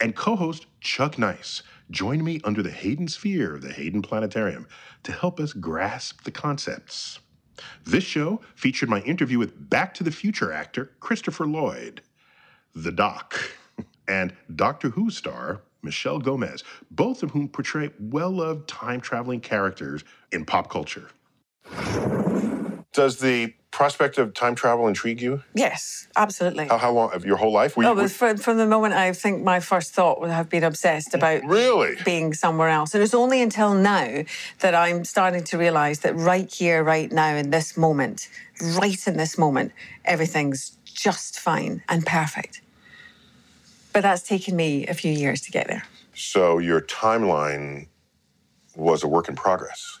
and 0.00 0.14
co 0.14 0.36
host 0.36 0.66
Chuck 0.80 1.18
Nice 1.18 1.64
joined 1.90 2.24
me 2.24 2.40
under 2.44 2.62
the 2.62 2.70
Hayden 2.70 3.08
Sphere 3.08 3.56
of 3.56 3.62
the 3.62 3.72
Hayden 3.72 4.00
Planetarium 4.00 4.68
to 5.02 5.10
help 5.10 5.40
us 5.40 5.52
grasp 5.52 6.22
the 6.22 6.30
concepts. 6.30 7.18
This 7.84 8.04
show 8.04 8.40
featured 8.54 8.88
my 8.88 9.00
interview 9.00 9.40
with 9.40 9.68
Back 9.68 9.92
to 9.94 10.04
the 10.04 10.12
Future 10.12 10.52
actor 10.52 10.92
Christopher 11.00 11.48
Lloyd, 11.48 12.00
the 12.76 12.92
Doc, 12.92 13.56
and 14.08 14.32
Doctor 14.54 14.90
Who 14.90 15.10
star 15.10 15.62
Michelle 15.82 16.20
Gomez, 16.20 16.62
both 16.92 17.24
of 17.24 17.32
whom 17.32 17.48
portray 17.48 17.90
well 17.98 18.30
loved 18.30 18.68
time 18.68 19.00
traveling 19.00 19.40
characters 19.40 20.04
in 20.30 20.44
pop 20.44 20.70
culture. 20.70 21.08
Does 22.92 23.18
the 23.20 23.54
prospect 23.70 24.18
of 24.18 24.34
time 24.34 24.54
travel 24.54 24.86
intrigue 24.86 25.22
you? 25.22 25.42
Yes, 25.54 26.06
absolutely. 26.14 26.68
How, 26.68 26.76
how 26.76 26.92
long? 26.92 27.22
Your 27.24 27.38
whole 27.38 27.52
life? 27.52 27.76
Were 27.76 27.84
you, 27.84 27.88
Oh, 27.88 27.94
but 27.94 28.10
from, 28.10 28.36
from 28.36 28.58
the 28.58 28.66
moment 28.66 28.92
I 28.92 29.12
think 29.14 29.42
my 29.42 29.60
first 29.60 29.94
thought 29.94 30.20
would 30.20 30.30
have 30.30 30.50
been 30.50 30.62
obsessed 30.62 31.14
about 31.14 31.42
really 31.44 31.96
being 32.04 32.34
somewhere 32.34 32.68
else. 32.68 32.94
And 32.94 33.02
it's 33.02 33.14
only 33.14 33.40
until 33.40 33.72
now 33.74 34.24
that 34.60 34.74
I'm 34.74 35.04
starting 35.06 35.42
to 35.44 35.58
realize 35.58 36.00
that 36.00 36.14
right 36.14 36.52
here, 36.52 36.84
right 36.84 37.10
now, 37.10 37.34
in 37.34 37.50
this 37.50 37.76
moment, 37.76 38.28
right 38.60 39.06
in 39.06 39.16
this 39.16 39.38
moment, 39.38 39.72
everything's 40.04 40.76
just 40.84 41.40
fine 41.40 41.82
and 41.88 42.04
perfect. 42.04 42.60
But 43.94 44.02
that's 44.02 44.22
taken 44.22 44.54
me 44.54 44.86
a 44.86 44.94
few 44.94 45.12
years 45.12 45.40
to 45.42 45.50
get 45.50 45.66
there. 45.66 45.84
so 46.14 46.58
your 46.58 46.82
timeline 46.82 47.88
was 48.76 49.02
a 49.02 49.08
work 49.08 49.28
in 49.28 49.34
progress 49.34 49.98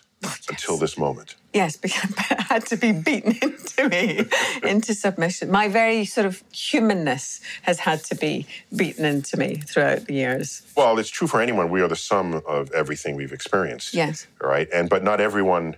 until 0.48 0.76
this 0.76 0.96
moment. 0.98 1.34
Yes, 1.52 1.78
had 2.16 2.64
to 2.66 2.76
be 2.76 2.92
beaten 2.92 3.36
into 3.42 3.88
me, 3.88 4.26
into 4.62 4.94
submission. 4.94 5.50
My 5.50 5.68
very 5.68 6.04
sort 6.04 6.26
of 6.26 6.42
humanness 6.52 7.40
has 7.62 7.80
had 7.80 8.04
to 8.04 8.14
be 8.14 8.46
beaten 8.74 9.04
into 9.04 9.36
me 9.36 9.56
throughout 9.56 10.06
the 10.06 10.14
years. 10.14 10.62
Well, 10.76 10.98
it's 10.98 11.10
true 11.10 11.28
for 11.28 11.40
anyone. 11.40 11.70
We 11.70 11.82
are 11.82 11.88
the 11.88 11.96
sum 11.96 12.42
of 12.46 12.70
everything 12.72 13.16
we've 13.16 13.32
experienced. 13.32 13.94
Yes. 13.94 14.26
Right. 14.40 14.68
And 14.72 14.88
but 14.88 15.02
not 15.02 15.20
everyone 15.20 15.76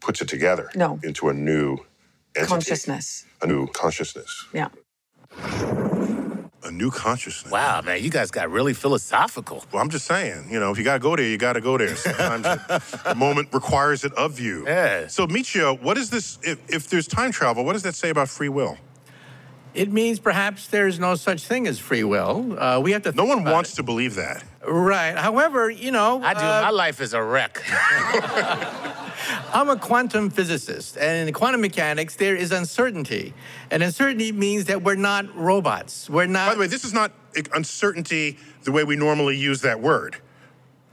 puts 0.00 0.20
it 0.20 0.28
together 0.28 0.70
No. 0.74 0.98
into 1.02 1.28
a 1.28 1.34
new 1.34 1.78
entity, 2.36 2.46
Consciousness. 2.48 3.26
a 3.42 3.46
new 3.46 3.66
consciousness. 3.68 4.46
Yeah. 4.52 4.68
A 6.68 6.70
new 6.70 6.90
consciousness. 6.90 7.50
Wow, 7.50 7.80
man, 7.80 8.04
you 8.04 8.10
guys 8.10 8.30
got 8.30 8.50
really 8.50 8.74
philosophical. 8.74 9.64
Well, 9.72 9.80
I'm 9.82 9.88
just 9.88 10.04
saying, 10.04 10.48
you 10.50 10.60
know, 10.60 10.70
if 10.70 10.76
you 10.76 10.84
got 10.84 10.94
to 10.94 10.98
go 10.98 11.16
there, 11.16 11.24
you 11.24 11.38
got 11.38 11.54
to 11.54 11.62
go 11.62 11.78
there. 11.78 11.96
Sometimes 11.96 12.42
the, 12.42 13.00
the 13.04 13.14
moment 13.16 13.48
requires 13.54 14.04
it 14.04 14.12
of 14.12 14.38
you. 14.38 14.66
Yeah. 14.66 15.06
So, 15.06 15.26
Michio, 15.26 15.80
what 15.80 15.96
is 15.96 16.10
this? 16.10 16.38
If, 16.42 16.58
if 16.68 16.90
there's 16.90 17.08
time 17.08 17.32
travel, 17.32 17.64
what 17.64 17.72
does 17.72 17.84
that 17.84 17.94
say 17.94 18.10
about 18.10 18.28
free 18.28 18.50
will? 18.50 18.76
It 19.74 19.92
means 19.92 20.18
perhaps 20.18 20.66
there's 20.68 20.98
no 20.98 21.14
such 21.14 21.44
thing 21.44 21.66
as 21.66 21.78
free 21.78 22.02
will. 22.04 22.56
Uh, 22.58 22.80
we 22.80 22.92
have 22.92 23.02
to. 23.02 23.12
No 23.12 23.24
one 23.26 23.44
wants 23.44 23.74
to 23.76 23.82
believe 23.82 24.14
that. 24.16 24.42
Right. 24.66 25.16
However, 25.16 25.70
you 25.70 25.90
know, 25.92 26.20
I 26.22 26.34
do. 26.34 26.40
uh, 26.40 26.62
My 26.62 26.70
life 26.70 27.00
is 27.00 27.14
a 27.14 27.22
wreck. 27.22 27.62
I'm 29.52 29.68
a 29.68 29.76
quantum 29.76 30.30
physicist, 30.30 30.96
and 30.96 31.28
in 31.28 31.34
quantum 31.34 31.60
mechanics, 31.60 32.16
there 32.16 32.36
is 32.36 32.52
uncertainty, 32.52 33.34
and 33.70 33.82
uncertainty 33.82 34.32
means 34.32 34.64
that 34.66 34.82
we're 34.82 34.94
not 34.94 35.34
robots. 35.36 36.08
We're 36.08 36.26
not. 36.26 36.48
By 36.48 36.54
the 36.54 36.60
way, 36.60 36.66
this 36.66 36.84
is 36.84 36.92
not 36.94 37.12
uncertainty 37.54 38.38
the 38.64 38.72
way 38.72 38.84
we 38.84 38.96
normally 38.96 39.36
use 39.36 39.60
that 39.62 39.80
word. 39.80 40.16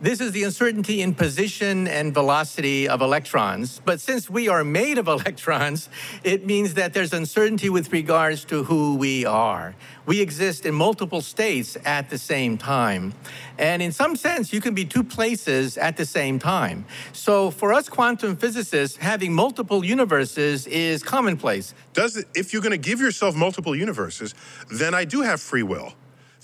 This 0.01 0.19
is 0.19 0.33
the 0.33 0.43
uncertainty 0.43 1.01
in 1.01 1.15
position 1.15 1.87
and 1.87 2.13
velocity 2.13 2.89
of 2.89 3.01
electrons. 3.01 3.81
But 3.85 4.01
since 4.01 4.29
we 4.29 4.49
are 4.49 4.61
made 4.61 4.97
of 4.97 5.07
electrons, 5.17 5.87
it 6.21 6.45
means 6.45 6.73
that 6.73 6.93
there's 6.93 7.13
uncertainty 7.13 7.69
with 7.69 7.93
regards 7.93 8.43
to 8.45 8.65
who 8.65 8.97
we 8.97 9.25
are. 9.25 9.73
We 10.05 10.19
exist 10.19 10.65
in 10.65 10.75
multiple 10.75 11.21
states 11.21 11.77
at 11.85 12.09
the 12.09 12.17
same 12.17 12.57
time. 12.57 13.13
And 13.57 13.81
in 13.81 13.93
some 13.93 14.17
sense, 14.17 14.51
you 14.51 14.59
can 14.59 14.73
be 14.73 14.83
two 14.83 15.03
places 15.03 15.77
at 15.77 15.95
the 15.95 16.05
same 16.05 16.39
time. 16.39 16.83
So 17.13 17.49
for 17.49 17.71
us 17.71 17.87
quantum 17.87 18.35
physicists, 18.35 18.97
having 18.97 19.33
multiple 19.33 19.85
universes 19.85 20.67
is 20.67 21.03
commonplace. 21.03 21.73
Does 21.93 22.17
it, 22.17 22.27
if 22.35 22.51
you're 22.51 22.61
going 22.61 22.71
to 22.71 22.77
give 22.77 22.99
yourself 22.99 23.33
multiple 23.33 23.73
universes, 23.73 24.35
then 24.69 24.93
I 24.93 25.05
do 25.05 25.21
have 25.21 25.39
free 25.39 25.63
will. 25.63 25.93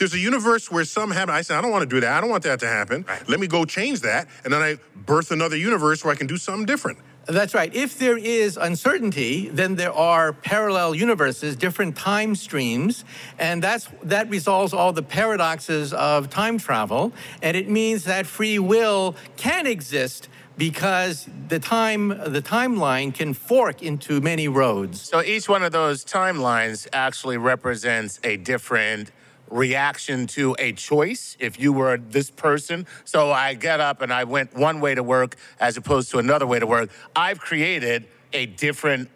There's 0.02 0.16
a 0.16 0.20
universe 0.20 0.72
where 0.72 0.84
some 0.84 1.12
happen. 1.12 1.36
I 1.36 1.44
say, 1.44 1.54
I 1.54 1.62
don't 1.62 1.70
want 1.70 1.84
to 1.84 1.96
do 1.96 2.00
that. 2.00 2.12
I 2.12 2.22
don't 2.22 2.32
want 2.32 2.42
that 2.42 2.60
to 2.62 2.68
happen. 2.68 3.06
Let 3.28 3.40
me 3.40 3.46
go 3.46 3.66
change 3.66 4.00
that. 4.00 4.28
And 4.44 4.52
then 4.52 4.60
I 4.60 4.78
birth 4.96 5.30
another 5.30 5.56
universe 5.56 6.04
where 6.04 6.12
I 6.12 6.18
can 6.18 6.26
do 6.26 6.38
something 6.38 6.66
different. 6.66 6.98
That's 7.28 7.54
right. 7.54 7.72
If 7.72 8.00
there 8.00 8.18
is 8.18 8.58
uncertainty, 8.58 9.50
then 9.50 9.76
there 9.76 9.94
are 9.94 10.34
parallel 10.34 10.96
universes, 10.96 11.56
different 11.56 11.96
time 11.96 12.34
streams, 12.34 13.06
and 13.38 13.62
that's 13.62 13.90
that 14.02 14.28
resolves 14.32 14.74
all 14.74 14.92
the 14.92 15.04
paradoxes 15.04 15.94
of 15.94 16.32
time 16.32 16.58
travel. 16.58 17.14
And 17.44 17.56
it 17.56 17.70
means 17.70 18.06
that 18.06 18.26
free 18.26 18.58
will 18.58 19.16
can 19.38 19.68
exist 19.68 20.30
because 20.58 21.30
the 21.48 21.60
time 21.60 22.08
the 22.10 22.42
timeline 22.42 23.14
can 23.14 23.36
fork 23.36 23.84
into 23.84 24.20
many 24.20 24.48
roads. 24.48 25.00
So 25.00 25.22
each 25.22 25.48
one 25.48 25.62
of 25.62 25.72
those 25.72 26.04
timelines 26.04 26.88
actually 26.92 27.38
represents 27.38 28.20
a 28.24 28.38
different 28.38 29.12
reaction 29.52 30.26
to 30.28 30.56
a 30.58 30.74
choice 30.74 31.36
if 31.40 31.60
you 31.60 31.74
were 31.74 31.98
this 31.98 32.32
person. 32.32 32.88
So 33.06 33.32
I 33.32 33.54
get 33.54 33.80
up 33.80 34.02
and 34.02 34.12
I 34.12 34.24
went 34.24 34.56
one 34.56 34.80
way 34.80 34.96
to 34.96 35.04
work 35.04 35.36
as 35.60 35.78
opposed 35.78 36.10
to 36.12 36.18
another 36.18 36.48
way 36.48 36.60
to 36.60 36.66
work. 36.66 36.90
I've 37.16 37.40
created 37.40 38.08
a 38.34 38.46
different 38.46 39.10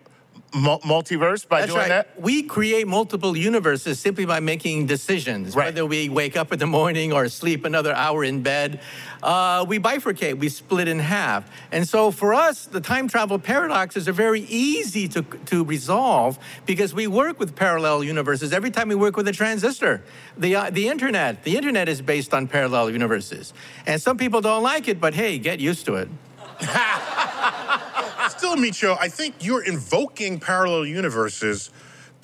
multiverse 0.56 1.48
by 1.48 1.62
That's 1.62 1.72
doing 1.72 1.82
right. 1.82 1.90
that. 1.90 2.22
We 2.22 2.44
create 2.44 2.88
multiple 2.88 3.36
universes 3.36 4.00
simply 4.00 4.26
by 4.26 4.40
making 4.40 4.86
decisions, 4.86 5.56
whether 5.56 5.86
we 5.86 6.08
wake 6.08 6.38
up 6.38 6.54
in 6.54 6.60
the 6.60 6.68
morning 6.68 7.12
or 7.12 7.28
sleep 7.28 7.66
another 7.66 7.94
hour 7.94 8.24
in 8.24 8.42
bed. 8.42 8.80
Uh, 9.22 9.66
we 9.68 9.80
bifurcate, 9.80 10.38
we 10.40 10.48
split 10.50 10.88
in 10.88 11.00
half. 11.00 11.50
And 11.72 11.88
so 11.88 12.12
for 12.12 12.34
us, 12.34 12.66
the 12.66 12.80
time 12.80 13.08
travel 13.08 13.38
paradoxes 13.38 14.08
are 14.08 14.14
very 14.14 14.42
easy 14.42 15.08
to, 15.10 15.24
to 15.24 15.64
resolve 15.66 16.40
because 16.66 16.94
we 16.94 17.08
work 17.08 17.40
with 17.40 17.56
parallel 17.56 18.04
universes 18.04 18.54
every 18.54 18.72
time 18.72 18.88
we 18.88 18.96
work 18.96 19.18
with 19.18 19.28
a 19.28 19.34
transistor. 19.34 20.04
The, 20.38 20.56
uh, 20.56 20.70
the 20.70 20.88
internet, 20.88 21.44
the 21.44 21.58
internet 21.58 21.90
is 21.90 22.02
based 22.02 22.34
on 22.34 22.48
parallel 22.48 22.92
universes. 22.92 23.54
And 23.86 24.02
some 24.02 24.18
people 24.18 24.42
don't 24.42 24.64
like 24.64 24.88
it, 24.88 25.02
but 25.02 25.14
hey, 25.14 25.38
get 25.38 25.60
used 25.60 25.86
to 25.88 25.96
it. 25.96 26.10
Still, 28.46 28.58
Michio, 28.58 28.96
I 29.00 29.10
think 29.10 29.44
you're 29.44 29.64
invoking 29.64 30.40
parallel 30.40 30.86
universes 30.86 31.72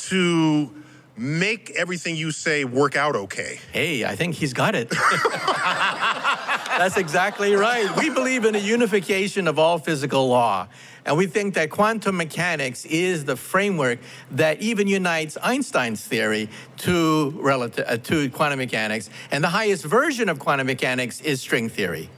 to 0.10 0.70
make 1.18 1.72
everything 1.72 2.16
you 2.16 2.30
say 2.30 2.64
work 2.64 2.96
out 2.96 3.16
okay. 3.16 3.60
Hey, 3.72 4.06
I 4.06 4.16
think 4.16 4.36
he's 4.36 4.54
got 4.54 4.76
it. 4.76 4.90
That's 4.92 6.98
exactly 6.98 7.56
right. 7.56 7.90
We 7.98 8.12
believe 8.12 8.46
in 8.46 8.54
a 8.54 8.60
unification 8.60 9.48
of 9.48 9.58
all 9.58 9.80
physical 9.80 10.28
law. 10.28 10.68
And 11.08 11.18
we 11.18 11.26
think 11.26 11.56
that 11.56 11.72
quantum 11.72 12.18
mechanics 12.18 12.86
is 12.86 13.26
the 13.26 13.36
framework 13.36 13.98
that 14.30 14.62
even 14.62 14.86
unites 14.86 15.40
Einstein's 15.42 16.06
theory 16.06 16.50
to, 16.78 17.32
relati- 17.42 17.84
uh, 17.88 17.98
to 17.98 18.30
quantum 18.30 18.60
mechanics. 18.60 19.10
And 19.32 19.44
the 19.44 19.50
highest 19.50 19.86
version 19.86 20.30
of 20.30 20.38
quantum 20.38 20.68
mechanics 20.68 21.20
is 21.22 21.42
string 21.42 21.68
theory. 21.68 22.12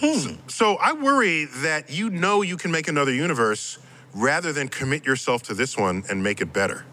Hmm. 0.00 0.16
So, 0.16 0.36
so 0.46 0.76
I 0.76 0.92
worry 0.92 1.46
that 1.46 1.90
you 1.90 2.08
know 2.10 2.42
you 2.42 2.56
can 2.56 2.70
make 2.70 2.88
another 2.88 3.12
universe 3.12 3.78
rather 4.14 4.52
than 4.52 4.68
commit 4.68 5.04
yourself 5.04 5.42
to 5.44 5.54
this 5.54 5.76
one 5.76 6.04
and 6.08 6.22
make 6.22 6.40
it 6.40 6.52
better. 6.52 6.84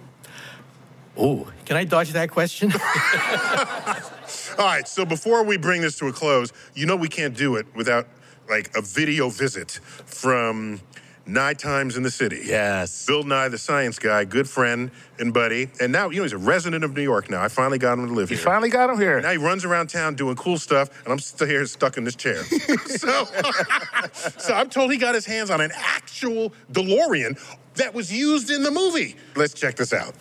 Oh, 1.18 1.49
can 1.66 1.78
I 1.78 1.86
dodge 1.86 2.12
that 2.12 2.30
question? 2.30 2.72
All 4.58 4.66
right, 4.66 4.88
so 4.88 5.06
before 5.06 5.43
we 5.43 5.58
bring 5.58 5.82
this 5.82 5.97
to 5.99 6.08
a 6.08 6.14
close, 6.14 6.51
you 6.74 6.86
know 6.86 6.95
we 6.95 7.08
can't 7.08 7.36
do 7.36 7.56
it 7.56 7.68
without 7.76 8.08
like 8.49 8.76
a 8.76 8.82
video 8.82 9.30
visit 9.30 9.72
from 10.06 10.82
Nye 11.28 11.53
Times 11.53 11.97
in 11.97 12.03
the 12.03 12.11
City. 12.11 12.41
Yes. 12.45 13.05
Bill 13.05 13.23
Nye, 13.23 13.47
the 13.47 13.57
science 13.57 13.97
guy, 13.97 14.26
good 14.26 14.47
friend 14.47 14.91
and 15.17 15.34
buddy. 15.34 15.69
And 15.82 15.91
now, 15.91 16.09
you 16.09 16.17
know, 16.17 16.23
he's 16.23 16.34
a 16.34 16.38
resident 16.38 16.84
of 16.84 16.95
New 16.95 17.01
York 17.01 17.30
now. 17.30 17.41
I 17.41 17.47
finally 17.47 17.80
got 17.80 17.97
him 17.97 18.07
to 18.07 18.13
live 18.13 18.30
You 18.30 18.38
here. 18.38 18.45
finally 18.45 18.69
got 18.69 18.89
him 18.89 18.99
here. 18.99 19.19
Now 19.21 19.32
he 19.32 19.38
runs 19.38 19.65
around 19.65 19.88
town 19.89 20.15
doing 20.15 20.36
cool 20.36 20.57
stuff, 20.59 20.89
and 21.03 21.11
I'm 21.11 21.19
still 21.19 21.47
here 21.47 21.65
stuck 21.65 21.97
in 21.97 22.03
this 22.03 22.15
chair. 22.15 22.43
so, 22.86 23.26
so 24.38 24.53
I'm 24.53 24.69
told 24.69 24.91
he 24.91 24.97
got 24.97 25.15
his 25.15 25.26
hands 25.26 25.49
on 25.49 25.61
an 25.61 25.71
actual 25.76 26.53
DeLorean 26.71 27.39
that 27.76 27.93
was 27.93 28.11
used 28.13 28.51
in 28.51 28.61
the 28.63 28.71
movie. 28.71 29.15
Let's 29.36 29.53
check 29.53 29.76
this 29.76 29.93
out. 29.93 30.13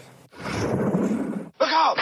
Look 1.61 1.68
out! 1.70 1.98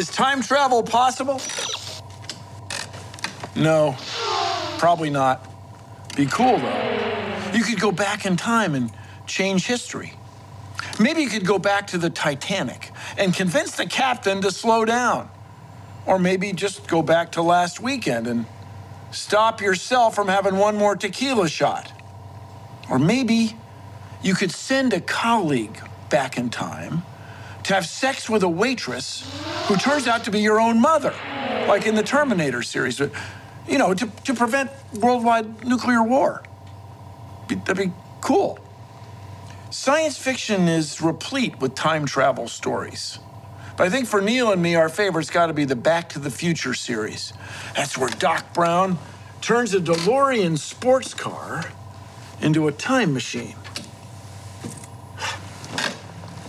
Is 0.00 0.08
time 0.08 0.40
travel 0.40 0.82
possible? 0.82 1.42
No, 3.54 3.94
probably 4.78 5.10
not. 5.10 5.46
Be 6.16 6.24
cool, 6.24 6.56
though. 6.56 7.50
You 7.52 7.62
could 7.62 7.78
go 7.78 7.92
back 7.92 8.24
in 8.24 8.38
time 8.38 8.74
and 8.74 8.90
change 9.26 9.66
history. 9.66 10.14
Maybe 10.98 11.20
you 11.20 11.28
could 11.28 11.44
go 11.44 11.58
back 11.58 11.88
to 11.88 11.98
the 11.98 12.08
Titanic 12.08 12.92
and 13.18 13.34
convince 13.34 13.76
the 13.76 13.84
captain 13.84 14.40
to 14.40 14.50
slow 14.50 14.86
down. 14.86 15.28
Or 16.06 16.18
maybe 16.18 16.54
just 16.54 16.88
go 16.88 17.02
back 17.02 17.32
to 17.32 17.42
last 17.42 17.78
weekend 17.78 18.26
and 18.26 18.46
stop 19.10 19.60
yourself 19.60 20.14
from 20.14 20.28
having 20.28 20.56
one 20.56 20.76
more 20.76 20.96
tequila 20.96 21.46
shot. 21.46 21.92
Or 22.88 22.98
maybe 22.98 23.54
you 24.22 24.32
could 24.32 24.50
send 24.50 24.94
a 24.94 25.00
colleague 25.02 25.78
back 26.08 26.38
in 26.38 26.48
time 26.48 27.02
to 27.70 27.74
have 27.76 27.86
sex 27.86 28.28
with 28.28 28.42
a 28.42 28.48
waitress 28.48 29.24
who 29.66 29.76
turns 29.76 30.08
out 30.08 30.24
to 30.24 30.30
be 30.32 30.40
your 30.40 30.60
own 30.60 30.80
mother, 30.80 31.14
like 31.68 31.86
in 31.86 31.94
the 31.94 32.02
Terminator 32.02 32.62
series, 32.62 33.00
uh, 33.00 33.08
you 33.68 33.78
know, 33.78 33.94
to, 33.94 34.10
to 34.24 34.34
prevent 34.34 34.72
worldwide 34.94 35.64
nuclear 35.64 36.02
war. 36.02 36.42
That'd 37.48 37.76
be 37.76 37.92
cool. 38.20 38.58
Science 39.70 40.18
fiction 40.18 40.66
is 40.66 41.00
replete 41.00 41.60
with 41.60 41.76
time 41.76 42.06
travel 42.06 42.48
stories. 42.48 43.20
But 43.76 43.86
I 43.86 43.90
think 43.90 44.08
for 44.08 44.20
Neil 44.20 44.50
and 44.50 44.60
me, 44.60 44.74
our 44.74 44.88
favorite's 44.88 45.30
got 45.30 45.46
to 45.46 45.52
be 45.52 45.64
the 45.64 45.76
Back 45.76 46.08
to 46.10 46.18
the 46.18 46.30
Future 46.30 46.74
series. 46.74 47.32
That's 47.76 47.96
where 47.96 48.10
Doc 48.10 48.52
Brown 48.52 48.98
turns 49.40 49.74
a 49.74 49.78
DeLorean 49.78 50.58
sports 50.58 51.14
car 51.14 51.70
into 52.40 52.66
a 52.66 52.72
time 52.72 53.14
machine. 53.14 53.54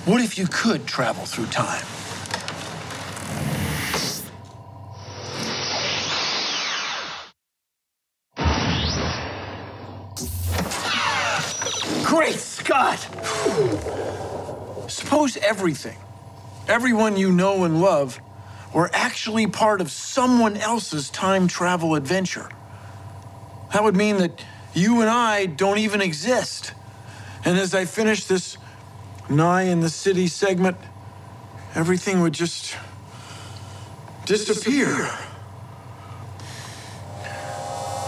What 0.03 0.19
if 0.19 0.35
you 0.35 0.47
could 0.47 0.87
travel 0.87 1.25
through 1.25 1.45
time? 1.45 1.85
Great 12.03 12.39
Scott! 12.39 12.97
Suppose 14.89 15.37
everything, 15.37 15.97
everyone 16.67 17.15
you 17.15 17.31
know 17.31 17.63
and 17.63 17.79
love, 17.79 18.19
were 18.73 18.89
actually 18.93 19.45
part 19.45 19.81
of 19.81 19.91
someone 19.91 20.57
else's 20.57 21.11
time 21.11 21.47
travel 21.47 21.93
adventure. 21.93 22.49
That 23.71 23.83
would 23.83 23.95
mean 23.95 24.17
that 24.17 24.43
you 24.73 25.01
and 25.01 25.09
I 25.11 25.45
don't 25.45 25.77
even 25.77 26.01
exist. 26.01 26.73
And 27.45 27.59
as 27.59 27.75
I 27.75 27.85
finish 27.85 28.25
this 28.25 28.57
Nye 29.31 29.63
in 29.63 29.79
the 29.79 29.89
City 29.89 30.27
segment, 30.27 30.77
everything 31.73 32.21
would 32.21 32.33
just 32.33 32.75
disappear. 34.25 35.09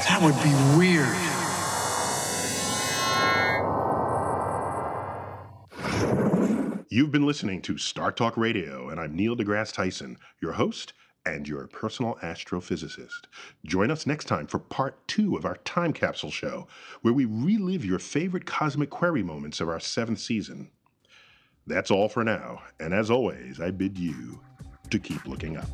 That 0.07 0.21
would 0.21 0.35
be 0.43 0.53
weird. 0.77 1.15
You've 6.89 7.11
been 7.11 7.25
listening 7.25 7.61
to 7.63 7.77
Star 7.77 8.11
Talk 8.11 8.35
Radio, 8.35 8.89
and 8.89 8.99
I'm 8.99 9.15
Neil 9.15 9.35
deGrasse 9.35 9.73
Tyson, 9.73 10.17
your 10.41 10.51
host 10.53 10.91
and 11.25 11.47
your 11.47 11.67
personal 11.67 12.19
astrophysicist. 12.21 13.27
Join 13.65 13.89
us 13.89 14.05
next 14.05 14.25
time 14.25 14.45
for 14.45 14.59
part 14.59 15.07
two 15.07 15.37
of 15.37 15.45
our 15.45 15.55
time 15.59 15.93
capsule 15.93 16.31
show, 16.31 16.67
where 17.01 17.13
we 17.13 17.23
relive 17.25 17.85
your 17.85 17.99
favorite 17.99 18.45
cosmic 18.45 18.89
query 18.89 19.23
moments 19.23 19.61
of 19.61 19.69
our 19.69 19.79
seventh 19.79 20.19
season. 20.19 20.69
That's 21.65 21.91
all 21.91 22.09
for 22.09 22.23
now, 22.23 22.61
and 22.79 22.93
as 22.93 23.09
always, 23.09 23.61
I 23.61 23.71
bid 23.71 23.97
you 23.97 24.41
to 24.89 24.99
keep 24.99 25.25
looking 25.25 25.57
up. 25.57 25.69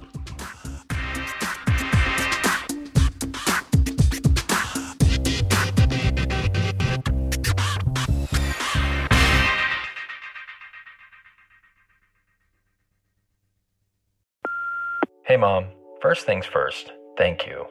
Hey, 15.25 15.37
Mom. 15.37 15.67
First 16.01 16.25
things 16.25 16.45
first, 16.45 16.93
thank 17.17 17.45
you. 17.45 17.65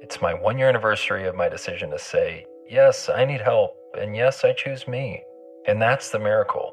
It's 0.00 0.22
my 0.22 0.32
one 0.32 0.58
year 0.58 0.68
anniversary 0.68 1.26
of 1.26 1.34
my 1.34 1.48
decision 1.48 1.90
to 1.90 1.98
say, 1.98 2.46
yes, 2.68 3.08
I 3.08 3.24
need 3.24 3.40
help, 3.40 3.74
and 3.98 4.14
yes, 4.14 4.44
I 4.44 4.52
choose 4.52 4.86
me. 4.86 5.22
And 5.66 5.82
that's 5.82 6.10
the 6.10 6.18
miracle. 6.18 6.72